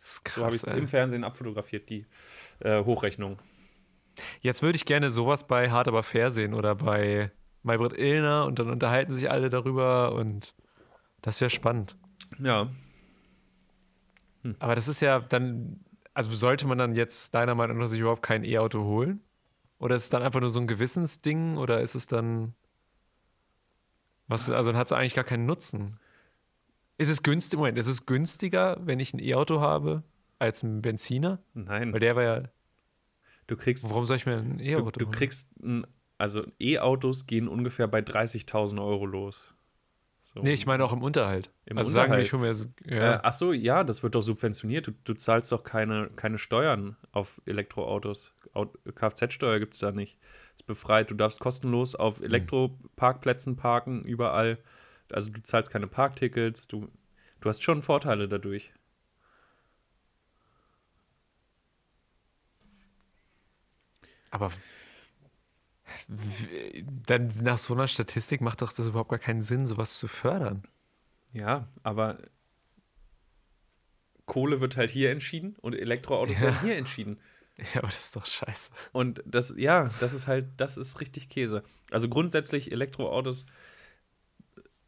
Das 0.00 0.20
ist 0.24 0.28
so 0.34 0.44
habe 0.44 0.56
ich 0.56 0.62
krass. 0.62 0.74
es 0.74 0.78
im 0.80 0.88
Fernsehen 0.88 1.24
abfotografiert, 1.24 1.88
die 1.88 2.06
äh, 2.60 2.82
Hochrechnung. 2.84 3.38
Jetzt 4.40 4.62
würde 4.62 4.76
ich 4.76 4.84
gerne 4.84 5.10
sowas 5.10 5.46
bei 5.46 5.70
Hart 5.70 5.88
aber 5.88 6.02
fair 6.02 6.30
sehen 6.30 6.54
oder 6.54 6.74
bei 6.74 7.30
Maybrit 7.62 7.92
Illner 7.96 8.46
und 8.46 8.58
dann 8.58 8.70
unterhalten 8.70 9.14
sich 9.14 9.30
alle 9.30 9.50
darüber 9.50 10.14
und 10.14 10.54
das 11.20 11.40
wäre 11.40 11.50
spannend. 11.50 11.96
Ja, 12.38 12.68
Aber 14.58 14.74
das 14.74 14.88
ist 14.88 15.00
ja 15.00 15.20
dann, 15.20 15.80
also 16.14 16.34
sollte 16.34 16.66
man 16.66 16.78
dann 16.78 16.94
jetzt 16.94 17.34
deiner 17.34 17.54
Meinung 17.54 17.78
nach 17.78 17.86
sich 17.86 18.00
überhaupt 18.00 18.22
kein 18.22 18.44
E-Auto 18.44 18.82
holen? 18.84 19.20
Oder 19.78 19.96
ist 19.96 20.04
es 20.04 20.08
dann 20.10 20.22
einfach 20.22 20.40
nur 20.40 20.50
so 20.50 20.60
ein 20.60 20.66
Gewissensding 20.66 21.56
oder 21.56 21.80
ist 21.80 21.94
es 21.94 22.06
dann, 22.06 22.54
was, 24.28 24.50
also 24.50 24.70
dann 24.70 24.78
hat 24.78 24.86
es 24.88 24.92
eigentlich 24.92 25.14
gar 25.14 25.24
keinen 25.24 25.46
Nutzen? 25.46 25.98
Ist 26.98 27.08
es 27.08 27.22
günstig, 27.22 27.58
Moment, 27.58 27.78
ist 27.78 27.86
es 27.88 28.06
günstiger, 28.06 28.78
wenn 28.80 29.00
ich 29.00 29.12
ein 29.14 29.18
E-Auto 29.18 29.60
habe, 29.60 30.02
als 30.38 30.62
ein 30.62 30.82
Benziner? 30.82 31.40
nein, 31.54 31.92
Weil 31.92 32.00
der 32.00 32.16
war 32.16 32.22
ja, 32.22 32.42
du 33.54 33.56
kriegst, 33.62 33.88
warum 33.90 34.06
soll 34.06 34.16
ich 34.16 34.26
mir 34.26 34.38
ein 34.38 34.58
du, 34.58 34.64
E-Auto 34.64 34.98
du 34.98 35.06
holen? 35.06 35.14
kriegst, 35.14 35.50
ein, 35.62 35.86
also 36.18 36.44
E-Autos 36.60 37.26
gehen 37.26 37.48
ungefähr 37.48 37.88
bei 37.88 38.00
30.000 38.00 38.80
Euro 38.84 39.06
los. 39.06 39.54
So. 40.24 40.40
Nee, 40.40 40.54
ich 40.54 40.64
meine 40.64 40.82
auch 40.84 40.94
im 40.94 41.02
Unterhalt. 41.02 41.50
Im 41.66 41.76
also 41.76 41.90
sagen 41.90 42.12
wir, 42.12 42.16
Unterhalt? 42.18 42.26
ich 42.26 42.32
hole 42.32 42.42
mir 42.42 42.54
so, 42.54 42.66
Äh, 42.86 42.96
ja. 42.96 43.20
ach 43.22 43.34
so, 43.34 43.52
ja, 43.52 43.84
das 43.84 44.02
wird 44.02 44.14
doch 44.14 44.22
subventioniert. 44.22 44.86
Du, 44.86 44.92
du 45.04 45.12
zahlst 45.14 45.52
doch 45.52 45.62
keine, 45.62 46.08
keine 46.16 46.38
Steuern 46.38 46.96
auf 47.12 47.42
Elektroautos. 47.44 48.32
Aut- 48.54 48.78
Kfz-Steuer 48.94 49.58
gibt 49.58 49.74
es 49.74 49.80
da 49.80 49.92
nicht. 49.92 50.18
Ist 50.54 50.64
befreit. 50.66 51.10
Du 51.10 51.14
darfst 51.14 51.38
kostenlos 51.38 51.94
auf 51.94 52.18
Hm. 52.18 52.24
Elektroparkplätzen 52.24 53.56
parken, 53.56 54.04
überall. 54.04 54.58
Also 55.10 55.30
du 55.30 55.42
zahlst 55.42 55.70
keine 55.70 55.86
Parktickets. 55.86 56.66
Du, 56.66 56.88
du 57.40 57.48
hast 57.50 57.62
schon 57.62 57.82
Vorteile 57.82 58.26
dadurch. 58.28 58.72
Aber 64.32 64.50
dann 67.06 67.32
nach 67.42 67.58
so 67.58 67.74
einer 67.74 67.86
Statistik 67.86 68.40
macht 68.40 68.62
doch 68.62 68.72
das 68.72 68.86
überhaupt 68.88 69.10
gar 69.10 69.18
keinen 69.18 69.42
Sinn, 69.42 69.66
sowas 69.66 69.98
zu 69.98 70.08
fördern. 70.08 70.64
Ja, 71.32 71.68
aber 71.82 72.18
Kohle 74.26 74.60
wird 74.60 74.76
halt 74.76 74.90
hier 74.90 75.10
entschieden 75.10 75.56
und 75.60 75.74
Elektroautos 75.74 76.38
Ja. 76.38 76.46
werden 76.46 76.60
hier 76.62 76.76
entschieden. 76.76 77.20
Ja, 77.74 77.80
aber 77.80 77.88
das 77.88 78.04
ist 78.04 78.16
doch 78.16 78.24
scheiße. 78.24 78.72
Und 78.92 79.22
das, 79.26 79.52
ja, 79.58 79.90
das 80.00 80.14
ist 80.14 80.26
halt, 80.26 80.46
das 80.56 80.78
ist 80.78 81.00
richtig 81.02 81.28
Käse. 81.28 81.62
Also 81.90 82.08
grundsätzlich 82.08 82.72
Elektroautos 82.72 83.44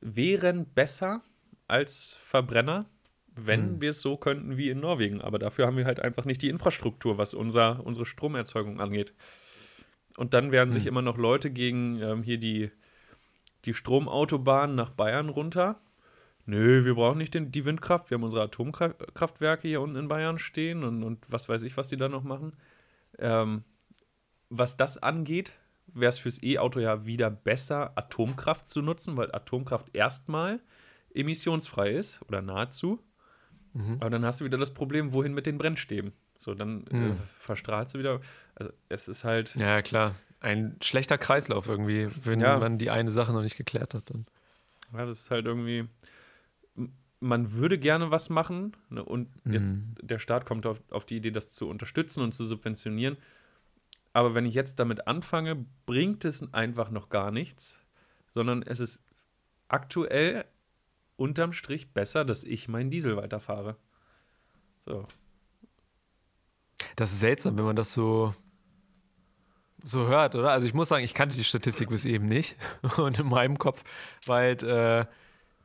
wären 0.01 0.65
besser 0.73 1.23
als 1.69 2.19
Verbrenner, 2.25 2.87
wenn 3.37 3.75
Hm. 3.75 3.81
wir 3.81 3.91
es 3.91 4.01
so 4.01 4.17
könnten 4.17 4.57
wie 4.57 4.71
in 4.71 4.81
Norwegen. 4.81 5.21
Aber 5.21 5.39
dafür 5.39 5.67
haben 5.67 5.77
wir 5.77 5.85
halt 5.87 6.01
einfach 6.01 6.25
nicht 6.25 6.43
die 6.43 6.49
Infrastruktur, 6.49 7.19
was 7.19 7.35
unser, 7.35 7.85
unsere 7.85 8.07
Stromerzeugung 8.07 8.81
angeht. 8.81 9.13
Und 10.17 10.35
dann 10.35 10.53
werden 10.53 10.71
sich 10.73 10.85
Hm. 10.85 10.89
immer 10.89 11.03
noch 11.03 11.19
Leute 11.19 11.51
gegen 11.51 12.01
ähm, 12.01 12.23
hier 12.23 12.39
die, 12.39 12.71
die 13.65 13.75
Stromautobahn 13.75 14.75
nach 14.75 14.91
Bayern 14.91 15.29
runter. 15.29 15.81
Nö, 16.47 16.85
wir 16.85 16.95
brauchen 16.95 17.19
nicht 17.19 17.35
den, 17.35 17.51
die 17.51 17.65
Windkraft. 17.65 18.11
Wir 18.11 18.17
haben 18.17 18.23
unsere 18.23 18.43
Atomkraftwerke 18.45 19.67
hier 19.67 19.81
unten 19.81 19.97
in 19.97 20.09
Bayern 20.09 20.39
stehen 20.39 20.85
und, 20.85 21.03
und 21.03 21.25
was 21.29 21.49
weiß 21.49 21.63
ich, 21.63 21.77
was 21.77 21.89
die 21.89 21.97
da 21.97 22.09
noch 22.09 22.23
machen. 22.23 22.53
Ähm, 23.19 23.65
was 24.51 24.77
das 24.77 25.03
angeht, 25.03 25.53
wäre 25.87 26.11
es 26.11 26.19
fürs 26.19 26.43
E-Auto 26.43 26.81
ja 26.81 27.07
wieder 27.07 27.31
besser, 27.31 27.93
Atomkraft 27.97 28.69
zu 28.69 28.83
nutzen, 28.83 29.17
weil 29.17 29.35
Atomkraft 29.35 29.95
erstmal 29.95 30.61
emissionsfrei 31.15 31.91
ist 31.93 32.21
oder 32.29 32.43
nahezu. 32.43 33.01
Mhm. 33.75 33.97
Aber 34.01 34.09
dann 34.11 34.25
hast 34.25 34.41
du 34.41 34.45
wieder 34.45 34.57
das 34.59 34.73
Problem, 34.73 35.13
wohin 35.13 35.35
mit 35.35 35.47
den 35.47 35.59
Brennstäben. 35.59 36.13
So, 36.39 36.55
dann 36.55 36.87
äh, 36.89 36.97
Mhm. 36.97 37.17
verstrahlst 37.39 37.95
du 37.95 37.99
wieder. 37.99 38.21
Also, 38.55 38.73
es 38.89 39.09
ist 39.09 39.25
halt. 39.25 39.55
Ja, 39.57 39.83
klar. 39.83 40.15
Ein 40.41 40.77
schlechter 40.83 41.19
Kreislauf 41.19 41.69
irgendwie, 41.69 42.09
wenn 42.25 42.41
Ja. 42.41 42.59
man 42.59 42.79
die 42.79 42.91
eine 42.91 43.11
Sache 43.11 43.33
noch 43.33 43.43
nicht 43.43 43.57
geklärt 43.57 43.95
hat. 43.95 44.11
Dann. 44.11 44.27
Ja, 44.93 45.07
das 45.07 45.21
ist 45.23 45.31
halt 45.31 45.47
irgendwie. 45.47 45.89
Man 47.21 47.53
würde 47.55 47.79
gerne 47.79 48.11
was 48.11 48.29
machen 48.29 48.77
ne, 48.91 49.03
und 49.03 49.29
jetzt 49.47 49.77
Mhm. 49.77 49.95
der 50.03 50.19
Staat 50.19 50.45
kommt 50.45 50.67
auf, 50.67 50.79
auf 50.91 51.07
die 51.07 51.17
Idee, 51.17 51.31
das 51.31 51.55
zu 51.55 51.69
unterstützen 51.69 52.23
und 52.23 52.33
zu 52.35 52.45
subventionieren. 52.45 53.17
Aber 54.13 54.35
wenn 54.35 54.45
ich 54.45 54.55
jetzt 54.55 54.79
damit 54.79 55.07
anfange, 55.07 55.65
bringt 55.87 56.25
es 56.27 56.53
einfach 56.53 56.91
noch 56.91 57.09
gar 57.09 57.31
nichts, 57.31 57.79
sondern 58.29 58.63
es 58.63 58.79
ist 58.79 59.03
aktuell 59.69 60.45
unterm 61.17 61.53
Strich 61.53 61.93
besser, 61.93 62.25
dass 62.25 62.45
ich 62.45 62.69
meinen 62.69 62.91
Diesel 62.91 63.17
weiterfahre. 63.17 63.77
So. 64.87 65.07
Das 66.97 67.13
ist 67.13 67.21
seltsam, 67.21 67.57
wenn 67.57 67.65
man 67.65 67.77
das 67.77 67.93
so, 67.93 68.35
so 69.83 70.07
hört, 70.07 70.35
oder? 70.35 70.51
Also 70.51 70.67
ich 70.67 70.75
muss 70.75 70.89
sagen, 70.89 71.05
ich 71.05 71.15
kannte 71.15 71.37
die 71.37 71.45
Statistik 71.45 71.89
bis 71.89 72.05
eben 72.05 72.27
nicht. 72.27 72.57
Und 72.97 73.19
in 73.19 73.29
meinem 73.29 73.59
Kopf 73.59 73.83
war 74.27 74.39
halt 74.39 74.63
äh, 74.63 75.07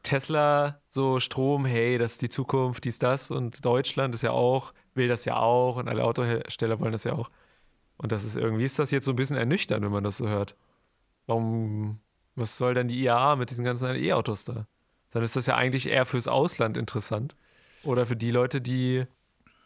Tesla 0.04 0.82
so 0.90 1.20
Strom, 1.20 1.66
hey, 1.66 1.98
das 1.98 2.14
ist 2.14 2.22
die 2.22 2.30
Zukunft, 2.30 2.86
dies, 2.86 3.00
das. 3.00 3.32
Und 3.32 3.64
Deutschland 3.66 4.16
ist 4.16 4.22
ja 4.22 4.32
auch, 4.32 4.74
will 4.94 5.08
das 5.08 5.26
ja 5.26 5.38
auch. 5.38 5.78
Und 5.78 5.88
alle 5.88 6.04
Autohersteller 6.04 6.80
wollen 6.80 6.94
das 6.94 7.04
ja 7.04 7.14
auch. 7.14 7.30
Und 7.98 8.12
das 8.12 8.24
ist 8.24 8.38
irgendwie, 8.38 8.66
ist 8.66 8.80
das 8.80 8.92
jetzt 8.92 9.06
so 9.06 9.12
ein 9.12 9.18
bisschen 9.18 9.38
ernüchternd, 9.38 9.84
wenn 9.84 9.92
man 9.92 10.04
das 10.04 10.18
so 10.18 10.28
hört. 10.28 10.56
Warum, 11.28 12.00
was 12.36 12.58
soll 12.58 12.74
dann 12.74 12.88
die 12.88 13.04
IAA 13.04 13.36
mit 13.36 13.50
diesen 13.50 13.66
ganzen 13.66 13.94
E-Autos 13.96 14.46
da? 14.46 14.68
Dann 15.12 15.24
ist 15.24 15.36
das 15.36 15.48
ja 15.48 15.56
eigentlich 15.56 15.88
eher 15.88 16.06
fürs 16.06 16.28
Ausland 16.28 16.78
interessant. 16.78 17.36
Oder 17.84 18.06
für 18.06 18.16
die 18.16 18.32
Leute, 18.32 18.62
die 18.62 19.06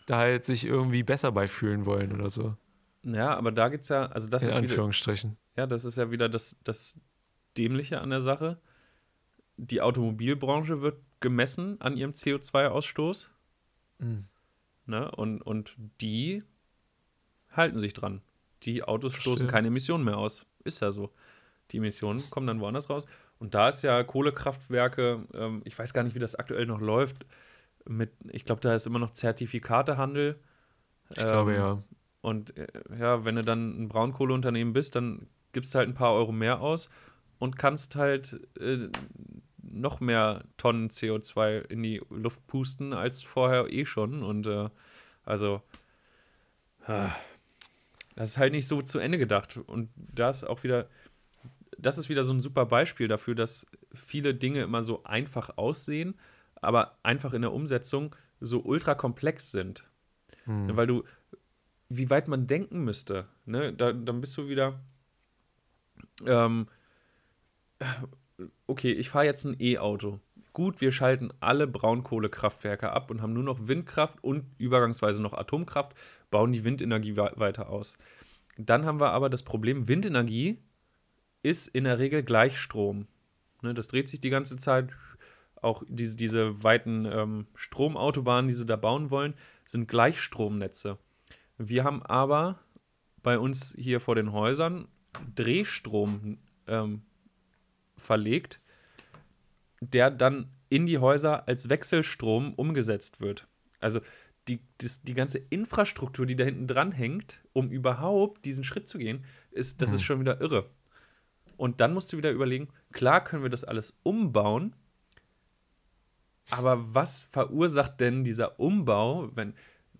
da 0.05 0.17
halt 0.17 0.45
sich 0.45 0.65
irgendwie 0.65 1.03
besser 1.03 1.31
beifühlen 1.31 1.85
wollen 1.85 2.11
oder 2.13 2.29
so. 2.29 2.55
Ja, 3.03 3.35
aber 3.35 3.51
da 3.51 3.69
geht's 3.69 3.89
ja, 3.89 4.05
also 4.07 4.29
das 4.29 4.43
in 4.43 4.49
ist 4.49 4.55
wieder, 4.55 4.63
Anführungsstrichen. 4.63 5.37
Ja, 5.57 5.67
das 5.67 5.85
ist 5.85 5.97
ja 5.97 6.11
wieder 6.11 6.29
das, 6.29 6.55
das 6.63 6.97
Dämliche 7.57 7.99
an 8.01 8.09
der 8.09 8.21
Sache. 8.21 8.59
Die 9.57 9.81
Automobilbranche 9.81 10.81
wird 10.81 10.97
gemessen 11.19 11.79
an 11.81 11.97
ihrem 11.97 12.11
CO2-Ausstoß. 12.11 13.29
Mhm. 13.99 14.25
Ne? 14.85 15.11
Und, 15.11 15.41
und 15.41 15.75
die 16.01 16.43
halten 17.51 17.79
sich 17.79 17.93
dran. 17.93 18.21
Die 18.63 18.83
Autos 18.83 19.13
stoßen 19.13 19.37
Verstehe. 19.37 19.47
keine 19.47 19.67
Emissionen 19.67 20.03
mehr 20.03 20.17
aus. 20.17 20.45
Ist 20.63 20.81
ja 20.81 20.91
so. 20.91 21.13
Die 21.71 21.77
Emissionen 21.77 22.29
kommen 22.29 22.47
dann 22.47 22.59
woanders 22.59 22.89
raus. 22.89 23.05
Und 23.39 23.53
da 23.53 23.69
ist 23.69 23.81
ja 23.81 24.03
Kohlekraftwerke, 24.03 25.25
ähm, 25.33 25.61
ich 25.65 25.77
weiß 25.77 25.93
gar 25.93 26.03
nicht, 26.03 26.15
wie 26.15 26.19
das 26.19 26.35
aktuell 26.35 26.65
noch 26.65 26.79
läuft. 26.79 27.25
Mit, 27.85 28.11
ich 28.31 28.45
glaube, 28.45 28.61
da 28.61 28.73
ist 28.73 28.87
immer 28.87 28.99
noch 28.99 29.11
Zertifikatehandel. 29.11 30.39
Ich 31.09 31.17
glaube 31.17 31.53
Ähm, 31.53 31.57
ja. 31.57 31.83
Und 32.21 32.57
äh, 32.57 32.67
ja, 32.97 33.25
wenn 33.25 33.35
du 33.35 33.43
dann 33.43 33.83
ein 33.83 33.89
Braunkohleunternehmen 33.89 34.73
bist, 34.73 34.95
dann 34.95 35.27
gibst 35.51 35.75
du 35.75 35.79
halt 35.79 35.89
ein 35.89 35.93
paar 35.93 36.13
Euro 36.13 36.31
mehr 36.31 36.61
aus 36.61 36.89
und 37.39 37.57
kannst 37.57 37.97
halt 37.97 38.39
äh, 38.59 38.87
noch 39.61 39.99
mehr 39.99 40.43
Tonnen 40.57 40.89
CO2 40.89 41.69
in 41.69 41.83
die 41.83 42.01
Luft 42.09 42.45
pusten 42.47 42.93
als 42.93 43.23
vorher 43.23 43.71
eh 43.71 43.85
schon. 43.85 44.23
Und 44.23 44.47
äh, 44.47 44.69
also, 45.25 45.61
ah, 46.85 47.11
das 48.15 48.31
ist 48.31 48.37
halt 48.37 48.53
nicht 48.53 48.67
so 48.67 48.81
zu 48.81 48.99
Ende 48.99 49.17
gedacht. 49.17 49.57
Und 49.57 49.89
das 49.95 50.43
auch 50.43 50.63
wieder, 50.63 50.87
das 51.77 51.97
ist 51.97 52.09
wieder 52.09 52.23
so 52.23 52.33
ein 52.33 52.41
super 52.41 52.65
Beispiel 52.65 53.07
dafür, 53.07 53.35
dass 53.35 53.69
viele 53.93 54.33
Dinge 54.35 54.63
immer 54.63 54.81
so 54.81 55.03
einfach 55.03 55.57
aussehen, 55.57 56.15
aber 56.55 56.97
einfach 57.03 57.33
in 57.33 57.41
der 57.41 57.53
Umsetzung 57.53 58.15
so 58.39 58.61
ultra 58.61 58.95
komplex 58.95 59.51
sind. 59.51 59.87
Hm. 60.45 60.75
Weil 60.75 60.87
du, 60.87 61.03
wie 61.89 62.09
weit 62.09 62.27
man 62.27 62.47
denken 62.47 62.83
müsste, 62.83 63.27
ne? 63.45 63.73
Da, 63.73 63.93
dann 63.93 64.21
bist 64.21 64.37
du 64.37 64.47
wieder, 64.47 64.79
ähm, 66.25 66.67
okay, 68.67 68.91
ich 68.91 69.09
fahre 69.09 69.25
jetzt 69.25 69.45
ein 69.45 69.55
E-Auto. 69.59 70.19
Gut, 70.53 70.81
wir 70.81 70.91
schalten 70.91 71.31
alle 71.39 71.65
Braunkohlekraftwerke 71.65 72.91
ab 72.91 73.09
und 73.09 73.21
haben 73.21 73.33
nur 73.33 73.43
noch 73.43 73.67
Windkraft 73.67 74.23
und 74.23 74.45
übergangsweise 74.59 75.21
noch 75.21 75.33
Atomkraft, 75.33 75.93
bauen 76.29 76.51
die 76.51 76.63
Windenergie 76.63 77.15
weiter 77.15 77.69
aus. 77.69 77.97
Dann 78.57 78.85
haben 78.85 78.99
wir 78.99 79.11
aber 79.11 79.29
das 79.29 79.43
Problem, 79.43 79.87
Windenergie 79.87 80.59
ist 81.43 81.67
in 81.67 81.83
der 81.83 81.99
Regel 81.99 82.23
Gleichstrom. 82.23 83.07
Ne, 83.61 83.73
das 83.73 83.87
dreht 83.87 84.09
sich 84.09 84.19
die 84.19 84.29
ganze 84.29 84.57
Zeit. 84.57 84.89
Auch 85.61 85.83
diese, 85.87 86.17
diese 86.17 86.63
weiten 86.63 87.05
ähm, 87.05 87.47
Stromautobahnen, 87.55 88.49
die 88.49 88.55
sie 88.55 88.65
da 88.65 88.75
bauen 88.75 89.11
wollen, 89.11 89.35
sind 89.65 89.87
Gleichstromnetze. 89.87 90.97
Wir 91.57 91.83
haben 91.83 92.03
aber 92.03 92.59
bei 93.21 93.39
uns 93.39 93.73
hier 93.77 93.99
vor 93.99 94.15
den 94.15 94.33
Häusern 94.33 94.87
Drehstrom 95.35 96.37
ähm, 96.67 97.03
verlegt, 97.97 98.59
der 99.79 100.11
dann 100.11 100.49
in 100.69 100.85
die 100.85 100.97
Häuser 100.97 101.47
als 101.47 101.69
Wechselstrom 101.69 102.53
umgesetzt 102.55 103.21
wird. 103.21 103.47
Also 103.79 104.01
die, 104.47 104.59
das, 104.79 105.01
die 105.03 105.13
ganze 105.13 105.37
Infrastruktur, 105.37 106.25
die 106.25 106.35
da 106.35 106.43
hinten 106.43 106.67
dran 106.67 106.91
hängt, 106.91 107.41
um 107.53 107.69
überhaupt 107.69 108.43
diesen 108.45 108.63
Schritt 108.63 108.87
zu 108.87 108.97
gehen, 108.97 109.23
ist, 109.51 109.81
das 109.81 109.93
ist 109.93 110.03
schon 110.03 110.19
wieder 110.19 110.41
irre. 110.41 110.69
Und 111.57 111.81
dann 111.81 111.93
musst 111.93 112.11
du 112.11 112.17
wieder 112.17 112.31
überlegen, 112.31 112.69
klar 112.91 113.23
können 113.23 113.43
wir 113.43 113.49
das 113.49 113.63
alles 113.63 113.99
umbauen, 114.03 114.75
aber 116.49 116.93
was 116.93 117.19
verursacht 117.19 117.99
denn 117.99 118.23
dieser 118.23 118.59
Umbau, 118.59 119.29
wenn 119.33 119.53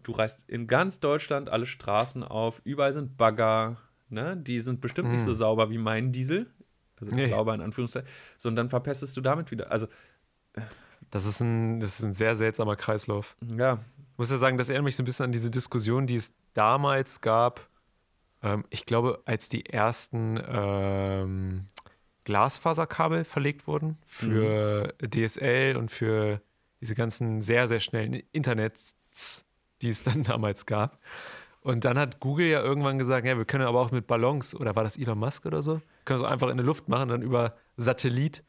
du 0.04 0.12
reißt 0.12 0.49
in 0.49 0.68
ganz 0.68 0.99
Deutschland 0.99 1.49
alle 1.49 1.66
Straßen 1.66 2.24
auf, 2.24 2.62
überall 2.66 2.93
sind 2.93 3.18
Bagger, 3.18 3.78
ne? 4.10 4.36
Die 4.38 4.60
sind 4.60 4.82
bestimmt 4.82 5.08
mhm. 5.08 5.16
nicht 5.16 5.24
so 5.24 5.32
mhm. 5.32 5.36
sauber 5.36 5.70
wie 5.70 5.78
mein 5.78 6.12
Diesel. 6.12 6.51
Also 6.99 7.16
nee. 7.16 7.28
sauber 7.28 7.54
in 7.54 7.62
Anführungszeichen. 7.62 8.10
So, 8.38 8.49
und 8.49 8.56
dann 8.56 8.70
verpestest 8.70 9.16
du 9.18 9.22
damit 9.22 9.51
wieder. 9.51 9.72
Also. 9.72 9.88
Das 11.12 11.26
ist 11.26 11.41
ein, 11.41 11.80
das 11.80 11.99
ist 11.99 12.06
ein 12.06 12.14
sehr 12.14 12.36
seltsamer 12.36 12.76
Kreislauf. 12.76 13.36
Ja. 13.58 13.80
Ich 14.14 14.18
muss 14.18 14.30
ja 14.30 14.38
sagen, 14.38 14.58
das 14.58 14.70
erinnert 14.70 14.86
mich 14.86 14.95
so 14.95 15.04
ein 15.04 15.06
bisschen 15.06 15.26
an 15.26 15.32
diese 15.32 15.49
Diskussion, 15.49 16.08
die 16.08 16.16
es 16.16 16.34
damals 16.54 17.22
gab. 17.22 17.68
Ähm, 18.43 18.65
ich 18.69 18.85
glaube, 18.85 19.21
als 19.25 19.49
die 19.49 19.65
ersten 19.65 20.39
ähm, 20.47 21.65
Glasfaserkabel 22.25 23.23
verlegt 23.23 23.67
wurden 23.67 23.97
für 24.05 24.93
mhm. 25.01 25.09
DSL 25.09 25.77
und 25.77 25.89
für 25.89 26.41
diese 26.81 26.95
ganzen 26.95 27.41
sehr, 27.41 27.67
sehr 27.67 27.79
schnellen 27.79 28.21
Internets, 28.31 28.95
die 29.81 29.89
es 29.89 30.03
dann 30.03 30.23
damals 30.23 30.65
gab. 30.65 30.99
Und 31.61 31.85
dann 31.85 31.97
hat 31.97 32.19
Google 32.19 32.47
ja 32.47 32.61
irgendwann 32.61 32.99
gesagt, 32.99 33.25
ja, 33.25 33.37
wir 33.37 33.45
können 33.45 33.65
aber 33.65 33.79
auch 33.79 33.91
mit 33.91 34.05
Ballons, 34.05 34.53
oder 34.53 34.75
war 34.75 34.83
das 34.83 34.97
Elon 34.97 35.17
Musk 35.17 35.45
oder 35.45 35.63
so, 35.63 35.81
können 36.03 36.19
so 36.19 36.25
einfach 36.25 36.49
in 36.49 36.57
der 36.57 36.65
Luft 36.65 36.89
machen, 36.89 37.07
dann 37.07 37.21
über 37.21 37.55
Satellit 37.77 38.43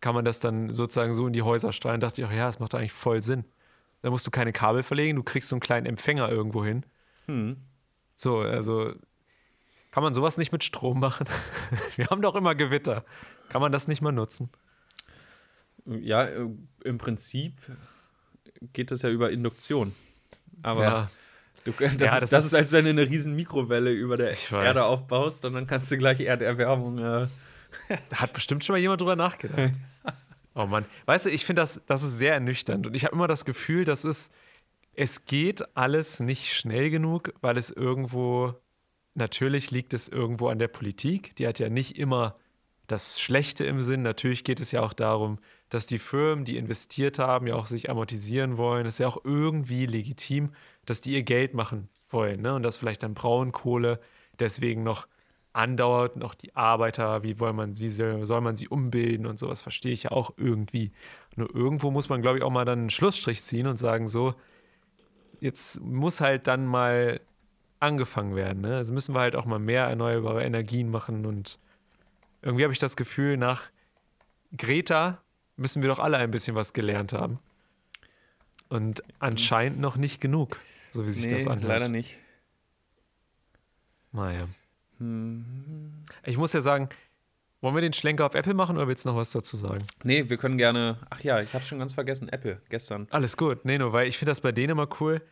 kann 0.00 0.14
man 0.14 0.24
das 0.24 0.40
dann 0.40 0.70
sozusagen 0.70 1.12
so 1.12 1.26
in 1.26 1.32
die 1.32 1.42
Häuser 1.42 1.72
strahlen. 1.72 2.00
Da 2.00 2.06
dachte 2.06 2.22
ich 2.22 2.28
auch, 2.28 2.32
ja, 2.32 2.46
das 2.46 2.60
macht 2.60 2.74
eigentlich 2.74 2.92
voll 2.92 3.20
Sinn. 3.20 3.44
Da 4.00 4.10
musst 4.10 4.26
du 4.26 4.30
keine 4.30 4.52
Kabel 4.52 4.82
verlegen, 4.82 5.16
du 5.16 5.22
kriegst 5.24 5.48
so 5.48 5.56
einen 5.56 5.60
kleinen 5.60 5.86
Empfänger 5.86 6.30
irgendwo 6.30 6.64
hin. 6.64 6.84
Hm. 7.26 7.56
So, 8.16 8.38
also 8.38 8.94
kann 9.90 10.02
man 10.02 10.14
sowas 10.14 10.36
nicht 10.36 10.52
mit 10.52 10.64
Strom 10.64 11.00
machen? 11.00 11.26
Wir 11.96 12.06
haben 12.08 12.22
doch 12.22 12.34
immer 12.34 12.54
Gewitter. 12.54 13.04
Kann 13.48 13.60
man 13.60 13.72
das 13.72 13.88
nicht 13.88 14.02
mal 14.02 14.12
nutzen? 14.12 14.50
Ja, 15.86 16.28
im 16.84 16.98
Prinzip 16.98 17.54
geht 18.72 18.90
das 18.90 19.02
ja 19.02 19.10
über 19.10 19.30
Induktion. 19.30 19.94
Aber 20.62 20.82
ja. 20.82 21.10
du, 21.64 21.72
das, 21.72 21.80
ja, 21.80 22.14
ist, 22.14 22.22
das, 22.22 22.30
das 22.30 22.46
ist, 22.46 22.54
als 22.54 22.72
wenn 22.72 22.84
du 22.84 22.90
eine 22.90 23.08
riesen 23.08 23.36
Mikrowelle 23.36 23.92
über 23.92 24.16
der 24.16 24.36
Erde 24.52 24.84
aufbaust 24.84 25.44
und 25.44 25.54
dann 25.54 25.66
kannst 25.66 25.90
du 25.90 25.96
gleich 25.96 26.20
Erderwärmung. 26.20 26.98
Äh 26.98 27.28
da 28.08 28.16
hat 28.20 28.32
bestimmt 28.32 28.64
schon 28.64 28.74
mal 28.74 28.80
jemand 28.80 29.00
drüber 29.00 29.16
nachgedacht. 29.16 29.72
oh 30.54 30.66
Mann. 30.66 30.84
Weißt 31.06 31.26
du, 31.26 31.30
ich 31.30 31.44
finde 31.44 31.62
das, 31.62 31.80
das 31.86 32.02
ist 32.02 32.18
sehr 32.18 32.34
ernüchternd 32.34 32.86
und 32.86 32.94
ich 32.94 33.04
habe 33.04 33.14
immer 33.14 33.28
das 33.28 33.44
Gefühl, 33.44 33.84
dass 33.84 34.04
es, 34.04 34.30
es 34.94 35.24
geht 35.24 35.76
alles 35.76 36.20
nicht 36.20 36.52
schnell 36.52 36.90
genug, 36.90 37.32
weil 37.40 37.56
es 37.56 37.70
irgendwo, 37.70 38.54
natürlich 39.18 39.70
liegt 39.70 39.94
es 39.94 40.08
irgendwo 40.08 40.48
an 40.48 40.58
der 40.58 40.68
Politik. 40.68 41.36
Die 41.36 41.46
hat 41.46 41.58
ja 41.58 41.68
nicht 41.68 41.98
immer 41.98 42.36
das 42.86 43.20
Schlechte 43.20 43.64
im 43.64 43.82
Sinn. 43.82 44.02
Natürlich 44.02 44.44
geht 44.44 44.60
es 44.60 44.72
ja 44.72 44.80
auch 44.80 44.94
darum, 44.94 45.38
dass 45.68 45.86
die 45.86 45.98
Firmen, 45.98 46.44
die 46.44 46.56
investiert 46.56 47.18
haben, 47.18 47.46
ja 47.46 47.54
auch 47.54 47.66
sich 47.66 47.90
amortisieren 47.90 48.56
wollen. 48.56 48.84
Das 48.84 48.94
ist 48.94 49.00
ja 49.00 49.08
auch 49.08 49.24
irgendwie 49.24 49.86
legitim, 49.86 50.50
dass 50.86 51.00
die 51.00 51.12
ihr 51.12 51.22
Geld 51.22 51.54
machen 51.54 51.88
wollen. 52.08 52.40
Ne? 52.40 52.54
Und 52.54 52.62
dass 52.62 52.78
vielleicht 52.78 53.02
dann 53.02 53.14
Braunkohle 53.14 54.00
deswegen 54.38 54.82
noch 54.82 55.06
andauert 55.52 56.16
noch 56.16 56.34
die 56.34 56.54
Arbeiter, 56.54 57.22
wie, 57.22 57.34
soll 57.34 57.52
man, 57.52 57.78
wie 57.78 57.88
soll 57.88 58.40
man 58.40 58.56
sie 58.56 58.68
umbilden 58.68 59.26
und 59.26 59.38
sowas, 59.38 59.60
verstehe 59.60 59.92
ich 59.92 60.04
ja 60.04 60.12
auch 60.12 60.32
irgendwie. 60.36 60.92
Nur 61.36 61.54
irgendwo 61.54 61.90
muss 61.90 62.08
man, 62.08 62.22
glaube 62.22 62.38
ich, 62.38 62.44
auch 62.44 62.50
mal 62.50 62.64
dann 62.64 62.80
einen 62.80 62.90
Schlussstrich 62.90 63.42
ziehen 63.42 63.66
und 63.66 63.76
sagen, 63.76 64.08
so, 64.08 64.34
jetzt 65.40 65.80
muss 65.80 66.20
halt 66.20 66.46
dann 66.46 66.66
mal 66.66 67.20
angefangen 67.80 68.34
werden. 68.36 68.62
Ne? 68.62 68.76
Also 68.76 68.92
müssen 68.92 69.14
wir 69.14 69.20
halt 69.20 69.36
auch 69.36 69.46
mal 69.46 69.58
mehr 69.58 69.84
erneuerbare 69.84 70.44
Energien 70.44 70.90
machen 70.90 71.26
und 71.26 71.58
irgendwie 72.42 72.64
habe 72.64 72.72
ich 72.72 72.78
das 72.78 72.96
Gefühl, 72.96 73.36
nach 73.36 73.62
Greta 74.56 75.20
müssen 75.56 75.82
wir 75.82 75.88
doch 75.88 75.98
alle 75.98 76.18
ein 76.18 76.30
bisschen 76.30 76.54
was 76.54 76.72
gelernt 76.72 77.12
haben. 77.12 77.38
Und 78.68 79.02
anscheinend 79.18 79.80
noch 79.80 79.96
nicht 79.96 80.20
genug, 80.20 80.58
so 80.90 81.06
wie 81.06 81.10
sich 81.10 81.26
nee, 81.26 81.32
das 81.32 81.46
anhört. 81.46 81.68
leider 81.68 81.88
nicht. 81.88 82.16
Naja. 84.12 84.46
Mhm. 84.98 86.04
Ich 86.24 86.36
muss 86.36 86.52
ja 86.52 86.60
sagen, 86.60 86.88
wollen 87.60 87.74
wir 87.74 87.82
den 87.82 87.92
Schlenker 87.92 88.26
auf 88.26 88.34
Apple 88.34 88.54
machen 88.54 88.76
oder 88.76 88.86
willst 88.86 89.04
du 89.04 89.08
noch 89.08 89.16
was 89.16 89.30
dazu 89.30 89.56
sagen? 89.56 89.84
Nee, 90.04 90.28
wir 90.28 90.36
können 90.36 90.58
gerne. 90.58 90.98
Ach 91.10 91.20
ja, 91.20 91.40
ich 91.40 91.54
habe 91.54 91.64
schon 91.64 91.78
ganz 91.78 91.94
vergessen, 91.94 92.28
Apple 92.28 92.60
gestern. 92.68 93.08
Alles 93.10 93.36
gut. 93.36 93.64
Nee, 93.64 93.78
nur 93.78 93.92
weil 93.92 94.06
ich 94.06 94.18
finde 94.18 94.30
das 94.30 94.40
bei 94.40 94.52
denen 94.52 94.70
immer 94.70 94.88
cool. 95.00 95.22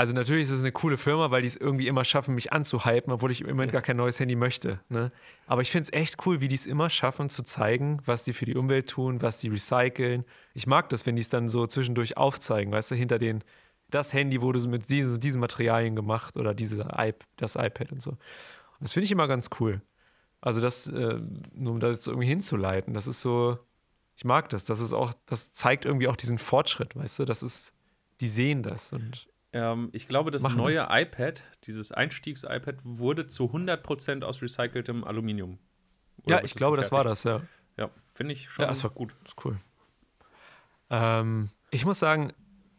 Also 0.00 0.14
natürlich 0.14 0.44
ist 0.44 0.52
es 0.52 0.60
eine 0.60 0.72
coole 0.72 0.96
Firma, 0.96 1.30
weil 1.30 1.42
die 1.42 1.48
es 1.48 1.56
irgendwie 1.56 1.86
immer 1.86 2.04
schaffen, 2.04 2.34
mich 2.34 2.54
anzuhypen, 2.54 3.12
obwohl 3.12 3.30
ich 3.30 3.42
im 3.42 3.48
Moment 3.48 3.70
gar 3.70 3.82
kein 3.82 3.98
neues 3.98 4.18
Handy 4.18 4.34
möchte. 4.34 4.80
Ne? 4.88 5.12
Aber 5.46 5.60
ich 5.60 5.70
finde 5.70 5.82
es 5.82 5.92
echt 5.92 6.24
cool, 6.24 6.40
wie 6.40 6.48
die 6.48 6.54
es 6.54 6.64
immer 6.64 6.88
schaffen 6.88 7.28
zu 7.28 7.42
zeigen, 7.42 8.00
was 8.06 8.24
die 8.24 8.32
für 8.32 8.46
die 8.46 8.56
Umwelt 8.56 8.88
tun, 8.88 9.20
was 9.20 9.40
die 9.40 9.48
recyceln. 9.48 10.24
Ich 10.54 10.66
mag 10.66 10.88
das, 10.88 11.04
wenn 11.04 11.16
die 11.16 11.20
es 11.20 11.28
dann 11.28 11.50
so 11.50 11.66
zwischendurch 11.66 12.16
aufzeigen, 12.16 12.72
weißt 12.72 12.92
du, 12.92 12.94
hinter 12.94 13.18
den, 13.18 13.44
das 13.90 14.14
Handy 14.14 14.40
wurde 14.40 14.58
so 14.60 14.70
mit 14.70 14.88
diesen, 14.88 15.20
diesen 15.20 15.38
Materialien 15.38 15.94
gemacht 15.94 16.38
oder 16.38 16.54
diese 16.54 16.88
das 17.36 17.56
iPad 17.56 17.92
und 17.92 18.00
so. 18.00 18.12
Und 18.12 18.18
das 18.80 18.94
finde 18.94 19.04
ich 19.04 19.12
immer 19.12 19.28
ganz 19.28 19.50
cool. 19.60 19.82
Also 20.40 20.62
das, 20.62 20.86
äh, 20.86 21.20
nur 21.52 21.74
um 21.74 21.78
das 21.78 21.96
jetzt 21.96 22.06
irgendwie 22.06 22.26
hinzuleiten, 22.26 22.94
das 22.94 23.06
ist 23.06 23.20
so, 23.20 23.58
ich 24.16 24.24
mag 24.24 24.48
das. 24.48 24.64
Das 24.64 24.80
ist 24.80 24.94
auch, 24.94 25.12
das 25.26 25.52
zeigt 25.52 25.84
irgendwie 25.84 26.08
auch 26.08 26.16
diesen 26.16 26.38
Fortschritt, 26.38 26.96
weißt 26.96 27.18
du, 27.18 27.24
das 27.26 27.42
ist, 27.42 27.74
die 28.22 28.30
sehen 28.30 28.62
das 28.62 28.94
und 28.94 29.28
ähm, 29.52 29.90
ich 29.92 30.08
glaube, 30.08 30.30
das 30.30 30.42
Machen 30.42 30.56
neue 30.56 30.76
das. 30.76 30.88
iPad, 30.90 31.42
dieses 31.64 31.92
Einstiegs-iPad, 31.92 32.76
wurde 32.84 33.26
zu 33.26 33.44
100% 33.44 34.22
aus 34.22 34.42
recyceltem 34.42 35.04
Aluminium. 35.04 35.58
Oder 36.24 36.38
ja, 36.38 36.44
ich 36.44 36.54
glaube, 36.54 36.76
das 36.76 36.92
war 36.92 37.04
das, 37.04 37.24
ja. 37.24 37.42
Ja, 37.76 37.90
finde 38.14 38.34
ich 38.34 38.48
schon. 38.48 38.62
Ja, 38.62 38.68
das 38.68 38.84
war 38.84 38.90
gut. 38.90 39.14
Das 39.22 39.32
ist 39.32 39.44
cool. 39.44 39.58
Ähm, 40.90 41.50
ich 41.70 41.84
muss 41.84 41.98
sagen, 41.98 42.32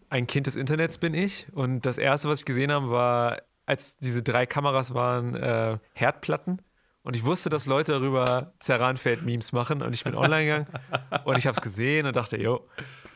ein 0.10 0.28
Kind 0.28 0.48
des 0.48 0.56
Internets 0.56 0.98
bin 0.98 1.14
ich. 1.14 1.48
Und 1.54 1.86
das 1.86 1.98
erste, 1.98 2.30
was 2.30 2.40
ich 2.40 2.46
gesehen 2.46 2.72
habe, 2.72 2.92
war, 2.92 3.42
als 3.66 3.98
diese 3.98 4.22
drei 4.22 4.46
Kameras 4.46 4.94
waren, 4.94 5.36
äh, 5.36 5.80
Herdplatten. 5.94 6.62
Und 7.04 7.16
ich 7.16 7.26
wusste, 7.26 7.50
dass 7.50 7.66
Leute 7.66 7.94
darüber 7.94 8.54
Zerranfeld-Memes 8.60 9.54
machen. 9.54 9.82
Und 9.82 9.94
ich 9.94 10.04
bin 10.04 10.16
online 10.16 10.46
gegangen 10.46 10.68
und 11.26 11.38
ich 11.38 11.48
habe 11.48 11.56
es 11.56 11.62
gesehen 11.62 12.06
und 12.06 12.16
dachte, 12.16 12.38
jo, 12.40 12.68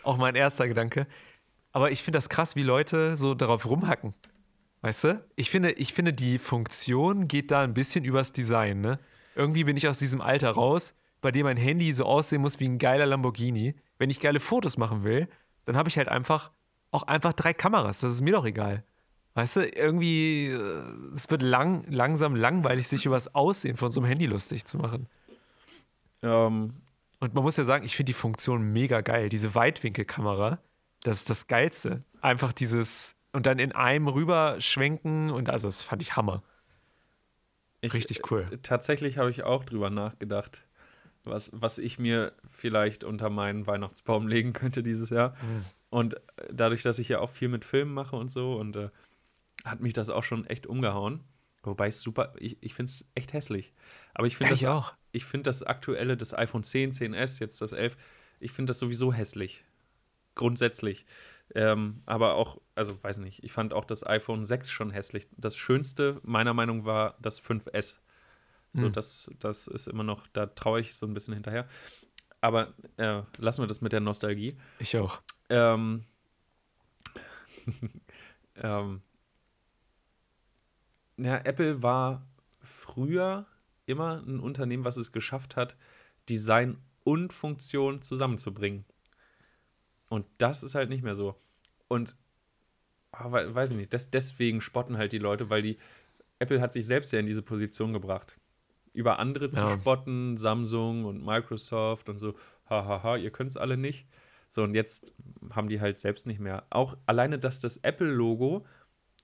auch 0.04 0.18
mein 0.18 0.36
erster 0.36 0.68
Gedanke. 0.68 1.08
Aber 1.76 1.92
ich 1.92 2.04
finde 2.04 2.20
das 2.20 2.30
krass, 2.30 2.56
wie 2.56 2.64
Leute 2.64 3.18
so 3.18 3.36
darauf 3.36 3.70
rumhacken. 3.70 4.14
Weißt 4.80 5.04
du? 5.04 5.26
Ich 5.36 5.50
finde, 5.50 5.74
ich 5.74 5.94
finde, 5.94 6.14
die 6.14 6.38
Funktion 6.38 7.28
geht 7.28 7.52
da 7.52 7.64
ein 7.64 7.74
bisschen 7.74 8.06
übers 8.06 8.32
Design, 8.32 8.80
ne? 8.80 8.98
Irgendwie 9.36 9.66
bin 9.66 9.76
ich 9.76 9.90
aus 9.90 10.00
diesem 10.00 10.22
Alter 10.22 10.52
raus, 10.52 10.96
bei 11.20 11.34
dem 11.34 11.44
mein 11.44 11.58
Handy 11.58 11.92
so 11.92 12.06
aussehen 12.06 12.42
muss 12.42 12.62
wie 12.62 12.70
ein 12.70 12.78
geiler 12.78 13.06
Lamborghini. 13.06 13.76
Wenn 13.98 14.10
ich 14.10 14.22
geile 14.22 14.40
Fotos 14.40 14.78
machen 14.78 15.04
will, 15.04 15.28
dann 15.66 15.76
habe 15.76 15.90
ich 15.90 15.98
halt 15.98 16.08
einfach 16.08 16.50
auch 16.92 17.04
einfach 17.04 17.34
drei 17.34 17.54
Kameras. 17.54 18.00
Das 18.00 18.14
ist 18.14 18.22
mir 18.22 18.32
doch 18.32 18.46
egal. 18.46 18.86
Weißt 19.34 19.58
du, 19.58 19.68
irgendwie, 19.68 20.48
äh, 20.48 21.14
es 21.14 21.30
wird 21.30 21.42
lang, 21.42 21.84
langsam 21.90 22.38
langweilig, 22.38 22.88
sich 22.88 23.06
über 23.06 23.16
das 23.16 23.36
Aussehen 23.36 23.76
von 23.76 23.92
so 23.92 24.00
einem 24.00 24.08
Handy 24.08 24.28
lustig 24.28 24.64
zu 24.64 24.78
machen. 24.78 25.10
Ähm. 26.22 26.76
Und 27.20 27.34
man 27.34 27.44
muss 27.44 27.58
ja 27.58 27.66
sagen, 27.66 27.84
ich 27.84 27.98
finde 27.98 28.12
die 28.12 28.18
Funktion 28.18 28.72
mega 28.72 29.02
geil. 29.02 29.28
Diese 29.28 29.56
Weitwinkelkamera, 29.56 30.60
das 31.06 31.18
ist 31.18 31.30
das 31.30 31.48
Geilste. 31.48 32.02
Einfach 32.22 32.52
dieses 32.52 33.16
und 33.32 33.46
dann 33.46 33.60
in 33.60 33.74
einem 33.74 34.08
rüberschwenken 34.08 35.30
und 35.30 35.50
also 35.50 35.68
das 35.68 35.84
fand 35.84 36.02
ich 36.02 36.16
Hammer. 36.16 36.42
Ich, 37.82 37.94
Richtig 37.94 38.32
cool. 38.32 38.48
Äh, 38.50 38.58
tatsächlich 38.58 39.18
habe 39.18 39.30
ich 39.30 39.44
auch 39.44 39.66
drüber 39.66 39.90
nachgedacht, 39.90 40.66
was, 41.24 41.52
was 41.54 41.78
ich 41.78 42.00
mir 42.00 42.34
vielleicht 42.48 43.04
unter 43.04 43.30
meinen 43.30 43.68
Weihnachtsbaum 43.68 44.28
legen 44.28 44.54
könnte 44.54 44.82
dieses 44.82 45.12
Jahr. 45.12 45.32
Mhm. 45.42 45.66
Und 45.90 46.14
äh, 46.16 46.20
dadurch, 46.52 46.82
dass 46.82 46.98
ich 46.98 47.10
ja 47.10 47.20
auch 47.20 47.30
viel 47.30 47.50
mit 47.50 47.66
Filmen 47.66 47.94
mache 47.94 48.16
und 48.16 48.32
so, 48.32 48.56
und 48.56 48.76
äh, 48.76 48.90
hat 49.64 49.82
mich 49.82 49.94
das 49.94 50.10
auch 50.10 50.24
schon 50.24 50.48
echt 50.48 50.66
umgehauen. 50.66 51.24
Wobei 51.62 51.88
es 51.88 52.02
super, 52.02 52.34
ich, 52.40 52.58
ich 52.62 52.74
finde 52.74 52.92
es 52.92 53.06
echt 53.14 53.34
hässlich. 53.34 53.74
Aber 54.14 54.26
ich 54.26 54.38
finde 54.38 54.54
das 54.54 54.66
auch. 54.66 54.94
Ich 55.12 55.26
finde 55.26 55.44
das 55.44 55.62
aktuelle, 55.62 56.18
das 56.18 56.34
iPhone 56.34 56.64
10, 56.64 56.94
10S, 56.94 57.40
jetzt 57.40 57.62
das 57.62 57.74
11, 57.74 57.98
ich 58.40 58.52
finde 58.52 58.72
das 58.72 58.80
sowieso 58.80 59.14
hässlich 59.14 59.66
grundsätzlich. 60.36 61.06
Ähm, 61.54 62.02
aber 62.06 62.36
auch, 62.36 62.60
also 62.74 63.02
weiß 63.02 63.20
nicht, 63.20 63.44
ich 63.44 63.52
fand 63.52 63.74
auch 63.74 63.86
das 63.86 64.06
iPhone 64.06 64.46
6 64.46 64.72
schon 64.72 64.92
hässlich. 64.92 65.28
Das 65.38 65.56
Schönste 65.56 66.20
meiner 66.24 66.54
Meinung 66.54 66.80
nach 66.80 66.86
war 66.86 67.18
das 67.22 67.42
5S. 67.42 68.00
So, 68.74 68.88
mhm. 68.88 68.94
das, 68.94 69.32
das 69.40 69.68
ist 69.68 69.88
immer 69.88 70.04
noch, 70.04 70.28
da 70.34 70.48
traue 70.48 70.82
ich 70.82 70.96
so 70.96 71.06
ein 71.06 71.14
bisschen 71.14 71.34
hinterher. 71.34 71.68
Aber 72.42 72.74
äh, 72.98 73.22
lassen 73.38 73.64
wir 73.64 73.68
das 73.68 73.82
mit 73.82 73.94
der 73.94 74.02
Nostalgie. 74.02 74.58
Ich 74.80 74.98
auch. 74.98 75.22
Ähm, 75.50 76.04
ähm, 78.56 79.02
Ja, 81.18 81.38
Apple 81.38 81.82
war 81.82 82.28
früher 82.60 83.46
immer 83.86 84.22
ein 84.26 84.40
Unternehmen, 84.40 84.84
was 84.84 84.98
es 84.98 85.12
geschafft 85.12 85.56
hat, 85.56 85.78
Design 86.28 86.78
und 87.04 87.32
Funktion 87.32 88.02
zusammenzubringen. 88.02 88.86
Und 90.10 90.26
das 90.38 90.64
ist 90.64 90.76
halt 90.76 90.90
nicht 90.90 91.04
mehr 91.04 91.16
so. 91.16 91.36
Und 91.88 92.16
oh, 93.14 93.32
weiß 93.32 93.72
ich 93.72 93.78
nicht, 93.78 93.94
das, 93.94 94.12
deswegen 94.12 94.62
spotten 94.62 94.98
halt 94.98 95.12
die 95.12 95.18
Leute, 95.20 95.50
weil 95.50 95.62
die 95.62 95.78
Apple 96.40 96.62
hat 96.62 96.74
sich 96.74 96.86
selbst 96.86 97.12
ja 97.14 97.20
in 97.20 97.26
diese 97.26 97.42
Position 97.42 97.94
gebracht. 97.94 98.38
Über 98.94 99.20
andere 99.20 99.52
zu 99.52 99.60
Ja. 99.62 99.72
spotten, 99.80 100.38
Samsung 100.38 101.06
und 101.06 101.26
Microsoft 101.26 102.08
und 102.10 102.18
so, 102.18 102.36
hahaha, 102.70 103.18
ihr 103.18 103.32
könnt 103.32 103.50
es 103.50 103.58
alle 103.58 103.78
nicht. 103.78 104.08
So, 104.50 104.64
und 104.64 104.74
jetzt 104.74 105.14
haben 105.52 105.68
die 105.70 105.82
halt 105.82 105.98
selbst 105.98 106.28
nicht 106.28 106.40
mehr. 106.40 106.66
Auch 106.70 106.98
alleine, 107.06 107.38
dass 107.40 107.60
das 107.60 107.78
Apple-Logo 107.78 108.66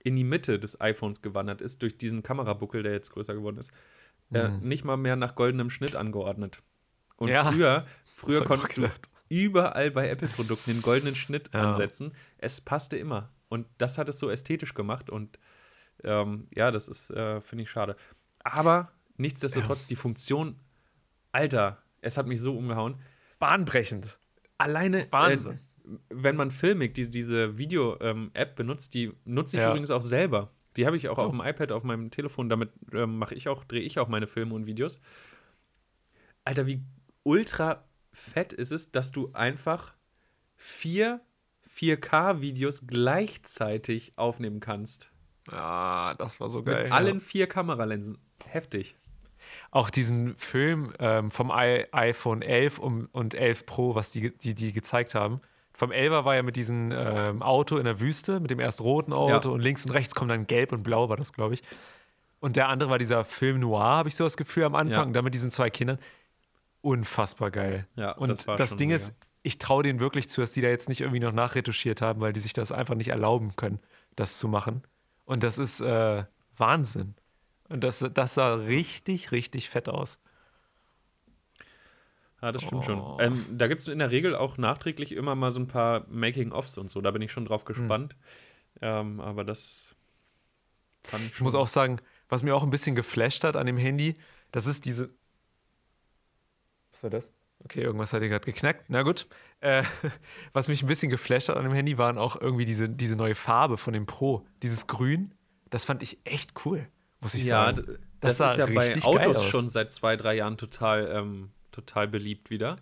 in 0.04 0.16
die 0.16 0.24
Mitte 0.24 0.58
des 0.58 0.80
iPhones 0.80 1.22
gewandert 1.22 1.60
ist, 1.60 1.80
durch 1.82 1.96
diesen 1.96 2.22
Kamerabuckel, 2.22 2.82
der 2.82 2.92
jetzt 2.92 3.12
größer 3.12 3.34
geworden 3.34 3.56
ist, 3.58 3.70
äh, 4.32 4.48
Mhm. 4.48 4.68
nicht 4.68 4.84
mal 4.84 4.96
mehr 4.96 5.16
nach 5.16 5.34
goldenem 5.34 5.70
Schnitt 5.70 5.96
angeordnet. 5.96 6.62
Und 7.16 7.30
Ja. 7.30 7.44
früher, 7.44 7.86
früher 8.04 8.44
konntest 8.44 8.76
du. 8.76 8.88
Überall 9.28 9.90
bei 9.90 10.08
Apple-Produkten 10.08 10.72
den 10.72 10.82
goldenen 10.82 11.14
Schnitt 11.14 11.50
Ja. 11.54 11.70
ansetzen. 11.70 12.12
Es 12.38 12.60
passte 12.60 12.96
immer. 12.96 13.30
Und 13.48 13.66
das 13.78 13.98
hat 13.98 14.08
es 14.08 14.18
so 14.18 14.30
ästhetisch 14.30 14.74
gemacht. 14.74 15.10
Und 15.10 15.38
ähm, 16.04 16.48
ja, 16.54 16.70
das 16.70 16.88
ist, 16.88 17.10
äh, 17.10 17.40
finde 17.40 17.62
ich, 17.64 17.70
schade. 17.70 17.96
Aber 18.44 18.90
nichtsdestotrotz, 19.16 19.86
die 19.86 19.96
Funktion, 19.96 20.58
Alter, 21.32 21.82
es 22.00 22.16
hat 22.16 22.26
mich 22.26 22.40
so 22.40 22.56
umgehauen. 22.56 22.96
Bahnbrechend. 23.38 24.18
Alleine, 24.58 25.06
Wahnsinn. 25.10 25.52
Äh, 25.52 25.58
wenn 26.10 26.36
man 26.36 26.50
Filmic, 26.50 26.94
die, 26.94 27.10
diese 27.10 27.58
Video-App 27.58 28.54
benutzt, 28.56 28.94
die 28.94 29.12
nutze 29.24 29.56
ich 29.56 29.62
Ja. 29.62 29.70
übrigens 29.70 29.90
auch 29.90 30.02
selber. 30.02 30.50
Die 30.76 30.86
habe 30.86 30.96
ich 30.96 31.08
auch 31.08 31.18
Oh. 31.18 31.22
auf 31.22 31.30
dem 31.32 31.40
iPad, 31.40 31.72
auf 31.72 31.82
meinem 31.84 32.10
Telefon. 32.10 32.48
Damit 32.48 32.70
ähm, 32.92 33.18
mache 33.18 33.34
ich 33.34 33.48
auch, 33.48 33.64
drehe 33.64 33.82
ich 33.82 33.98
auch 33.98 34.08
meine 34.08 34.26
Filme 34.26 34.54
und 34.54 34.66
Videos. 34.66 35.00
Alter, 36.44 36.66
wie 36.66 36.82
ultra 37.24 37.84
fett 38.12 38.52
ist 38.52 38.72
es, 38.72 38.92
dass 38.92 39.12
du 39.12 39.30
einfach 39.32 39.94
vier 40.56 41.20
4K-Videos 41.76 42.86
gleichzeitig 42.86 44.12
aufnehmen 44.16 44.60
kannst. 44.60 45.10
Ah, 45.50 46.14
das 46.14 46.38
war 46.40 46.48
so 46.48 46.58
Mit 46.60 46.66
geil. 46.68 46.92
allen 46.92 47.14
ja. 47.14 47.20
vier 47.20 47.46
Kameralinsen. 47.48 48.18
Heftig. 48.46 48.96
Auch 49.70 49.90
diesen 49.90 50.36
Film 50.36 50.92
ähm, 51.00 51.30
vom 51.30 51.50
I 51.50 51.86
iPhone 51.90 52.42
11 52.42 52.78
um, 52.78 53.08
und 53.12 53.34
11 53.34 53.66
Pro, 53.66 53.94
was 53.94 54.10
die, 54.12 54.36
die, 54.36 54.54
die 54.54 54.72
gezeigt 54.72 55.14
haben. 55.14 55.40
Vom 55.74 55.90
11er 55.90 56.24
war 56.24 56.34
ja 56.36 56.42
mit 56.42 56.54
diesem 56.54 56.92
ähm, 56.94 57.42
Auto 57.42 57.76
in 57.78 57.84
der 57.84 57.98
Wüste, 57.98 58.38
mit 58.38 58.50
dem 58.50 58.60
erst 58.60 58.82
roten 58.82 59.12
Auto 59.12 59.48
Ja. 59.48 59.54
und 59.54 59.60
links 59.60 59.84
und 59.86 59.92
rechts 59.92 60.14
kommt 60.14 60.30
dann 60.30 60.46
gelb 60.46 60.70
und 60.72 60.82
blau, 60.82 61.08
war 61.08 61.16
das, 61.16 61.32
glaube 61.32 61.54
ich. 61.54 61.62
Und 62.40 62.56
der 62.56 62.68
andere 62.68 62.90
war 62.90 62.98
dieser 62.98 63.24
Film 63.24 63.60
Noir, 63.60 63.82
habe 63.82 64.08
ich 64.08 64.14
so 64.16 64.24
das 64.24 64.36
Gefühl 64.36 64.64
am 64.64 64.74
Anfang, 64.74 65.08
Ja. 65.08 65.12
dann 65.12 65.24
mit 65.24 65.34
diesen 65.34 65.50
zwei 65.50 65.70
Kindern. 65.70 65.98
Unfassbar 66.82 67.50
geil. 67.50 67.86
Ja, 67.96 68.12
und 68.12 68.28
das 68.28 68.44
das, 68.44 68.76
Ding 68.76 68.88
mega. 68.90 68.96
ist, 68.96 69.14
ich 69.42 69.58
traue 69.58 69.82
denen 69.84 70.00
wirklich 70.00 70.28
zu, 70.28 70.40
dass 70.40 70.50
die 70.52 70.60
da 70.60 70.68
jetzt 70.68 70.88
nicht 70.88 71.00
irgendwie 71.00 71.20
noch 71.20 71.32
nachretuschiert 71.32 72.02
haben, 72.02 72.20
weil 72.20 72.32
die 72.32 72.40
sich 72.40 72.52
das 72.52 72.72
einfach 72.72 72.94
nicht 72.96 73.08
erlauben 73.08 73.56
können, 73.56 73.80
das 74.16 74.38
zu 74.38 74.48
machen. 74.48 74.82
Und 75.24 75.42
das 75.44 75.58
ist 75.58 75.80
äh, 75.80 76.24
Wahnsinn. 76.56 77.14
Und 77.68 77.82
das, 77.84 78.04
das 78.14 78.34
sah 78.34 78.54
richtig, 78.54 79.32
richtig 79.32 79.70
fett 79.70 79.88
aus. 79.88 80.18
Ja, 82.42 82.50
das 82.50 82.62
stimmt 82.62 82.82
Oh. 82.82 82.84
schon. 82.84 83.16
Ähm, 83.20 83.46
da 83.56 83.68
gibt 83.68 83.82
es 83.82 83.88
in 83.88 84.00
der 84.00 84.10
Regel 84.10 84.34
auch 84.34 84.58
nachträglich 84.58 85.12
immer 85.12 85.34
mal 85.36 85.50
so 85.52 85.60
ein 85.60 85.68
paar 85.68 86.06
Making-ofs 86.08 86.76
und 86.78 86.90
so. 86.90 87.00
Da 87.00 87.12
bin 87.12 87.22
ich 87.22 87.30
schon 87.32 87.44
Hm. 87.44 87.48
drauf 87.48 87.64
gespannt. 87.64 88.16
Ähm, 88.80 89.20
aber 89.20 89.44
das 89.44 89.94
fand 91.04 91.24
ich 91.26 91.34
Ich 91.34 91.40
muss 91.40 91.54
auch 91.54 91.68
sagen, 91.68 92.00
was 92.28 92.42
mir 92.42 92.54
auch 92.56 92.62
ein 92.64 92.70
bisschen 92.70 92.96
geflasht 92.96 93.44
hat 93.44 93.56
an 93.56 93.66
dem 93.66 93.76
Handy, 93.76 94.16
das 94.50 94.66
ist 94.66 94.84
diese. 94.84 95.10
Was 97.02 97.10
war 97.10 97.10
das? 97.10 97.32
Okay, 97.64 97.82
irgendwas 97.82 98.12
hat 98.12 98.20
hier 98.20 98.28
gerade 98.28 98.44
geknackt. 98.44 98.84
Na 98.88 99.02
gut. 99.02 99.26
Äh, 99.60 99.82
was 100.52 100.68
mich 100.68 100.82
ein 100.82 100.86
bisschen 100.86 101.10
geflasht 101.10 101.48
hat 101.48 101.56
an 101.56 101.64
dem 101.64 101.72
Handy, 101.72 101.98
waren 101.98 102.16
auch 102.16 102.40
irgendwie 102.40 102.64
diese, 102.64 102.88
diese 102.88 103.16
neue 103.16 103.34
Farbe 103.34 103.76
von 103.76 103.92
dem 103.92 104.06
Pro. 104.06 104.46
Dieses 104.62 104.86
Grün. 104.86 105.34
Das 105.70 105.84
fand 105.84 106.02
ich 106.02 106.18
echt 106.24 106.64
cool, 106.64 106.86
muss 107.20 107.34
ich 107.34 107.44
Ja, 107.44 107.74
sagen. 107.74 107.98
Das 108.20 108.36
das, 108.36 108.52
ist 108.52 108.58
ja 108.58 108.66
bei 108.66 109.02
Autos 109.02 109.44
schon 109.46 109.68
seit 109.68 109.90
zwei, 109.90 110.16
drei 110.16 110.36
Jahren 110.36 110.56
total, 110.56 111.10
ähm, 111.12 111.50
total 111.72 112.06
beliebt 112.06 112.50
wieder. 112.50 112.76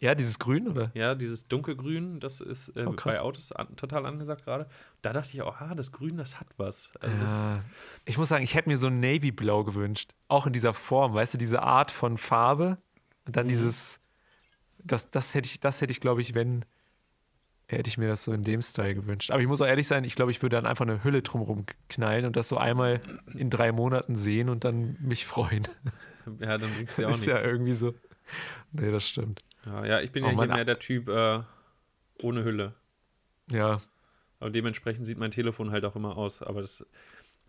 Ja, 0.00 0.14
dieses 0.14 0.38
Grün, 0.38 0.68
oder? 0.68 0.90
Ja, 0.94 1.14
dieses 1.16 1.48
dunkelgrün, 1.48 2.20
das 2.20 2.40
ist 2.40 2.68
äh, 2.76 2.86
Oh, 2.86 2.94
bei 3.04 3.20
Autos 3.20 3.50
an, 3.50 3.74
total 3.76 4.06
angesagt 4.06 4.44
gerade. 4.44 4.68
Da 5.02 5.12
dachte 5.12 5.30
ich 5.32 5.42
auch, 5.42 5.60
ah, 5.60 5.74
das 5.74 5.90
Grün, 5.90 6.16
das 6.16 6.38
hat 6.38 6.46
was. 6.56 6.92
Also 7.00 7.16
das, 7.18 7.30
Ja. 7.30 7.64
Ich 8.04 8.16
muss 8.16 8.28
sagen, 8.28 8.44
ich 8.44 8.54
hätte 8.54 8.68
mir 8.68 8.78
so 8.78 8.86
ein 8.86 9.00
Navy-Blau 9.00 9.64
gewünscht. 9.64 10.14
Auch 10.28 10.46
in 10.46 10.52
dieser 10.52 10.72
Form, 10.72 11.14
weißt 11.14 11.34
du, 11.34 11.38
diese 11.38 11.62
Art 11.62 11.90
von 11.90 12.16
Farbe. 12.16 12.78
Und 13.28 13.32
Mhm. 13.36 13.40
dann 13.40 13.48
dieses. 13.48 14.00
Das, 14.78 15.10
das 15.10 15.34
hätte 15.34 15.46
ich, 15.46 15.60
das 15.60 15.80
hätte 15.80 15.90
ich, 15.92 16.00
glaube 16.00 16.20
ich, 16.20 16.34
wenn. 16.34 16.64
Hätte 17.70 17.88
ich 17.88 17.98
mir 17.98 18.08
das 18.08 18.24
so 18.24 18.32
in 18.32 18.44
dem 18.44 18.62
Style 18.62 18.94
gewünscht. 18.94 19.30
Aber 19.30 19.42
ich 19.42 19.46
muss 19.46 19.60
auch 19.60 19.66
ehrlich 19.66 19.86
sein, 19.86 20.02
ich 20.04 20.14
glaube, 20.16 20.30
ich 20.30 20.40
würde 20.40 20.56
dann 20.56 20.64
einfach 20.64 20.86
eine 20.86 21.04
Hülle 21.04 21.20
drumherum 21.20 21.66
knallen 21.90 22.24
und 22.24 22.34
das 22.34 22.48
so 22.48 22.56
einmal 22.56 23.02
in 23.34 23.50
drei 23.50 23.72
Monaten 23.72 24.16
sehen 24.16 24.48
und 24.48 24.64
dann 24.64 24.96
mich 25.00 25.26
freuen. 25.26 25.68
ja, 26.40 26.56
dann 26.56 26.72
bringt's 26.72 26.96
ja 26.96 27.08
auch 27.08 27.12
ist 27.12 27.26
nichts. 27.26 27.38
ja 27.40 27.44
irgendwie 27.46 27.74
so. 27.74 27.94
Nee, 28.72 28.90
das 28.90 29.06
stimmt. 29.06 29.40
Ja, 29.66 29.84
ja, 29.84 30.00
ich 30.00 30.12
bin 30.12 30.24
Oh, 30.24 30.28
ja 30.30 30.32
hier 30.38 30.46
mehr 30.54 30.64
der 30.64 30.78
Typ 30.78 31.08
äh, 31.10 31.40
ohne 32.22 32.42
Hülle. 32.42 32.74
Ja. 33.50 33.82
Aber 34.40 34.48
dementsprechend 34.48 35.04
sieht 35.04 35.18
mein 35.18 35.30
Telefon 35.30 35.70
halt 35.70 35.84
auch 35.84 35.94
immer 35.96 36.16
aus. 36.16 36.42
Aber 36.42 36.62
das, 36.62 36.86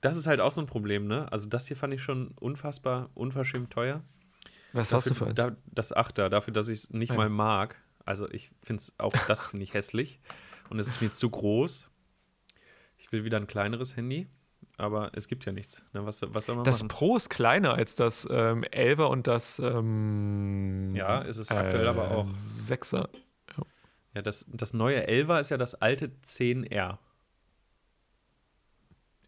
das 0.02 0.18
ist 0.18 0.28
halt 0.28 0.42
auch 0.42 0.52
so 0.52 0.60
ein 0.60 0.68
Problem, 0.68 1.08
ne? 1.08 1.32
Also 1.32 1.48
das 1.48 1.68
hier 1.68 1.78
fand 1.78 1.94
ich 1.94 2.04
schon 2.04 2.32
unfassbar, 2.40 3.10
unverschämt 3.14 3.72
teuer. 3.72 4.04
Was 4.74 4.90
Dafür, 4.90 4.98
hast 4.98 5.10
du 5.10 5.14
für 5.16 5.26
eins? 5.28 5.36
Da, 5.36 5.56
das 5.66 5.92
Achter, 5.94 6.30
dafür, 6.30 6.54
dass 6.54 6.68
ich 6.70 6.80
es 6.80 6.90
nicht 6.92 7.10
Ja. 7.10 7.16
mal 7.16 7.30
mag. 7.30 7.76
Also 8.06 8.30
ich 8.30 8.52
finde 8.64 8.82
es, 8.82 8.94
auch 8.98 9.14
das 9.28 9.46
finde 9.46 9.64
ich 9.64 9.74
hässlich. 9.74 10.20
Und 10.70 10.80
es 10.80 10.88
ist 10.88 11.02
mir 11.02 11.12
zu 11.12 11.30
groß. 11.30 11.90
Ich 12.98 13.12
will 13.12 13.24
wieder 13.24 13.38
ein 13.38 13.48
kleineres 13.48 13.96
Handy. 13.96 14.28
Aber 14.78 15.12
es 15.14 15.28
gibt 15.28 15.46
ja 15.46 15.52
nichts. 15.52 15.84
Ne? 15.94 16.06
Was, 16.06 16.22
was 16.34 16.46
soll 16.46 16.56
man 16.56 16.64
das 16.64 16.80
machen? 16.80 16.88
Pro 16.88 17.18
ist 17.18 17.30
kleiner 17.30 17.74
als 17.74 17.96
das 17.96 18.26
ähm, 18.32 18.64
11er 18.64 19.06
und 19.08 19.28
das 19.28 19.60
ähm, 19.60 20.96
Ja, 20.96 21.20
ist 21.20 21.38
es 21.38 21.52
aktuell 21.52 21.88
aber 21.88 22.12
auch. 22.12 22.28
6er. 22.30 23.10
Ja, 24.16 24.22
das, 24.22 24.46
das 24.50 24.74
neue 24.74 25.06
11er 25.08 25.40
ist 25.40 25.50
ja 25.50 25.58
das 25.58 25.76
alte 25.76 26.08
10R. 26.24 26.98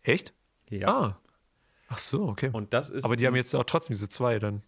Echt? 0.04 0.34
Ja. 0.70 0.88
Ah. 0.88 1.22
Ach 1.89 1.98
so, 1.98 2.28
okay. 2.30 2.50
Und 2.54 2.74
das 2.74 2.89
ist. 2.89 3.04
Aber 3.04 3.16
die 3.16 3.28
haben 3.28 3.36
jetzt 3.36 3.54
auch 3.54 3.64
trotzdem 3.66 3.94
diese 3.94 4.08
zwei 4.10 4.39
dann. 4.39 4.64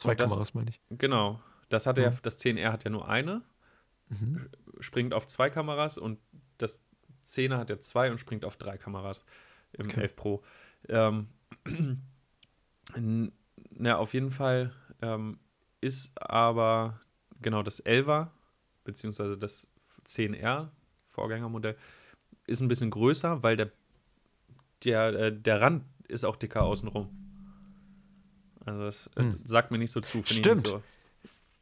Zwei 0.00 0.14
das- 0.14 0.30
Kameras, 0.30 0.54
meine 0.54 0.70
ich. 0.70 0.80
Genau. 0.90 1.40
Das 1.68 1.86
hatte 1.86 2.02
ja, 2.02 2.10
Mhm. 2.10 2.18
das 2.22 2.38
10R 2.38 2.72
hat 2.72 2.84
ja 2.84 2.90
nur 2.90 3.08
eine, 3.08 3.42
springt 4.80 5.14
auf 5.14 5.26
zwei 5.28 5.50
Kameras 5.50 5.98
und 5.98 6.18
das 6.58 6.82
10er 7.24 7.58
hat 7.58 7.70
ja 7.70 7.78
zwei 7.78 8.10
und 8.10 8.18
springt 8.18 8.44
auf 8.44 8.56
drei 8.56 8.76
Kameras 8.76 9.24
im 9.72 9.86
Okay. 9.86 10.00
11 10.00 10.16
Pro. 10.16 10.42
Ähm, 10.88 11.28
na, 13.70 13.96
auf 13.96 14.14
jeden 14.14 14.30
Fall 14.30 14.72
ähm, 15.02 15.38
ist 15.80 16.20
aber 16.20 17.00
genau 17.40 17.62
das 17.62 17.84
11er, 17.84 18.28
beziehungsweise 18.84 19.38
das 19.38 19.68
10R, 20.04 20.70
Vorgängermodell, 21.08 21.76
ist 22.46 22.60
ein 22.60 22.68
bisschen 22.68 22.90
größer, 22.90 23.42
weil 23.42 23.56
der, 23.56 23.70
der, 24.84 25.06
äh, 25.14 25.32
der 25.40 25.60
Rand 25.60 25.84
ist 26.08 26.24
auch 26.24 26.36
dicker 26.36 26.62
außenrum. 26.64 27.08
Also 28.66 28.82
das 28.84 29.10
äh, 29.16 29.20
Hm. 29.22 29.40
sagt 29.44 29.70
mir 29.70 29.78
nicht 29.78 29.90
so 29.92 30.00
zu. 30.00 30.22
Stimmt. 30.24 30.66
So. 30.66 30.82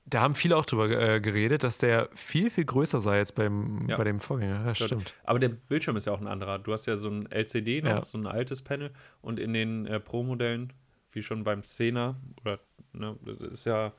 Da 0.07 0.20
haben 0.22 0.34
viele 0.34 0.57
auch 0.57 0.64
drüber 0.64 0.88
äh, 0.88 1.20
geredet, 1.20 1.64
dass 1.64 1.76
der 1.78 2.09
viel, 2.14 2.51
viel 2.51 2.64
größer 2.64 3.01
sei 3.01 3.18
jetzt 3.18 3.34
beim, 3.34 3.86
Ja. 3.88 3.96
bei 3.99 4.05
dem 4.05 4.20
Vorgänger. 4.20 4.64
Ja, 4.64 4.74
stimmt. 4.74 5.12
Aber 5.24 5.38
der 5.38 5.51
Bildschirm 5.51 5.96
ist 5.96 6.07
ja 6.07 6.12
auch 6.14 6.20
ein 6.20 6.26
anderer. 6.26 6.59
Du 6.59 6.72
hast 6.72 6.86
ja 6.86 6.96
so 6.96 7.11
ein 7.11 7.30
LCD 7.30 7.82
noch, 7.82 7.90
Ja. 7.90 8.05
so 8.07 8.16
ein 8.16 8.26
altes 8.26 8.62
Panel 8.62 8.90
und 9.20 9.38
in 9.38 9.53
den 9.53 9.86
äh, 9.86 10.01
Pro-Modellen, 10.01 10.72
wie 11.12 11.22
schon 11.22 11.44
beim 11.44 11.61
10er, 11.61 12.14
oder 12.40 12.59
ne, 12.94 13.16
ist 13.51 13.66
ja 13.66 13.92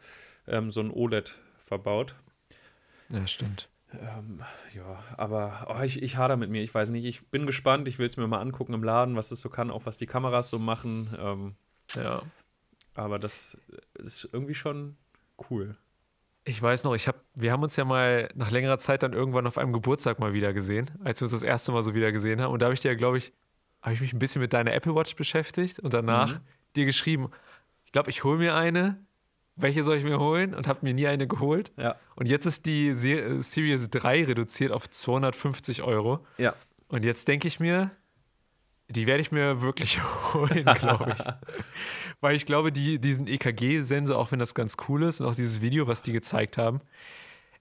ähm, 0.47 0.71
so 0.71 0.79
ein 0.81 0.89
OLED 0.89 1.35
verbaut. 1.67 2.15
Ja, 3.11 3.27
stimmt. 3.27 3.69
Ähm, 3.93 4.41
ja, 4.75 5.03
aber 5.17 5.67
oh, 5.69 5.83
ich, 5.83 6.01
ich 6.01 6.17
hader 6.17 6.37
mit 6.37 6.49
mir. 6.49 6.61
Ich 6.63 6.73
weiß 6.73 6.89
nicht, 6.91 7.05
ich 7.05 7.27
bin 7.27 7.45
gespannt. 7.45 7.87
Ich 7.87 7.97
will 7.99 8.07
es 8.07 8.17
mir 8.17 8.27
mal 8.27 8.39
angucken 8.41 8.73
im 8.73 8.83
Laden, 8.83 9.15
was 9.15 9.29
es 9.31 9.41
so 9.41 9.49
kann, 9.49 9.69
auch 9.71 9.85
was 9.85 9.97
die 9.97 10.05
Kameras 10.07 10.49
so 10.49 10.57
machen. 10.59 11.15
Ähm, 11.19 11.55
Ja. 11.95 12.21
Aber 12.99 13.19
das 13.19 13.57
ist 13.95 14.29
irgendwie 14.31 14.55
schon 14.55 14.95
cool. 15.49 15.75
Ich 16.45 16.61
weiß 16.61 16.83
noch, 16.83 16.95
ich 16.95 17.07
hab, 17.07 17.23
wir 17.35 17.51
haben 17.51 17.63
uns 17.63 17.75
ja 17.75 17.85
mal 17.85 18.29
nach 18.33 18.49
längerer 18.49 18.77
Zeit 18.79 19.03
dann 19.03 19.13
irgendwann 19.13 19.45
auf 19.45 19.57
einem 19.57 19.73
Geburtstag 19.73 20.19
mal 20.19 20.33
wieder 20.33 20.53
gesehen, 20.53 20.89
als 21.03 21.21
wir 21.21 21.25
uns 21.25 21.31
das 21.33 21.43
erste 21.43 21.71
Mal 21.71 21.83
so 21.83 21.93
wieder 21.93 22.11
gesehen 22.11 22.41
haben. 22.41 22.51
Und 22.53 22.61
da 22.61 22.65
habe 22.67 22.73
ich 22.73 22.79
dir, 22.79 22.95
glaube 22.95 23.17
ich, 23.17 23.33
habe 23.81 23.93
ich 23.93 24.01
mich 24.01 24.13
ein 24.13 24.19
bisschen 24.19 24.41
mit 24.41 24.53
deiner 24.53 24.73
Apple 24.73 24.95
Watch 24.95 25.15
beschäftigt 25.15 25.79
und 25.79 25.93
danach 25.93 26.35
Mhm. 26.35 26.39
dir 26.75 26.85
geschrieben, 26.85 27.29
ich 27.85 27.91
glaube, 27.91 28.09
ich 28.09 28.23
hole 28.23 28.37
mir 28.37 28.55
eine. 28.55 28.97
Welche 29.55 29.83
soll 29.83 29.97
ich 29.97 30.03
mir 30.05 30.19
holen? 30.19 30.53
Und 30.55 30.67
habe 30.67 30.79
mir 30.83 30.93
nie 30.93 31.05
eine 31.07 31.27
geholt. 31.27 31.71
Ja. 31.77 31.97
Und 32.15 32.27
jetzt 32.27 32.45
ist 32.45 32.65
die 32.65 32.87
äh, 32.89 33.41
Series 33.41 33.89
3 33.89 34.23
reduziert 34.25 34.71
auf 34.71 34.89
250 34.89 35.83
Euro. 35.83 36.25
Ja. 36.37 36.55
Und 36.87 37.03
jetzt 37.05 37.27
denke 37.27 37.47
ich 37.47 37.59
mir, 37.59 37.91
Die 38.89 39.05
werde 39.05 39.21
ich 39.21 39.31
mir 39.31 39.61
wirklich 39.61 40.01
holen, 40.33 40.65
glaube 40.65 41.15
ich. 41.17 41.25
Weil 42.21 42.35
ich 42.35 42.45
glaube, 42.45 42.71
die, 42.71 42.99
diesen 42.99 43.27
EKG-Sensor, 43.27 44.17
auch 44.17 44.31
wenn 44.31 44.39
das 44.39 44.53
ganz 44.53 44.75
cool 44.87 45.03
ist 45.03 45.21
und 45.21 45.27
auch 45.27 45.35
dieses 45.35 45.61
Video, 45.61 45.87
was 45.87 46.01
die 46.01 46.11
gezeigt 46.11 46.57
haben, 46.57 46.79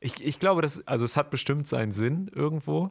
ich, 0.01 0.24
ich 0.24 0.39
glaube, 0.39 0.62
das, 0.62 0.87
also 0.87 1.05
es 1.05 1.16
hat 1.16 1.31
bestimmt 1.31 1.66
seinen 1.66 1.93
Sinn 1.93 2.31
irgendwo, 2.35 2.91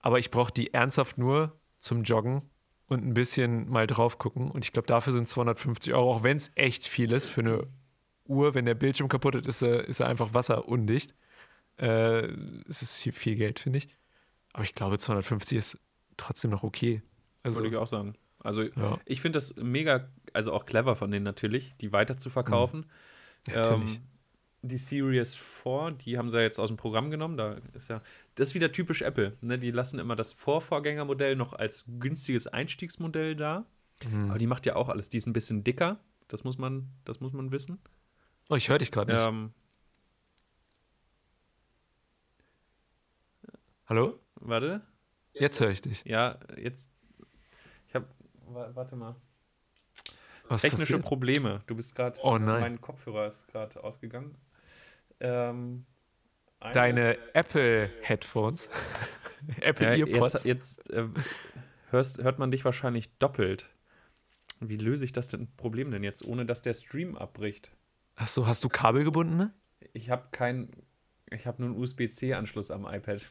aber 0.00 0.18
ich 0.18 0.30
brauche 0.30 0.52
die 0.52 0.74
ernsthaft 0.74 1.18
nur 1.18 1.58
zum 1.78 2.02
Joggen 2.02 2.42
und 2.88 3.04
ein 3.04 3.14
bisschen 3.14 3.68
mal 3.68 3.86
drauf 3.86 4.18
gucken. 4.18 4.50
Und 4.50 4.64
ich 4.64 4.72
glaube, 4.72 4.86
dafür 4.86 5.12
sind 5.12 5.28
250 5.28 5.94
Euro, 5.94 6.12
auch 6.14 6.22
wenn 6.22 6.36
es 6.36 6.50
echt 6.54 6.86
viel 6.86 7.12
ist 7.12 7.28
für 7.28 7.40
eine 7.40 7.66
Uhr, 8.24 8.54
wenn 8.54 8.66
der 8.66 8.74
Bildschirm 8.74 9.08
kaputt 9.08 9.34
ist, 9.34 9.46
ist 9.46 9.62
er, 9.62 9.88
ist 9.88 10.00
er 10.00 10.08
einfach 10.08 10.34
wasserundicht. 10.34 11.14
Äh, 11.78 12.28
es 12.68 12.82
ist 12.82 13.00
viel, 13.00 13.12
viel 13.12 13.36
Geld, 13.36 13.60
finde 13.60 13.78
ich. 13.78 13.88
Aber 14.52 14.64
ich 14.64 14.74
glaube, 14.74 14.98
250 14.98 15.58
ist 15.58 15.78
trotzdem 16.16 16.50
noch 16.50 16.62
okay. 16.62 17.02
Also, 17.42 17.58
Würde 17.60 17.68
ich 17.70 17.76
auch 17.76 17.86
sagen. 17.86 18.14
Also 18.40 18.62
ja. 18.62 18.98
ich 19.04 19.20
finde 19.20 19.36
das 19.36 19.56
mega, 19.56 20.08
also 20.32 20.52
auch 20.52 20.64
clever 20.64 20.94
von 20.96 21.10
denen 21.10 21.24
natürlich, 21.24 21.76
die 21.76 21.92
weiter 21.92 22.18
zu 22.18 22.30
verkaufen. 22.30 22.86
Mhm. 23.46 23.54
Natürlich. 23.54 23.96
Ähm, 23.96 24.02
die 24.62 24.76
Series 24.76 25.36
4, 25.36 25.92
die 26.04 26.18
haben 26.18 26.30
sie 26.30 26.38
ja 26.38 26.42
jetzt 26.42 26.58
aus 26.58 26.68
dem 26.68 26.76
Programm 26.76 27.10
genommen. 27.10 27.36
Da 27.36 27.58
ist 27.74 27.88
ja, 27.88 28.02
das 28.34 28.50
ist 28.50 28.54
wieder 28.54 28.72
typisch 28.72 29.02
Apple. 29.02 29.36
Ne? 29.40 29.58
Die 29.58 29.70
lassen 29.70 29.98
immer 29.98 30.16
das 30.16 30.32
Vorvorgängermodell 30.32 31.36
noch 31.36 31.52
als 31.52 31.86
günstiges 32.00 32.46
Einstiegsmodell 32.46 33.36
da. 33.36 33.66
Mhm. 34.08 34.30
Aber 34.30 34.38
die 34.38 34.46
macht 34.46 34.66
ja 34.66 34.76
auch 34.76 34.88
alles. 34.88 35.08
Die 35.08 35.16
ist 35.16 35.26
ein 35.26 35.32
bisschen 35.32 35.62
dicker. 35.62 36.00
Das 36.26 36.44
muss 36.44 36.58
man, 36.58 36.88
das 37.04 37.20
muss 37.20 37.32
man 37.32 37.52
wissen. 37.52 37.78
Oh, 38.50 38.56
ich 38.56 38.68
höre 38.68 38.78
dich 38.78 38.90
gerade 38.90 39.12
nicht. 39.12 39.24
Ähm, 39.24 39.52
Hallo? 43.86 44.18
Warte. 44.34 44.82
Jetzt 45.32 45.60
höre 45.60 45.70
ich 45.70 45.80
dich. 45.80 46.04
Ja, 46.04 46.38
jetzt. 46.56 46.88
Warte 48.54 48.96
mal. 48.96 49.16
Was 50.48 50.62
Technische 50.62 50.94
passiert? 50.94 51.02
Probleme. 51.02 51.62
Du 51.66 51.76
bist 51.76 51.94
gerade. 51.94 52.18
Oh 52.22 52.38
nein. 52.38 52.60
Mein 52.60 52.80
Kopfhörer 52.80 53.26
ist 53.26 53.46
gerade 53.48 53.82
ausgegangen. 53.82 54.36
Ähm, 55.20 55.84
Deine 56.72 57.16
Apple-Headphones. 57.34 58.68
Apple 59.60 59.96
ja, 59.96 60.06
Earpods. 60.06 60.44
Jetzt, 60.44 60.78
jetzt 60.78 60.90
äh, 60.90 61.06
hörst, 61.90 62.22
hört 62.22 62.38
man 62.38 62.50
dich 62.50 62.64
wahrscheinlich 62.64 63.16
doppelt. 63.18 63.68
Wie 64.60 64.76
löse 64.76 65.04
ich 65.04 65.12
das 65.12 65.28
denn 65.28 65.48
Problem 65.56 65.90
denn 65.90 66.02
jetzt, 66.02 66.24
ohne 66.24 66.44
dass 66.44 66.62
der 66.62 66.74
Stream 66.74 67.16
abbricht? 67.16 67.70
Achso, 68.16 68.46
hast 68.46 68.64
du 68.64 68.68
Kabel 68.68 69.04
gebunden? 69.04 69.52
Ich 69.92 70.10
habe 70.10 70.24
kein. 70.32 70.70
Ich 71.30 71.46
habe 71.46 71.62
nur 71.62 71.70
einen 71.70 71.80
USB-C-Anschluss 71.80 72.70
am 72.70 72.86
iPad. 72.86 73.28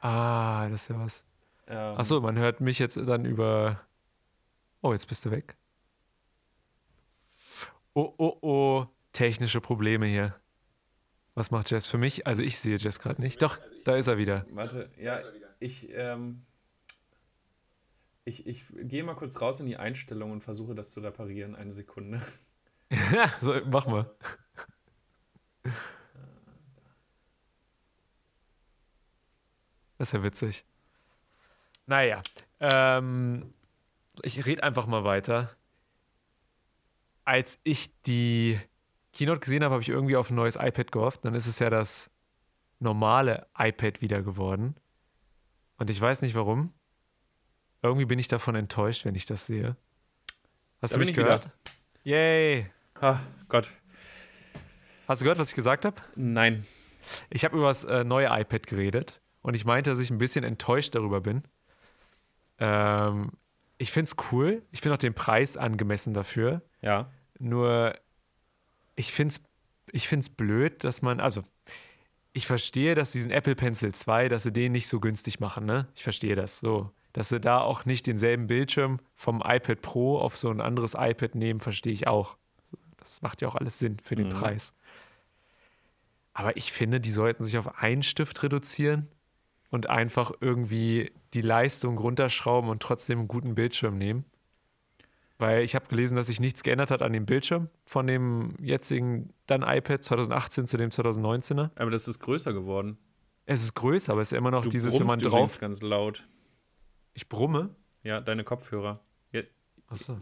Ah, 0.00 0.68
das 0.70 0.82
ist 0.82 0.88
ja 0.88 0.98
was. 0.98 1.24
Ähm, 1.66 1.98
Achso, 1.98 2.20
man 2.20 2.38
hört 2.38 2.60
mich 2.60 2.78
jetzt 2.78 2.96
dann 2.96 3.26
über. 3.26 3.80
Oh, 4.82 4.92
jetzt 4.92 5.06
bist 5.06 5.24
du 5.24 5.30
weg. 5.30 5.56
Oh, 7.94 8.12
oh, 8.18 8.38
oh. 8.42 8.86
Technische 9.12 9.60
Probleme 9.60 10.06
hier. 10.06 10.34
Was 11.34 11.50
macht 11.50 11.70
Jess 11.70 11.86
für 11.86 11.98
mich? 11.98 12.26
Also 12.26 12.42
ich 12.42 12.58
sehe 12.58 12.76
Jess 12.76 12.98
gerade 12.98 13.22
nicht. 13.22 13.40
Doch, 13.42 13.58
da 13.84 13.96
ist 13.96 14.08
er 14.08 14.18
wieder. 14.18 14.44
Warte, 14.50 14.90
ja, 14.98 15.20
ich, 15.60 15.88
ähm, 15.92 16.44
ich, 18.24 18.46
ich 18.46 18.64
gehe 18.70 19.04
mal 19.04 19.14
kurz 19.14 19.40
raus 19.40 19.60
in 19.60 19.66
die 19.66 19.76
Einstellung 19.76 20.32
und 20.32 20.42
versuche 20.42 20.74
das 20.74 20.90
zu 20.90 21.00
reparieren. 21.00 21.54
Eine 21.54 21.72
Sekunde. 21.72 22.20
Ja, 22.90 23.32
so, 23.40 23.54
mach 23.66 23.86
mal. 23.86 24.10
Das 29.98 30.08
ist 30.08 30.12
ja 30.12 30.22
witzig. 30.24 30.64
Naja, 31.86 32.22
ähm, 32.60 33.54
ich 34.22 34.46
rede 34.46 34.62
einfach 34.62 34.86
mal 34.86 35.04
weiter. 35.04 35.50
Als 37.24 37.58
ich 37.62 37.90
die 38.02 38.60
Keynote 39.12 39.40
gesehen 39.40 39.62
habe, 39.62 39.74
habe 39.74 39.82
ich 39.82 39.88
irgendwie 39.88 40.16
auf 40.16 40.30
ein 40.30 40.36
neues 40.36 40.56
iPad 40.56 40.90
gehofft. 40.90 41.24
Dann 41.24 41.34
ist 41.34 41.46
es 41.46 41.58
ja 41.58 41.70
das 41.70 42.10
normale 42.78 43.46
iPad 43.56 44.00
wieder 44.00 44.22
geworden. 44.22 44.76
Und 45.78 45.90
ich 45.90 46.00
weiß 46.00 46.22
nicht 46.22 46.34
warum. 46.34 46.72
Irgendwie 47.82 48.06
bin 48.06 48.18
ich 48.18 48.28
davon 48.28 48.54
enttäuscht, 48.54 49.04
wenn 49.04 49.14
ich 49.14 49.26
das 49.26 49.46
sehe. 49.46 49.76
Hast 50.80 50.92
da 50.94 50.98
du 50.98 51.04
mich 51.04 51.14
gehört? 51.14 51.44
Wieder. 51.44 51.52
Yay! 52.04 52.70
Ah, 53.00 53.20
Gott. 53.48 53.72
Hast 55.08 55.20
du 55.20 55.24
gehört, 55.24 55.38
was 55.38 55.48
ich 55.48 55.54
gesagt 55.54 55.84
habe? 55.84 56.00
Nein. 56.14 56.66
Ich 57.30 57.44
habe 57.44 57.56
über 57.56 57.68
das 57.68 57.84
äh, 57.84 58.04
neue 58.04 58.26
iPad 58.26 58.66
geredet 58.66 59.20
und 59.42 59.54
ich 59.54 59.64
meinte, 59.64 59.90
dass 59.90 59.98
ich 59.98 60.10
ein 60.10 60.18
bisschen 60.18 60.44
enttäuscht 60.44 60.94
darüber 60.94 61.20
bin. 61.20 61.42
Ähm, 62.58 63.32
ich 63.82 63.90
finde 63.90 64.10
es 64.10 64.32
cool. 64.32 64.62
Ich 64.70 64.80
finde 64.80 64.94
auch 64.94 64.98
den 64.98 65.14
Preis 65.14 65.56
angemessen 65.56 66.14
dafür. 66.14 66.62
Ja. 66.80 67.10
Nur 67.38 67.94
ich 68.94 69.12
finde 69.12 69.34
es 69.34 69.42
ich 69.90 70.08
find's 70.08 70.28
blöd, 70.28 70.84
dass 70.84 71.02
man, 71.02 71.20
also 71.20 71.42
ich 72.32 72.46
verstehe, 72.46 72.94
dass 72.94 73.10
diesen 73.10 73.30
Apple 73.30 73.54
Pencil 73.54 73.92
2, 73.92 74.28
dass 74.28 74.44
sie 74.44 74.52
den 74.52 74.72
nicht 74.72 74.88
so 74.88 75.00
günstig 75.00 75.40
machen, 75.40 75.66
ne? 75.66 75.88
Ich 75.94 76.02
verstehe 76.02 76.34
das 76.34 76.60
so. 76.60 76.90
Dass 77.12 77.28
sie 77.28 77.40
da 77.40 77.60
auch 77.60 77.84
nicht 77.84 78.06
denselben 78.06 78.46
Bildschirm 78.46 79.00
vom 79.14 79.42
iPad 79.44 79.82
Pro 79.82 80.18
auf 80.18 80.38
so 80.38 80.48
ein 80.48 80.60
anderes 80.60 80.94
iPad 80.96 81.34
nehmen, 81.34 81.60
verstehe 81.60 81.92
ich 81.92 82.06
auch. 82.06 82.38
Das 82.96 83.20
macht 83.20 83.42
ja 83.42 83.48
auch 83.48 83.56
alles 83.56 83.78
Sinn 83.78 83.98
für 84.02 84.14
den 84.14 84.28
mhm. 84.28 84.34
Preis. 84.34 84.74
Aber 86.32 86.56
ich 86.56 86.72
finde, 86.72 87.00
die 87.00 87.10
sollten 87.10 87.44
sich 87.44 87.58
auf 87.58 87.82
einen 87.82 88.02
Stift 88.02 88.42
reduzieren 88.42 89.08
und 89.68 89.90
einfach 89.90 90.32
irgendwie 90.40 91.12
die 91.34 91.42
Leistung 91.42 91.98
runterschrauben 91.98 92.70
und 92.70 92.82
trotzdem 92.82 93.20
einen 93.20 93.28
guten 93.28 93.54
Bildschirm 93.54 93.98
nehmen. 93.98 94.24
Weil 95.38 95.62
ich 95.62 95.74
habe 95.74 95.86
gelesen, 95.86 96.14
dass 96.14 96.28
sich 96.28 96.40
nichts 96.40 96.62
geändert 96.62 96.90
hat 96.90 97.02
an 97.02 97.12
dem 97.12 97.26
Bildschirm 97.26 97.68
von 97.84 98.06
dem 98.06 98.54
jetzigen 98.60 99.32
dann 99.46 99.62
iPad 99.62 100.04
2018 100.04 100.66
zu 100.66 100.76
dem 100.76 100.90
2019er. 100.90 101.70
Aber 101.74 101.90
das 101.90 102.06
ist 102.06 102.20
größer 102.20 102.52
geworden. 102.52 102.98
Es 103.44 103.62
ist 103.62 103.74
größer, 103.74 104.12
aber 104.12 104.22
es 104.22 104.30
ist 104.30 104.38
immer 104.38 104.50
noch 104.52 104.62
du 104.64 104.70
dieses, 104.70 104.98
wenn 105.00 105.06
man 105.06 105.18
drauf. 105.18 105.58
ganz 105.58 105.82
laut. 105.82 106.28
Ich 107.12 107.28
brumme? 107.28 107.74
Ja, 108.04 108.20
deine 108.20 108.44
Kopfhörer. 108.44 109.00
Ja, 109.32 109.42
Achso. 109.88 110.18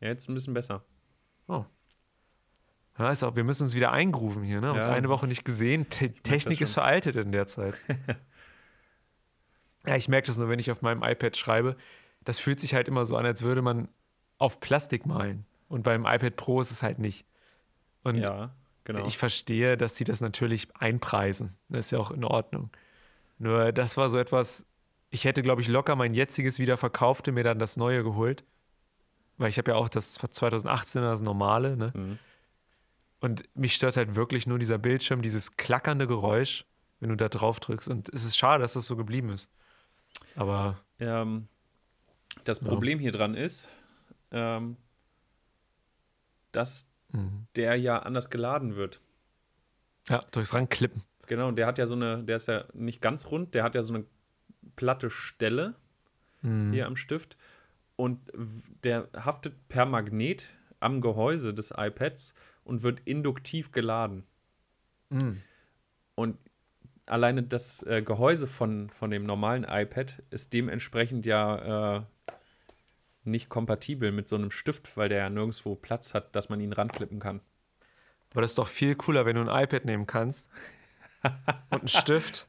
Ja, 0.00 0.08
jetzt 0.08 0.28
ein 0.28 0.34
bisschen 0.34 0.54
besser. 0.54 0.84
Oh. 1.48 1.64
Ja, 2.98 3.10
ist 3.10 3.22
auch, 3.22 3.36
wir 3.36 3.44
müssen 3.44 3.64
uns 3.64 3.74
wieder 3.74 3.92
eingrufen 3.92 4.42
hier, 4.42 4.60
ne? 4.60 4.72
Uns 4.72 4.84
ja. 4.84 4.92
eine 4.92 5.08
Woche 5.08 5.26
nicht 5.26 5.44
gesehen. 5.44 5.88
Te 5.90 6.10
Technik 6.10 6.60
ist 6.62 6.74
veraltet 6.74 7.16
in 7.16 7.30
der 7.30 7.46
Zeit. 7.46 7.74
ja, 9.86 9.96
ich 9.96 10.08
merke 10.08 10.26
das 10.26 10.36
nur, 10.36 10.48
wenn 10.48 10.58
ich 10.58 10.70
auf 10.70 10.82
meinem 10.82 11.02
iPad 11.02 11.36
schreibe. 11.36 11.76
Das 12.24 12.38
fühlt 12.38 12.60
sich 12.60 12.74
halt 12.74 12.88
immer 12.88 13.04
so 13.04 13.16
an, 13.16 13.26
als 13.26 13.42
würde 13.42 13.62
man 13.62 13.88
auf 14.38 14.60
Plastik 14.60 15.06
malen. 15.06 15.46
Und 15.68 15.82
beim 15.82 16.06
iPad 16.06 16.36
Pro 16.36 16.60
ist 16.60 16.70
es 16.70 16.82
halt 16.82 16.98
nicht. 16.98 17.24
Und 18.02 18.16
ja, 18.22 18.50
genau. 18.84 19.06
ich 19.06 19.18
verstehe, 19.18 19.76
dass 19.76 19.96
sie 19.96 20.04
das 20.04 20.20
natürlich 20.20 20.68
einpreisen. 20.76 21.54
Das 21.68 21.86
ist 21.86 21.90
ja 21.92 21.98
auch 21.98 22.10
in 22.10 22.24
Ordnung. 22.24 22.70
Nur 23.38 23.72
das 23.72 23.96
war 23.96 24.10
so 24.10 24.18
etwas, 24.18 24.64
ich 25.10 25.24
hätte, 25.24 25.42
glaube 25.42 25.62
ich, 25.62 25.68
locker 25.68 25.96
mein 25.96 26.14
jetziges 26.14 26.58
wieder 26.58 26.76
verkauft 26.76 27.28
und 27.28 27.34
mir 27.34 27.44
dann 27.44 27.58
das 27.58 27.76
neue 27.76 28.02
geholt. 28.02 28.44
Weil 29.38 29.48
ich 29.48 29.58
habe 29.58 29.72
ja 29.72 29.76
auch 29.76 29.88
das 29.88 30.18
2018er, 30.18 31.00
das 31.00 31.20
normale, 31.20 31.76
ne? 31.76 31.92
Mhm. 31.94 32.18
Und 33.20 33.44
mich 33.56 33.74
stört 33.74 33.96
halt 33.96 34.14
wirklich 34.14 34.46
nur 34.46 34.58
dieser 34.58 34.78
Bildschirm, 34.78 35.22
dieses 35.22 35.56
klackernde 35.56 36.06
Geräusch, 36.06 36.64
wenn 37.00 37.08
du 37.08 37.16
da 37.16 37.28
drauf 37.28 37.60
drückst. 37.60 37.88
Und 37.88 38.08
es 38.10 38.24
ist 38.24 38.36
schade, 38.36 38.62
dass 38.62 38.74
das 38.74 38.86
so 38.86 38.96
geblieben 38.96 39.30
ist. 39.30 39.50
Aber. 40.36 40.80
Ähm, 40.98 41.48
das 42.44 42.60
Problem 42.60 42.98
ja. 42.98 43.02
hier 43.02 43.12
dran 43.12 43.34
ist, 43.34 43.68
ähm, 44.30 44.76
dass 46.52 46.88
mhm. 47.12 47.46
der 47.56 47.76
ja 47.76 47.98
anders 47.98 48.30
geladen 48.30 48.76
wird. 48.76 49.00
Ja, 50.08 50.24
durchs 50.30 50.54
Ranklippen. 50.54 51.02
Genau, 51.26 51.48
und 51.48 51.56
der 51.56 51.66
hat 51.66 51.78
ja 51.78 51.86
so 51.86 51.96
eine, 51.96 52.22
der 52.22 52.36
ist 52.36 52.46
ja 52.46 52.64
nicht 52.72 53.00
ganz 53.00 53.26
rund, 53.26 53.54
der 53.54 53.64
hat 53.64 53.74
ja 53.74 53.82
so 53.82 53.94
eine 53.94 54.04
platte 54.76 55.10
Stelle 55.10 55.74
mhm. 56.42 56.72
hier 56.72 56.86
am 56.86 56.96
Stift 56.96 57.36
und 57.96 58.20
der 58.84 59.08
haftet 59.16 59.68
per 59.68 59.86
Magnet 59.86 60.48
am 60.78 61.00
Gehäuse 61.00 61.52
des 61.52 61.72
iPads 61.76 62.34
und 62.62 62.82
wird 62.82 63.00
induktiv 63.00 63.72
geladen. 63.72 64.24
Mhm. 65.08 65.42
Und 66.14 66.38
alleine 67.06 67.42
das 67.42 67.82
äh, 67.84 68.02
Gehäuse 68.02 68.46
von, 68.46 68.90
von 68.90 69.10
dem 69.10 69.24
normalen 69.24 69.64
iPad 69.64 70.22
ist 70.30 70.52
dementsprechend 70.52 71.24
ja 71.24 71.96
äh, 71.96 72.02
nicht 73.24 73.48
kompatibel 73.48 74.12
mit 74.12 74.28
so 74.28 74.36
einem 74.36 74.50
Stift, 74.50 74.96
weil 74.96 75.08
der 75.08 75.18
ja 75.18 75.30
nirgendwo 75.30 75.74
Platz 75.74 76.14
hat, 76.14 76.34
dass 76.36 76.48
man 76.48 76.60
ihn 76.60 76.72
ranklippen 76.72 77.18
kann. 77.18 77.40
Aber 78.32 78.42
das 78.42 78.52
ist 78.52 78.58
doch 78.58 78.68
viel 78.68 78.94
cooler, 78.94 79.24
wenn 79.24 79.36
du 79.36 79.48
ein 79.48 79.64
iPad 79.64 79.84
nehmen 79.84 80.06
kannst 80.06 80.50
und 81.70 81.80
einen 81.80 81.88
Stift 81.88 82.46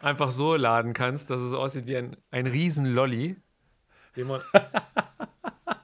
einfach 0.00 0.32
so 0.32 0.56
laden 0.56 0.92
kannst, 0.92 1.30
dass 1.30 1.40
es 1.40 1.54
aussieht 1.54 1.86
wie 1.86 1.96
ein, 1.96 2.16
ein 2.30 2.46
riesen 2.46 2.86
Lolli, 2.86 3.36
den 4.16 4.26
man 4.26 4.40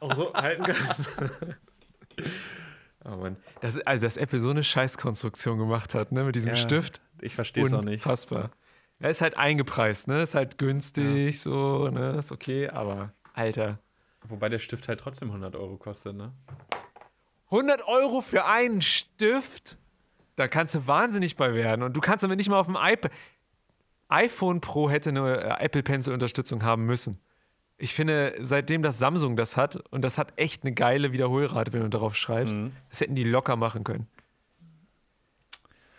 auch 0.00 0.14
so 0.14 0.34
halten 0.34 0.64
kann. 0.64 1.54
oh 3.04 3.16
Mann. 3.16 3.36
Das, 3.60 3.78
also, 3.78 4.04
dass 4.04 4.16
Apple 4.16 4.40
so 4.40 4.50
eine 4.50 4.64
Scheißkonstruktion 4.64 5.58
gemacht 5.58 5.94
hat, 5.94 6.12
ne, 6.12 6.24
mit 6.24 6.34
diesem 6.34 6.50
ja, 6.50 6.56
Stift. 6.56 7.00
Ich 7.20 7.34
verstehe 7.34 7.64
es 7.64 7.72
auch 7.72 7.82
nicht. 7.82 8.04
Unfassbar. 8.04 8.50
Er 8.98 9.10
ist 9.10 9.20
halt 9.20 9.36
eingepreist, 9.36 10.08
ne? 10.08 10.22
Ist 10.22 10.34
halt 10.34 10.58
günstig, 10.58 11.34
ja. 11.36 11.40
so, 11.40 11.88
ne? 11.90 12.16
Ist 12.18 12.32
okay, 12.32 12.68
aber 12.68 13.12
Alter. 13.34 13.78
Wobei 14.24 14.48
der 14.48 14.58
Stift 14.58 14.88
halt 14.88 15.00
trotzdem 15.00 15.28
100 15.28 15.54
Euro 15.56 15.76
kostet, 15.76 16.16
ne? 16.16 16.32
100 17.50 17.86
Euro 17.86 18.22
für 18.22 18.44
einen 18.46 18.80
Stift? 18.80 19.78
Da 20.34 20.48
kannst 20.48 20.74
du 20.74 20.86
wahnsinnig 20.86 21.36
bei 21.36 21.54
werden. 21.54 21.82
Und 21.82 21.96
du 21.96 22.00
kannst 22.00 22.24
aber 22.24 22.36
nicht 22.36 22.48
mal 22.48 22.58
auf 22.58 22.66
dem 22.66 22.76
iPad. 22.78 23.12
iPhone 24.08 24.60
Pro 24.60 24.90
hätte 24.90 25.10
eine 25.10 25.40
äh, 25.58 25.64
Apple 25.64 25.82
Pencil 25.82 26.12
Unterstützung 26.12 26.62
haben 26.64 26.86
müssen. 26.86 27.18
Ich 27.78 27.92
finde, 27.94 28.34
seitdem 28.40 28.82
das 28.82 28.98
Samsung 28.98 29.36
das 29.36 29.56
hat, 29.58 29.76
und 29.90 30.02
das 30.02 30.16
hat 30.18 30.32
echt 30.36 30.64
eine 30.64 30.72
geile 30.72 31.12
Wiederholrate, 31.12 31.72
wenn 31.74 31.82
du 31.82 31.88
darauf 31.90 32.16
schreibst, 32.16 32.54
Mhm. 32.56 32.72
das 32.88 33.00
hätten 33.00 33.14
die 33.14 33.24
locker 33.24 33.56
machen 33.56 33.84
können. 33.84 34.06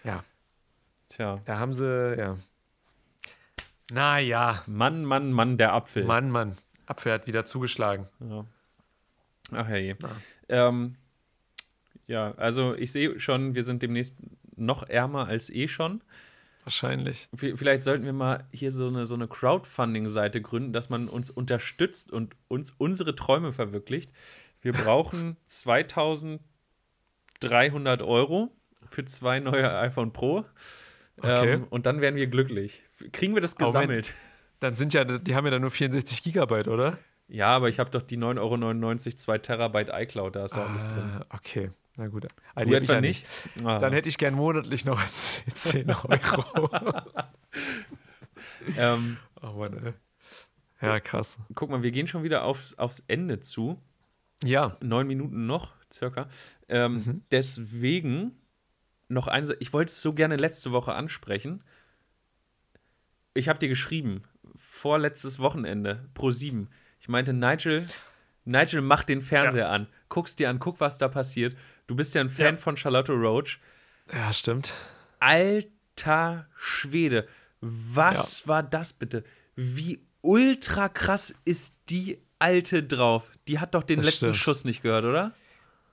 Ja, 0.03 0.23
Tja. 1.09 1.41
da 1.45 1.59
haben 1.59 1.73
sie, 1.73 2.15
ja. 2.17 2.37
Naja, 3.91 4.63
Mann, 4.67 5.05
Mann, 5.05 5.31
Mann, 5.31 5.57
der 5.57 5.73
Apfel. 5.73 6.03
Mann, 6.03 6.29
Mann. 6.29 6.57
Apfel 6.85 7.13
hat 7.13 7.25
wieder 7.27 7.45
zugeschlagen. 7.45 8.07
Ja. 8.19 8.45
Ach 9.51 9.67
hey. 9.67 9.95
Ähm, 10.49 10.95
ja, 12.05 12.33
also 12.35 12.75
ich 12.75 12.91
sehe 12.91 13.19
schon, 13.19 13.55
wir 13.55 13.63
sind 13.63 13.81
demnächst 13.81 14.17
noch 14.55 14.87
ärmer 14.89 15.27
als 15.27 15.49
eh 15.49 15.67
schon. 15.67 16.03
Wahrscheinlich. 16.63 17.29
Vielleicht 17.33 17.83
sollten 17.83 18.03
wir 18.03 18.11
mal 18.11 18.45
hier 18.51 18.73
so 18.73 18.87
eine, 18.87 19.05
so 19.05 19.15
eine 19.15 19.29
Crowdfunding-Seite 19.29 20.41
gründen, 20.41 20.73
dass 20.73 20.89
man 20.89 21.07
uns 21.07 21.29
unterstützt 21.29 22.11
und 22.11 22.35
uns 22.49 22.71
unsere 22.71 23.15
Träume 23.15 23.53
verwirklicht. 23.53 24.11
Wir 24.61 24.73
brauchen 24.83 25.37
2300 25.45 28.01
Euro 28.01 28.51
für 28.89 29.05
zwei 29.05 29.39
neue 29.39 29.77
iPhone 29.77 30.11
Pro. 30.11 30.43
Okay. 31.17 31.53
Ähm, 31.53 31.67
und 31.69 31.85
dann 31.85 32.01
werden 32.01 32.15
wir 32.15 32.27
glücklich. 32.27 32.83
Kriegen 33.11 33.33
wir 33.33 33.41
das 33.41 33.55
gesammelt? 33.55 34.13
Dann 34.59 34.73
sind 34.73 34.93
ja, 34.93 35.03
die 35.03 35.35
haben 35.35 35.45
ja 35.45 35.51
dann 35.51 35.61
nur 35.61 35.71
64 35.71 36.23
Gigabyte, 36.23 36.67
oder? 36.67 36.97
Ja, 37.27 37.47
aber 37.55 37.69
ich 37.69 37.79
habe 37.79 37.89
doch 37.89 38.01
die 38.01 38.17
9,99 38.17 38.39
Euro 38.39 39.15
2 39.15 39.37
Terabyte 39.39 39.89
iCloud, 39.91 40.35
da 40.35 40.45
ist 40.45 40.55
da 40.55 40.65
alles 40.65 40.87
drin. 40.87 41.11
Ah, 41.19 41.25
okay, 41.35 41.71
na 41.97 42.07
gut. 42.07 42.27
Ah, 42.55 42.63
die 42.63 42.73
ich 42.73 42.89
ja 42.89 43.01
nicht? 43.01 43.25
Ah. 43.63 43.79
Dann 43.79 43.93
hätte 43.93 44.07
ich 44.07 44.17
gern 44.17 44.33
monatlich 44.33 44.85
noch 44.85 45.05
10 45.07 45.89
Euro. 45.89 46.69
ähm, 48.77 49.17
oh 49.41 49.53
Mann, 49.53 49.85
ey. 49.85 49.93
Ja, 50.81 50.99
krass. 50.99 51.39
guck 51.55 51.69
mal, 51.69 51.81
wir 51.83 51.91
gehen 51.91 52.07
schon 52.07 52.23
wieder 52.23 52.43
aufs, 52.43 52.77
aufs 52.77 53.03
Ende 53.07 53.39
zu. 53.41 53.81
Ja, 54.43 54.77
Neun 54.81 55.07
Minuten 55.07 55.45
noch, 55.47 55.73
circa. 55.91 56.29
Ähm, 56.69 56.93
Mhm. 56.93 57.23
Deswegen 57.31 58.36
noch 59.09 59.27
eine, 59.27 59.47
Sa- 59.47 59.53
ich 59.59 59.73
wollte 59.73 59.91
es 59.91 60.01
so 60.01 60.13
gerne 60.13 60.35
letzte 60.35 60.71
Woche 60.71 60.93
ansprechen. 60.93 61.63
Ich 63.33 63.47
habe 63.49 63.59
dir 63.59 63.69
geschrieben, 63.69 64.23
vorletztes 64.55 65.39
Wochenende, 65.39 66.09
pro 66.13 66.31
7. 66.31 66.69
Ich 66.99 67.07
meinte, 67.07 67.33
Nigel, 67.33 67.85
Nigel, 68.45 68.81
mach 68.81 69.03
den 69.03 69.21
Fernseher 69.21 69.69
an. 69.69 69.87
Guck's 70.09 70.35
dir 70.35 70.49
an, 70.49 70.59
guck, 70.59 70.79
was 70.79 70.97
da 70.97 71.07
passiert. 71.07 71.55
Du 71.85 71.95
bist 71.95 72.15
ja 72.15 72.21
ein 72.21 72.29
Fan 72.29 72.55
Ja. 72.55 72.61
von 72.61 72.77
Charlotte 72.77 73.11
Roach. 73.13 73.59
ja, 74.11 74.31
stimmt. 74.33 74.73
Alter 75.19 76.47
Schwede, 76.57 77.27
was 77.61 78.47
war 78.47 78.63
das 78.63 78.93
bitte? 78.93 79.23
Wie 79.55 80.01
ultra 80.21 80.89
krass 80.89 81.33
ist 81.45 81.75
die 81.89 82.19
Alte 82.39 82.83
drauf? 82.83 83.31
Die 83.47 83.59
hat 83.59 83.73
doch 83.75 83.83
den 83.83 83.97
Das 83.97 84.05
letzten 84.07 84.25
stimmt. 84.25 84.35
Schuss 84.37 84.65
nicht 84.65 84.81
gehört, 84.83 85.05
oder? 85.05 85.33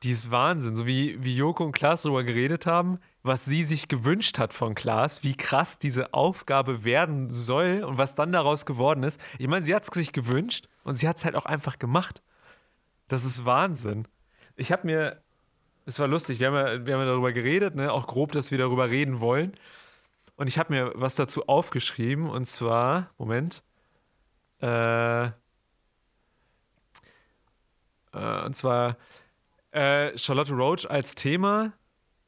Die 0.05 0.13
ist 0.13 0.31
Wahnsinn. 0.31 0.77
So 0.77 0.87
wie, 0.87 1.25
wie 1.25 1.35
Joko 1.35 1.65
und 1.65 1.73
Klaas 1.73 2.03
darüber 2.03 2.25
geredet 2.25 2.67
haben, 2.67 2.99
was 3.23 3.47
sie 3.47 3.65
sich 3.65 3.89
gewünscht 3.89 4.39
hat 4.39 4.53
von 4.53 4.75
Klaas, 4.75 5.23
wie 5.23 5.35
krass 5.35 5.79
diese 5.79 6.13
Aufgabe 6.13 6.85
werden 6.85 7.31
soll 7.31 7.83
und 7.83 7.97
was 7.97 8.15
dann 8.15 8.31
daraus 8.31 8.67
geworden 8.67 9.03
ist. 9.03 9.19
Ich 9.39 9.49
meine, 9.49 9.65
sie 9.65 9.75
hat 9.75 9.85
es 9.85 9.89
sich 9.89 10.13
gewünscht 10.13 10.69
und 10.85 10.97
sie 10.97 11.09
hat 11.09 11.17
es 11.17 11.25
halt 11.25 11.35
auch 11.37 11.47
einfach 11.47 11.79
gemacht. 11.79 12.21
Das 13.09 13.25
ist 13.25 13.47
Wahnsinn. 13.47 14.07
Ich 14.57 14.73
habe 14.73 14.87
mir, 14.87 15.23
es 15.87 15.99
war 15.99 16.07
lustig, 16.07 16.39
wir 16.39 16.49
haben, 16.49 16.57
ja, 16.57 16.87
wir 16.87 16.95
haben 16.95 17.01
ja 17.01 17.07
darüber 17.07 17.33
geredet, 17.33 17.75
ne? 17.75 17.91
auch 17.91 18.07
grob, 18.07 18.33
dass 18.33 18.51
wir 18.51 18.59
darüber 18.59 18.91
reden 18.91 19.21
wollen. 19.21 19.55
Und 20.37 20.49
ich 20.49 20.59
habe 20.59 20.71
mir 20.71 20.93
was 20.97 21.15
dazu 21.15 21.49
aufgeschrieben 21.49 22.29
und 22.29 22.45
zwar, 22.45 23.09
Moment, 23.17 23.63
äh, 24.61 25.25
äh, 25.25 25.31
und 28.13 28.55
zwar 28.55 28.99
äh, 29.75 30.17
Charlotte 30.17 30.53
Roach 30.53 30.89
als 30.89 31.15
Thema, 31.15 31.73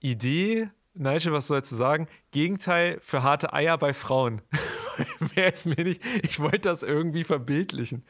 Idee, 0.00 0.68
Nigel, 0.94 1.32
was 1.32 1.46
sollst 1.46 1.72
du 1.72 1.76
sagen? 1.76 2.08
Gegenteil 2.30 2.98
für 3.00 3.22
harte 3.22 3.52
Eier 3.52 3.76
bei 3.78 3.92
Frauen. 3.94 4.42
Mehr 5.36 5.52
ist 5.52 5.66
mir 5.66 5.84
nicht. 5.84 6.02
Ich 6.22 6.40
wollte 6.40 6.60
das 6.70 6.82
irgendwie 6.82 7.24
verbildlichen. 7.24 8.04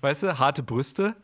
Weißt 0.00 0.24
du, 0.24 0.38
harte 0.38 0.62
Brüste, 0.62 1.14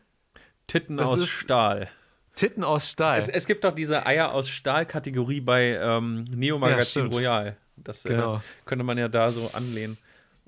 Titten 0.67 0.97
Das 0.97 1.09
aus 1.09 1.27
Stahl. 1.27 1.89
Titten 2.35 2.63
aus 2.63 2.89
Stahl. 2.89 3.17
Es, 3.17 3.27
es 3.27 3.45
gibt 3.45 3.65
doch 3.65 3.75
diese 3.75 4.05
Eier 4.05 4.33
aus 4.33 4.47
Stahl-Kategorie 4.49 5.41
bei 5.41 5.75
ähm, 5.81 6.23
Neo 6.29 6.55
Ja, 6.55 6.59
Magazin 6.59 6.85
stimmt. 7.03 7.13
Royal. 7.15 7.57
Das 7.75 8.03
Genau. 8.03 8.37
äh, 8.37 8.39
könnte 8.65 8.85
man 8.85 8.97
ja 8.97 9.09
da 9.09 9.29
so 9.31 9.49
anlehnen. 9.53 9.97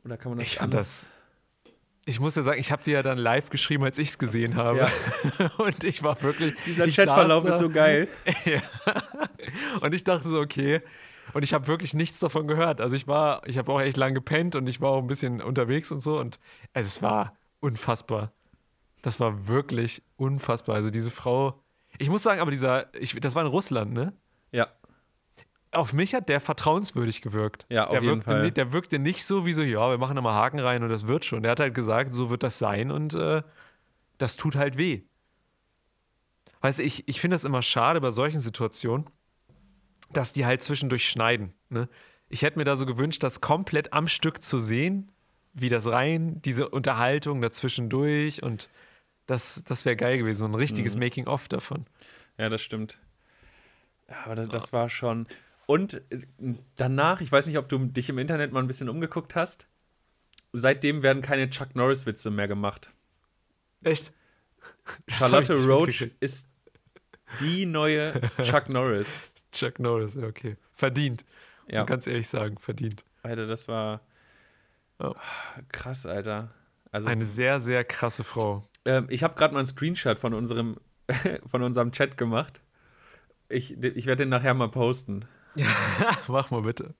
Oder 0.05 0.15
kann 0.17 0.31
man 0.31 0.39
das 0.39 0.47
ich 0.47 0.55
fand 0.57 0.73
das. 0.73 1.05
Ich 2.05 2.19
muss 2.19 2.35
ja 2.35 2.43
sagen, 2.43 2.59
ich 2.59 2.71
habe 2.71 2.83
dir 2.83 2.95
ja 2.95 3.03
dann 3.03 3.17
live 3.17 3.49
geschrieben, 3.49 3.83
als 3.83 3.97
ich 3.97 4.09
es 4.09 4.17
gesehen 4.17 4.55
habe. 4.55 4.89
Und 5.57 5.83
ich 5.83 6.03
war 6.03 6.21
wirklich. 6.21 6.53
Dieser 6.65 6.87
Chatverlauf 6.87 7.45
ist 7.45 7.59
so 7.59 7.69
geil. 7.69 8.07
Ja. 8.45 8.61
Und 9.81 9.93
ich 9.93 10.03
dachte 10.03 10.27
so, 10.27 10.39
okay. 10.39 10.81
Und 11.33 11.43
ich 11.43 11.53
habe 11.53 11.67
wirklich 11.67 11.93
nichts 11.93 12.19
davon 12.19 12.47
gehört. 12.47 12.81
Also 12.81 12.95
ich 12.95 13.07
war, 13.07 13.47
ich 13.47 13.57
habe 13.57 13.71
auch 13.71 13.79
echt 13.79 13.97
lang 13.97 14.13
gepennt 14.13 14.55
und 14.55 14.67
ich 14.67 14.81
war 14.81 14.91
auch 14.91 15.01
ein 15.01 15.07
bisschen 15.07 15.41
unterwegs 15.41 15.91
und 15.91 16.01
so. 16.01 16.19
Und 16.19 16.39
es 16.73 17.01
war 17.01 17.37
unfassbar. 17.59 18.33
Das 19.01 19.19
war 19.19 19.47
wirklich 19.47 20.03
unfassbar. 20.17 20.75
Also 20.75 20.89
diese 20.89 21.11
Frau. 21.11 21.63
Ich 21.99 22.09
muss 22.09 22.23
sagen, 22.23 22.41
aber 22.41 22.51
dieser, 22.51 22.93
ich, 22.95 23.19
das 23.19 23.35
war 23.35 23.43
in 23.43 23.49
Russland, 23.49 23.93
ne? 23.93 24.13
Auf 25.73 25.93
mich 25.93 26.13
hat 26.13 26.29
der 26.29 26.39
vertrauenswürdig 26.39 27.21
gewirkt. 27.21 27.65
Ja, 27.69 27.85
auf 27.85 27.91
der 27.91 28.01
jeden 28.01 28.15
wirkte, 28.17 28.29
Fall. 28.31 28.43
nicht- 28.43 28.57
Der 28.57 28.71
wirkte 28.73 28.99
nicht 28.99 29.25
so 29.25 29.45
wie 29.45 29.53
so, 29.53 29.61
ja, 29.63 29.89
wir 29.89 29.97
machen 29.97 30.15
da 30.15 30.21
mal 30.21 30.33
Haken 30.33 30.59
rein 30.59 30.83
und 30.83 30.89
das 30.89 31.07
wird 31.07 31.25
schon. 31.25 31.43
Der 31.43 31.51
hat 31.51 31.59
halt 31.59 31.73
gesagt, 31.73 32.13
so 32.13 32.29
wird 32.29 32.43
das 32.43 32.59
sein 32.59 32.91
und 32.91 33.13
äh, 33.15 33.41
das 34.17 34.35
tut 34.37 34.55
halt 34.55 34.77
weh. 34.77 35.01
Weißt 36.61 36.79
du, 36.79 36.83
ich, 36.83 37.07
ich 37.07 37.19
finde 37.19 37.35
das 37.35 37.43
immer 37.43 37.61
schade 37.61 37.99
bei 38.01 38.11
solchen 38.11 38.39
Situationen, 38.39 39.07
dass 40.11 40.31
die 40.33 40.45
halt 40.45 40.61
zwischendurch 40.63 41.09
schneiden. 41.09 41.53
Ne? 41.69 41.89
Ich 42.29 42.41
hätte 42.43 42.57
mir 42.57 42.63
da 42.65 42.75
so 42.75 42.85
gewünscht, 42.85 43.23
das 43.23 43.41
komplett 43.41 43.93
am 43.93 44.07
Stück 44.07 44.41
zu 44.43 44.59
sehen, 44.59 45.11
wie 45.53 45.69
das 45.69 45.87
rein, 45.87 46.41
diese 46.41 46.69
Unterhaltung 46.69 47.41
dazwischendurch 47.41 48.41
und 48.43 48.69
das, 49.27 49.63
das 49.67 49.85
wäre 49.85 49.95
geil 49.95 50.17
gewesen, 50.17 50.39
so 50.39 50.45
ein 50.45 50.55
richtiges 50.55 50.95
Mhm. 50.95 50.99
Making-of 51.01 51.47
davon. 51.47 51.85
Ja, 52.37 52.49
das 52.49 52.61
stimmt. 52.61 52.99
Ja, 54.09 54.15
aber 54.25 54.35
das, 54.35 54.47
das 54.49 54.73
war 54.73 54.89
schon. 54.89 55.27
Und 55.65 56.01
äh, 56.11 56.21
danach, 56.75 57.21
ich 57.21 57.31
weiß 57.31 57.47
nicht, 57.47 57.57
ob 57.57 57.69
du 57.69 57.77
dich 57.79 58.09
im 58.09 58.17
Internet 58.17 58.51
mal 58.51 58.59
ein 58.61 58.67
bisschen 58.67 58.89
umgeguckt 58.89 59.35
hast. 59.35 59.67
Seitdem 60.51 61.01
werden 61.03 61.21
keine 61.21 61.49
Chuck 61.49 61.75
Norris-Witze 61.75 62.29
mehr 62.29 62.47
gemacht. 62.47 62.91
Echt? 63.83 64.13
Charlotte 65.07 65.53
Roach 65.65 66.09
ist 66.19 66.49
die 67.39 67.65
neue 67.65 68.13
Chuck 68.41 68.69
Norris. 68.69 69.31
Chuck 69.51 69.79
Norris, 69.79 70.15
ja, 70.15 70.27
okay. 70.27 70.57
Verdient. 70.71 71.25
Ja. 71.67 71.79
man 71.79 71.87
ganz 71.87 72.07
ehrlich 72.07 72.27
sagen, 72.27 72.57
verdient. 72.59 73.03
Alter, 73.23 73.47
das 73.47 73.67
war 73.67 74.01
Oh. 74.99 75.15
krass, 75.71 76.05
Alter. 76.05 76.53
Also, 76.91 77.07
Eine 77.09 77.25
sehr, 77.25 77.59
sehr 77.59 77.83
krasse 77.83 78.23
Frau. 78.23 78.63
ähm, 78.85 79.07
ich 79.09 79.23
habe 79.23 79.33
gerade 79.35 79.53
mal 79.53 79.59
einen 79.61 79.67
Screenshot 79.67 80.19
von 80.19 80.33
unserem, 80.33 80.77
von 81.45 81.63
unserem 81.63 81.91
Chat 81.91 82.17
gemacht. 82.17 82.61
Ich, 83.49 83.71
ich 83.83 84.05
werde 84.05 84.23
den 84.23 84.29
nachher 84.29 84.53
mal 84.53 84.69
posten. 84.69 85.25
Mach 86.27 86.51
mal 86.51 86.61
bitte. 86.61 86.95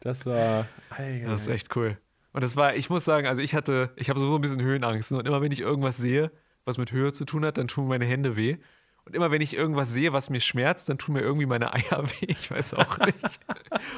Das 0.00 0.26
war. 0.26 0.66
Alter. 0.90 1.26
Das 1.26 1.42
ist 1.42 1.48
echt 1.48 1.76
cool. 1.76 1.98
Und 2.32 2.42
das 2.42 2.56
war, 2.56 2.74
ich 2.74 2.88
muss 2.88 3.04
sagen, 3.04 3.26
also 3.26 3.42
ich 3.42 3.54
hatte, 3.54 3.90
ich 3.96 4.08
habe 4.08 4.18
sowieso 4.18 4.36
ein 4.36 4.40
bisschen 4.40 4.62
Höhenangst. 4.62 5.12
ne? 5.12 5.18
Und 5.18 5.26
immer 5.26 5.42
wenn 5.42 5.52
ich 5.52 5.60
irgendwas 5.60 5.98
sehe, 5.98 6.30
was 6.64 6.78
mit 6.78 6.92
Höhe 6.92 7.12
zu 7.12 7.24
tun 7.24 7.44
hat, 7.44 7.58
dann 7.58 7.68
tun 7.68 7.88
meine 7.88 8.06
Hände 8.06 8.36
weh. 8.36 8.56
Und 9.04 9.16
immer 9.16 9.30
wenn 9.30 9.42
ich 9.42 9.54
irgendwas 9.54 9.90
sehe, 9.90 10.12
was 10.12 10.30
mir 10.30 10.40
schmerzt, 10.40 10.88
dann 10.88 10.96
tun 10.96 11.14
mir 11.14 11.20
irgendwie 11.20 11.46
meine 11.46 11.74
Eier 11.74 12.02
weh. 12.20 12.26
Ich 12.28 12.50
weiß 12.50 12.74
auch 12.74 12.98
nicht. 12.98 13.40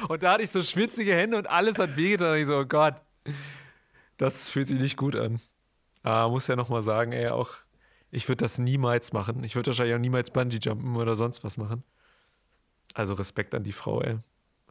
und 0.09 0.23
da 0.23 0.33
hatte 0.33 0.43
ich 0.43 0.49
so 0.49 0.61
schwitzige 0.63 1.13
Hände 1.13 1.37
und 1.37 1.47
alles 1.49 1.79
hat 1.79 1.95
wehgetan. 1.95 2.33
Und 2.33 2.37
ich 2.39 2.47
so, 2.47 2.57
oh 2.57 2.65
Gott, 2.65 2.95
das 4.17 4.49
fühlt 4.49 4.67
sich 4.67 4.79
nicht 4.79 4.97
gut 4.97 5.15
an. 5.15 5.39
Aber 6.03 6.29
muss 6.31 6.47
ja 6.47 6.55
nochmal 6.55 6.81
sagen, 6.81 7.13
ey, 7.13 7.29
auch, 7.29 7.51
ich 8.11 8.27
würde 8.27 8.43
das 8.43 8.57
niemals 8.57 9.13
machen. 9.13 9.43
Ich 9.43 9.55
würde 9.55 9.67
wahrscheinlich 9.67 9.95
auch 9.95 9.99
niemals 9.99 10.31
Bungee-Jumpen 10.31 10.95
oder 10.95 11.15
sonst 11.15 11.43
was 11.43 11.57
machen. 11.57 11.83
Also 12.95 13.13
Respekt 13.13 13.53
an 13.53 13.63
die 13.63 13.73
Frau, 13.73 14.01
ey. 14.01 14.17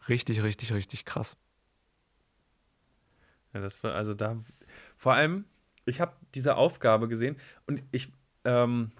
Richtig, 0.08 0.42
richtig, 0.42 0.72
richtig 0.72 1.04
krass. 1.04 1.36
Ja, 3.52 3.60
das 3.60 3.84
war 3.84 3.94
also 3.94 4.14
da. 4.14 4.38
Vor 4.96 5.12
allem, 5.12 5.44
ich 5.84 6.00
habe 6.00 6.16
diese 6.34 6.56
Aufgabe 6.56 7.06
gesehen 7.06 7.36
und 7.66 7.82
ich. 7.92 8.10
Ähm, 8.44 8.90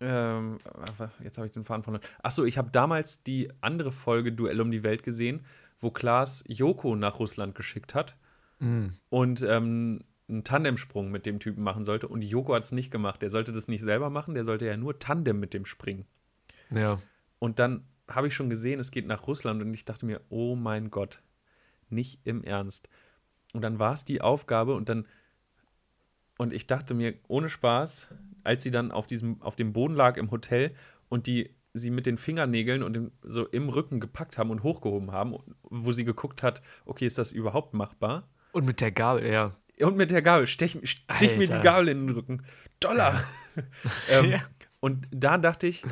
ähm, 0.00 0.58
jetzt 1.22 1.38
habe 1.38 1.46
ich 1.46 1.52
den 1.52 1.64
Faden 1.64 1.82
verloren. 1.82 2.02
Achso, 2.22 2.44
ich 2.44 2.58
habe 2.58 2.70
damals 2.70 3.22
die 3.22 3.50
andere 3.60 3.92
Folge 3.92 4.32
Duell 4.32 4.60
um 4.60 4.70
die 4.70 4.82
Welt 4.82 5.02
gesehen, 5.02 5.44
wo 5.78 5.90
Klaas 5.90 6.44
Joko 6.48 6.96
nach 6.96 7.18
Russland 7.18 7.54
geschickt 7.54 7.94
hat. 7.94 8.16
Mm. 8.58 8.88
Und 9.10 9.42
ähm, 9.42 10.02
einen 10.28 10.44
Tandemsprung 10.44 11.10
mit 11.10 11.26
dem 11.26 11.40
Typen 11.40 11.62
machen 11.62 11.84
sollte 11.84 12.08
und 12.08 12.22
Joko 12.22 12.54
hat 12.54 12.64
es 12.64 12.72
nicht 12.72 12.90
gemacht. 12.90 13.20
Der 13.20 13.30
sollte 13.30 13.52
das 13.52 13.68
nicht 13.68 13.82
selber 13.82 14.08
machen, 14.08 14.34
der 14.34 14.44
sollte 14.44 14.66
ja 14.66 14.76
nur 14.76 14.98
Tandem 14.98 15.38
mit 15.38 15.52
dem 15.52 15.66
springen. 15.66 16.06
Ja. 16.76 17.00
Und 17.38 17.58
dann 17.58 17.84
habe 18.08 18.28
ich 18.28 18.34
schon 18.34 18.50
gesehen, 18.50 18.80
es 18.80 18.90
geht 18.90 19.06
nach 19.06 19.26
Russland 19.26 19.62
und 19.62 19.72
ich 19.72 19.84
dachte 19.84 20.06
mir, 20.06 20.20
oh 20.28 20.56
mein 20.56 20.90
Gott, 20.90 21.22
nicht 21.88 22.20
im 22.24 22.42
Ernst. 22.44 22.88
Und 23.52 23.62
dann 23.62 23.78
war 23.78 23.92
es 23.92 24.04
die 24.04 24.20
Aufgabe 24.20 24.74
und 24.74 24.88
dann 24.88 25.06
und 26.36 26.52
ich 26.52 26.66
dachte 26.66 26.94
mir 26.94 27.14
ohne 27.28 27.48
Spaß, 27.48 28.08
als 28.42 28.64
sie 28.64 28.72
dann 28.72 28.90
auf 28.90 29.06
diesem 29.06 29.40
auf 29.40 29.56
dem 29.56 29.72
Boden 29.72 29.94
lag 29.94 30.16
im 30.16 30.30
Hotel 30.30 30.74
und 31.08 31.26
die 31.26 31.54
sie 31.74 31.90
mit 31.90 32.06
den 32.06 32.18
Fingernägeln 32.18 32.82
und 32.82 32.94
dem, 32.94 33.12
so 33.22 33.46
im 33.46 33.68
Rücken 33.68 34.00
gepackt 34.00 34.38
haben 34.38 34.50
und 34.50 34.62
hochgehoben 34.62 35.12
haben, 35.12 35.36
wo 35.62 35.92
sie 35.92 36.04
geguckt 36.04 36.42
hat, 36.42 36.62
okay, 36.84 37.04
ist 37.04 37.18
das 37.18 37.32
überhaupt 37.32 37.74
machbar? 37.74 38.28
Und 38.52 38.64
mit 38.64 38.80
der 38.80 38.92
Gabel, 38.92 39.26
ja. 39.26 39.56
Und 39.80 39.96
mit 39.96 40.12
der 40.12 40.22
Gabel, 40.22 40.46
stech, 40.46 40.78
stech 40.84 41.36
mir 41.36 41.48
die 41.48 41.62
Gabel 41.62 41.88
in 41.88 42.06
den 42.06 42.14
Rücken. 42.14 42.44
Dollar! 42.78 43.24
ähm, 44.10 44.30
ja. 44.30 44.42
Und 44.78 45.08
da 45.10 45.36
dachte 45.36 45.66
ich, 45.66 45.82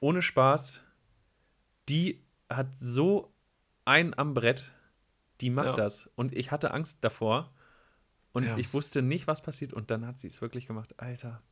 ohne 0.00 0.22
Spaß, 0.22 0.82
die 1.88 2.22
hat 2.48 2.68
so 2.78 3.32
ein 3.84 4.16
am 4.18 4.34
Brett, 4.34 4.72
die 5.40 5.50
macht 5.50 5.66
ja. 5.66 5.74
das. 5.74 6.10
Und 6.14 6.34
ich 6.34 6.50
hatte 6.50 6.72
Angst 6.72 6.98
davor. 7.02 7.52
Und 8.32 8.44
ja. 8.44 8.56
ich 8.58 8.72
wusste 8.74 9.02
nicht, 9.02 9.26
was 9.26 9.42
passiert. 9.42 9.72
Und 9.72 9.90
dann 9.90 10.06
hat 10.06 10.20
sie 10.20 10.28
es 10.28 10.42
wirklich 10.42 10.66
gemacht. 10.66 10.94
Alter. 10.98 11.42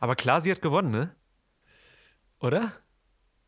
Aber 0.00 0.16
klar, 0.16 0.40
sie 0.40 0.50
hat 0.50 0.62
gewonnen, 0.62 0.90
ne? 0.90 1.14
Oder? 2.40 2.72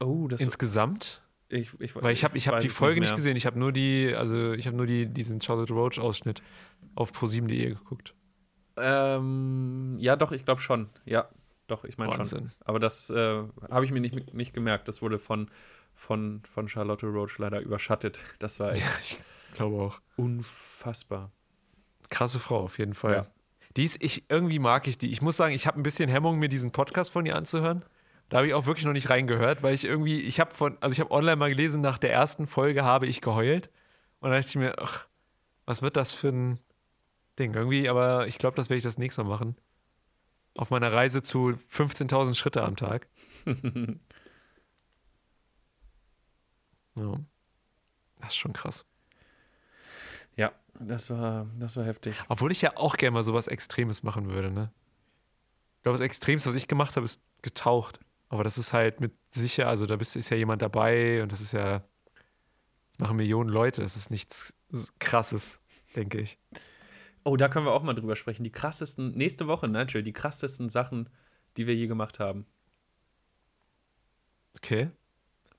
Oh, 0.00 0.28
das 0.28 0.40
Insgesamt? 0.40 1.22
Ich, 1.48 1.70
ich, 1.80 1.94
Weil 1.94 2.12
ich 2.12 2.24
habe 2.24 2.36
ich 2.36 2.48
hab 2.48 2.60
die 2.60 2.68
Folge 2.68 3.00
nicht, 3.00 3.10
nicht 3.10 3.16
gesehen. 3.16 3.36
Ich 3.36 3.46
habe 3.46 3.58
nur 3.58 3.72
die, 3.72 4.14
also 4.14 4.52
ich 4.52 4.66
habe 4.66 4.76
nur 4.76 4.86
die, 4.86 5.06
diesen 5.06 5.40
Charlotte 5.40 5.72
Roach 5.72 5.98
Ausschnitt 5.98 6.42
auf 6.94 7.12
pro7.de 7.12 7.68
geguckt. 7.68 8.14
Ähm, 8.76 9.96
ja, 10.00 10.16
doch, 10.16 10.32
ich 10.32 10.44
glaube 10.44 10.60
schon. 10.60 10.88
Ja, 11.04 11.28
doch, 11.66 11.84
ich 11.84 11.96
meine 11.96 12.26
schon. 12.26 12.52
Aber 12.64 12.78
das 12.78 13.10
äh, 13.10 13.42
habe 13.70 13.84
ich 13.84 13.92
mir 13.92 14.00
nicht, 14.00 14.34
nicht 14.34 14.52
gemerkt. 14.52 14.88
Das 14.88 15.00
wurde 15.00 15.18
von, 15.18 15.50
von, 15.94 16.42
von 16.44 16.68
Charlotte 16.68 17.06
Roach 17.06 17.38
leider 17.38 17.60
überschattet. 17.60 18.20
Das 18.38 18.60
war 18.60 18.72
echt. 18.72 18.80
Ja, 18.80 18.88
ich 19.00 19.18
glaube 19.54 19.76
auch. 19.80 20.00
Unfassbar. 20.16 21.32
Krasse 22.10 22.38
Frau, 22.38 22.60
auf 22.60 22.78
jeden 22.78 22.94
Fall. 22.94 23.14
Ja. 23.14 23.26
Die 23.76 23.84
ist, 23.84 23.96
ich, 24.00 24.24
irgendwie 24.28 24.58
mag 24.58 24.86
ich 24.86 24.98
die. 24.98 25.10
Ich 25.10 25.22
muss 25.22 25.36
sagen, 25.36 25.54
ich 25.54 25.66
habe 25.66 25.80
ein 25.80 25.82
bisschen 25.82 26.08
Hemmung, 26.08 26.38
mir 26.38 26.48
diesen 26.48 26.70
Podcast 26.70 27.10
von 27.10 27.26
ihr 27.26 27.34
anzuhören. 27.34 27.84
Da 28.28 28.38
habe 28.38 28.46
ich 28.46 28.54
auch 28.54 28.66
wirklich 28.66 28.84
noch 28.84 28.92
nicht 28.92 29.10
reingehört, 29.10 29.62
weil 29.62 29.74
ich 29.74 29.84
irgendwie, 29.84 30.20
ich 30.20 30.40
habe 30.40 30.54
von, 30.54 30.76
also 30.80 30.92
ich 30.92 31.00
habe 31.00 31.10
online 31.10 31.36
mal 31.36 31.50
gelesen, 31.50 31.80
nach 31.80 31.98
der 31.98 32.12
ersten 32.12 32.46
Folge 32.46 32.84
habe 32.84 33.06
ich 33.06 33.20
geheult. 33.20 33.70
Und 34.20 34.30
dann 34.30 34.40
dachte 34.40 34.48
ich 34.48 34.56
mir, 34.56 34.78
ach, 34.78 35.06
was 35.66 35.82
wird 35.82 35.96
das 35.96 36.12
für 36.12 36.28
ein 36.28 36.60
Ding? 37.38 37.54
Irgendwie, 37.54 37.88
aber 37.88 38.26
ich 38.26 38.38
glaube, 38.38 38.56
das 38.56 38.70
werde 38.70 38.78
ich 38.78 38.84
das 38.84 38.98
nächste 38.98 39.22
Mal 39.22 39.30
machen. 39.30 39.56
Auf 40.56 40.70
meiner 40.70 40.92
Reise 40.92 41.22
zu 41.22 41.58
15.000 41.72 42.34
Schritte 42.34 42.62
am 42.62 42.76
Tag. 42.76 43.08
ja. 46.94 47.14
Das 48.18 48.28
ist 48.28 48.36
schon 48.36 48.52
krass. 48.52 48.86
Ja, 50.36 50.52
das 50.80 51.10
war, 51.10 51.46
das 51.58 51.76
war 51.76 51.84
heftig. 51.84 52.14
Obwohl 52.28 52.52
ich 52.52 52.62
ja 52.62 52.76
auch 52.76 52.96
gerne 52.96 53.14
mal 53.14 53.24
sowas 53.24 53.46
Extremes 53.46 54.02
machen 54.02 54.30
würde, 54.30 54.50
ne? 54.50 54.72
Ich 55.76 55.82
glaube, 55.82 55.98
das 55.98 56.04
Extremste, 56.04 56.48
was 56.48 56.56
ich 56.56 56.68
gemacht 56.68 56.96
habe, 56.96 57.04
ist 57.04 57.20
getaucht. 57.42 58.00
Aber 58.30 58.42
das 58.42 58.56
ist 58.56 58.72
halt 58.72 59.00
mit 59.00 59.12
sicher, 59.30 59.68
also 59.68 59.86
da 59.86 59.96
ist 59.96 60.30
ja 60.30 60.36
jemand 60.36 60.62
dabei 60.62 61.22
und 61.22 61.30
das 61.30 61.40
ist 61.40 61.52
ja, 61.52 61.84
das 62.90 62.98
machen 62.98 63.16
Millionen 63.16 63.50
Leute. 63.50 63.82
Das 63.82 63.96
ist 63.96 64.10
nichts 64.10 64.54
Krasses, 64.98 65.60
denke 65.94 66.20
ich. 66.20 66.38
Oh, 67.24 67.36
da 67.36 67.48
können 67.48 67.64
wir 67.64 67.72
auch 67.72 67.82
mal 67.82 67.94
drüber 67.94 68.16
sprechen. 68.16 68.44
Die 68.44 68.52
krassesten, 68.52 69.12
nächste 69.12 69.46
Woche, 69.46 69.66
Nigel, 69.66 70.02
die 70.02 70.12
krassesten 70.12 70.68
Sachen, 70.68 71.08
die 71.56 71.66
wir 71.66 71.74
je 71.74 71.86
gemacht 71.86 72.20
haben. 72.20 72.46
Okay. 74.58 74.90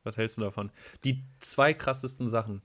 Was 0.03 0.18
hältst 0.18 0.38
du 0.38 0.41
davon? 0.41 0.72
Die 1.03 1.24
zwei 1.39 1.74
krassesten 1.74 2.30
Sachen. 2.30 2.61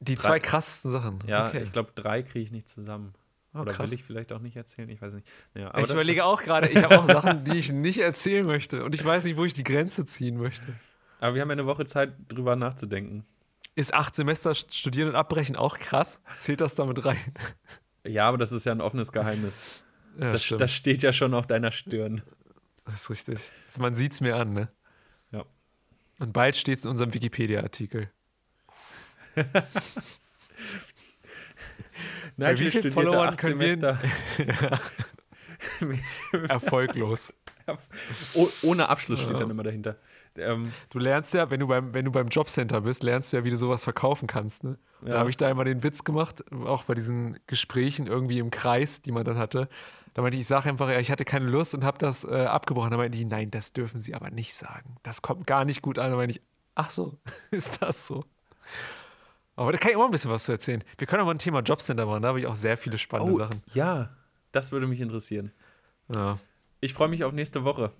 Die 0.00 0.16
drei. 0.16 0.22
zwei 0.22 0.40
krassesten 0.40 0.90
Sachen. 0.90 1.20
Ja, 1.26 1.46
okay. 1.46 1.62
ich 1.62 1.72
glaube, 1.72 1.92
drei 1.94 2.22
kriege 2.22 2.44
ich 2.44 2.50
nicht 2.50 2.68
zusammen. 2.68 3.14
Oh, 3.54 3.60
Oder 3.60 3.72
krass. 3.72 3.90
will 3.90 3.98
ich 3.98 4.04
vielleicht 4.04 4.32
auch 4.32 4.40
nicht 4.40 4.56
erzählen? 4.56 4.88
Ich 4.88 5.00
weiß 5.00 5.14
nicht. 5.14 5.30
Ja, 5.54 5.68
ich 5.76 5.82
das, 5.82 5.90
überlege 5.90 6.18
das, 6.18 6.26
auch 6.26 6.42
gerade, 6.42 6.68
ich 6.68 6.82
habe 6.82 6.98
auch 6.98 7.06
Sachen, 7.06 7.44
die 7.44 7.58
ich 7.58 7.70
nicht 7.70 7.98
erzählen 7.98 8.46
möchte. 8.46 8.84
Und 8.84 8.94
ich 8.94 9.04
weiß 9.04 9.24
nicht, 9.24 9.36
wo 9.36 9.44
ich 9.44 9.52
die 9.52 9.62
Grenze 9.62 10.04
ziehen 10.04 10.38
möchte. 10.38 10.74
Aber 11.20 11.34
wir 11.34 11.42
haben 11.42 11.50
ja 11.50 11.52
eine 11.52 11.66
Woche 11.66 11.84
Zeit, 11.84 12.14
drüber 12.28 12.56
nachzudenken. 12.56 13.24
Ist 13.74 13.94
acht 13.94 14.14
Semester 14.14 14.54
studieren 14.54 15.10
und 15.10 15.14
abbrechen 15.14 15.54
auch 15.54 15.78
krass? 15.78 16.20
Zählt 16.38 16.60
das 16.60 16.74
damit 16.74 17.04
rein? 17.04 17.32
Ja, 18.06 18.28
aber 18.28 18.38
das 18.38 18.52
ist 18.52 18.64
ja 18.64 18.72
ein 18.72 18.80
offenes 18.80 19.12
Geheimnis. 19.12 19.84
Ja, 20.20 20.28
das, 20.28 20.46
das, 20.46 20.70
steht 20.70 21.02
ja 21.02 21.10
schon 21.10 21.32
auf 21.32 21.46
deiner 21.46 21.72
Stirn. 21.72 22.20
Das 22.84 23.00
ist 23.00 23.08
richtig. 23.08 23.50
Man 23.78 23.94
sieht 23.94 24.12
es 24.12 24.20
mir 24.20 24.36
an, 24.36 24.52
ne? 24.52 24.68
Ja. 25.30 25.46
Und 26.18 26.34
bald 26.34 26.54
steht 26.54 26.80
es 26.80 26.84
in 26.84 26.90
unserem 26.90 27.14
Wikipedia-Artikel. 27.14 28.10
Bei 32.36 32.58
wie 32.58 32.70
vielen 32.70 32.92
Followern 32.92 33.38
können 33.38 33.58
wir. 33.58 33.98
Erfolglos. 36.50 37.32
Oh, 38.34 38.48
ohne 38.62 38.88
Abschluss 38.88 39.20
steht 39.20 39.32
ja. 39.32 39.38
dann 39.38 39.50
immer 39.50 39.62
dahinter. 39.62 39.96
Ähm, 40.36 40.72
du 40.90 40.98
lernst 40.98 41.34
ja, 41.34 41.50
wenn 41.50 41.60
du 41.60 41.66
beim, 41.66 41.92
wenn 41.92 42.04
du 42.04 42.10
beim 42.10 42.28
Jobcenter 42.28 42.80
bist, 42.80 43.02
lernst 43.02 43.32
du 43.32 43.36
ja, 43.36 43.44
wie 43.44 43.50
du 43.50 43.56
sowas 43.56 43.84
verkaufen 43.84 44.26
kannst. 44.26 44.64
Ne? 44.64 44.78
Ja. 45.02 45.14
Da 45.14 45.18
habe 45.18 45.30
ich 45.30 45.36
da 45.36 45.50
immer 45.50 45.64
den 45.64 45.82
Witz 45.82 46.04
gemacht, 46.04 46.44
auch 46.64 46.84
bei 46.84 46.94
diesen 46.94 47.38
Gesprächen 47.46 48.06
irgendwie 48.06 48.38
im 48.38 48.50
Kreis, 48.50 49.02
die 49.02 49.12
man 49.12 49.24
dann 49.24 49.36
hatte. 49.36 49.68
Da 50.14 50.22
meinte 50.22 50.36
ich, 50.36 50.42
ich 50.42 50.46
sage 50.46 50.68
einfach, 50.68 50.88
ja, 50.88 50.98
ich 50.98 51.10
hatte 51.10 51.24
keine 51.24 51.46
Lust 51.46 51.74
und 51.74 51.84
habe 51.84 51.98
das 51.98 52.24
äh, 52.24 52.44
abgebrochen. 52.44 52.90
Da 52.90 52.96
meinte 52.96 53.18
ich, 53.18 53.26
nein, 53.26 53.50
das 53.50 53.72
dürfen 53.72 54.00
Sie 54.00 54.14
aber 54.14 54.30
nicht 54.30 54.54
sagen. 54.54 54.96
Das 55.02 55.22
kommt 55.22 55.46
gar 55.46 55.64
nicht 55.64 55.82
gut 55.82 55.98
an. 55.98 56.10
Da 56.10 56.16
meinte 56.16 56.38
ich, 56.38 56.42
ach 56.74 56.90
so, 56.90 57.18
ist 57.50 57.82
das 57.82 58.06
so? 58.06 58.24
Aber 59.56 59.72
da 59.72 59.78
kann 59.78 59.90
ich 59.90 59.96
immer 59.96 60.06
ein 60.06 60.10
bisschen 60.10 60.30
was 60.30 60.44
zu 60.44 60.52
erzählen. 60.52 60.82
Wir 60.96 61.06
können 61.06 61.22
auch 61.22 61.26
mal 61.26 61.32
ein 61.32 61.38
Thema 61.38 61.60
Jobcenter 61.60 62.06
machen, 62.06 62.22
da 62.22 62.28
habe 62.28 62.40
ich 62.40 62.46
auch 62.46 62.56
sehr 62.56 62.78
viele 62.78 62.96
spannende 62.96 63.34
oh, 63.34 63.38
Sachen. 63.38 63.62
Ja, 63.74 64.10
das 64.50 64.72
würde 64.72 64.86
mich 64.86 65.00
interessieren. 65.00 65.52
Ja. 66.14 66.38
Ich 66.82 66.94
freue 66.94 67.08
mich 67.08 67.22
auf 67.22 67.32
nächste 67.32 67.62
Woche. 67.62 67.92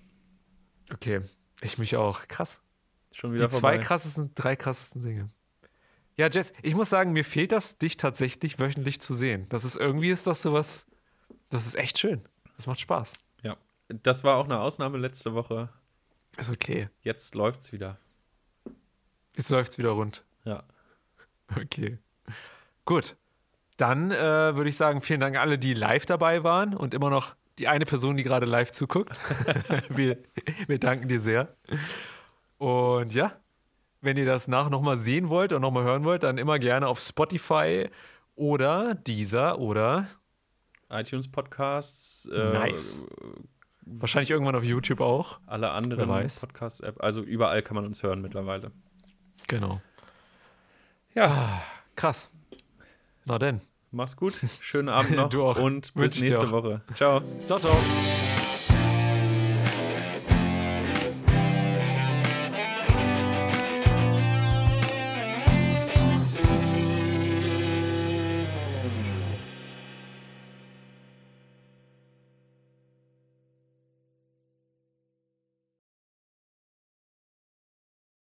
Okay, 0.93 1.21
ich 1.61 1.79
mich 1.79 1.97
auch. 1.97 2.27
Krass. 2.27 2.61
Schon 3.13 3.33
wieder 3.33 3.47
Die 3.47 3.53
vorbei. 3.53 3.77
zwei 3.77 3.85
krassesten, 3.85 4.35
drei 4.35 4.57
krassesten 4.57 5.03
Dinge. 5.03 5.31
Ja, 6.17 6.29
Jess, 6.29 6.53
ich 6.63 6.75
muss 6.75 6.91
sagen, 6.91 7.13
mir 7.13 7.25
fehlt 7.25 7.53
das, 7.53 7.79
dich 7.79 7.97
tatsächlich 7.97 8.59
wöchentlich 8.59 9.01
zu 9.01 9.15
sehen. 9.15 9.47
Das 9.51 9.65
ist 9.65 9.77
irgendwie 9.77 10.11
ist 10.11 10.27
das 10.27 10.43
sowas, 10.43 10.85
das 11.49 11.65
ist 11.65 11.77
echt 11.77 11.99
schön. 11.99 12.23
Das 12.57 12.67
macht 12.67 12.81
Spaß. 12.81 13.13
Ja, 13.43 13.57
das 13.89 14.25
war 14.25 14.37
auch 14.37 14.47
eine 14.47 14.59
Ausnahme 14.59 14.99
letzte 14.99 15.33
Woche. 15.33 15.69
Ist 16.37 16.51
okay. 16.51 16.89
Jetzt 17.03 17.37
läuft's 17.37 17.73
wieder. 17.73 17.99
Jetzt 19.37 19.51
läuft's 19.51 19.79
wieder 19.79 19.91
rund. 19.91 20.25
Ja. 20.45 20.65
Okay. 21.57 21.99
Gut. 22.85 23.17
Dann 23.77 24.11
äh, 24.11 24.57
würde 24.57 24.69
ich 24.69 24.77
sagen, 24.77 25.03
vielen 25.03 25.21
Dank 25.21 25.37
an 25.37 25.43
alle, 25.43 25.59
die 25.59 25.75
live 25.75 26.05
dabei 26.05 26.43
waren 26.43 26.75
und 26.75 26.95
immer 26.95 27.11
noch 27.11 27.37
die 27.59 27.69
eine 27.69 27.85
Person, 27.85 28.17
die 28.17 28.23
gerade 28.23 28.47
live 28.47 28.71
zuguckt. 28.73 29.19
wir, 29.89 30.19
wir 30.67 30.79
danken 30.79 31.09
dir 31.09 31.21
sehr. 31.21 31.57
Und 32.59 33.15
ja, 33.15 33.33
wenn 34.01 34.17
ihr 34.17 34.27
das 34.27 34.49
nach 34.49 34.71
nochmal 34.71 34.99
sehen 34.99 35.29
wollt 35.29 35.53
und 35.53 35.63
nochmal 35.63 35.85
hören 35.85 36.05
wollt, 36.05 36.23
dann 36.23 36.39
immer 36.39 36.59
gerne 36.59 36.89
auf 36.89 36.99
Spotify 36.99 37.89
oder 38.35 38.95
dieser 38.95 39.59
oder 39.59 40.07
iTunes 40.91 41.31
Podcasts. 41.31 42.27
Äh, 42.27 42.53
nice. 42.53 43.03
Wahrscheinlich 43.85 44.31
irgendwann 44.31 44.55
auf 44.55 44.65
YouTube 44.65 45.01
auch. 45.01 45.41
Alle 45.47 45.71
anderen 45.71 46.09
Podcast-App. 46.09 47.03
Also 47.03 47.23
überall 47.23 47.63
kann 47.63 47.75
man 47.75 47.85
uns 47.85 48.03
hören 48.03 48.21
mittlerweile. 48.23 48.71
Genau. 49.49 49.81
Ja. 51.15 51.27
Ah, 51.27 51.63
krass. 51.97 52.31
Na 53.25 53.39
denn. 53.39 53.61
Mach's 53.93 54.17
gut. 54.17 54.35
Schönen 54.61 54.89
Abend 54.89 55.17
noch. 55.17 55.29
du 55.29 55.45
auch. 55.45 55.59
Und 55.59 55.95
bis 55.95 56.21
nächste 56.21 56.51
Woche. 56.51 56.81
Ciao. 56.95 57.21
Ciao, 57.47 57.59
ciao. 57.59 57.77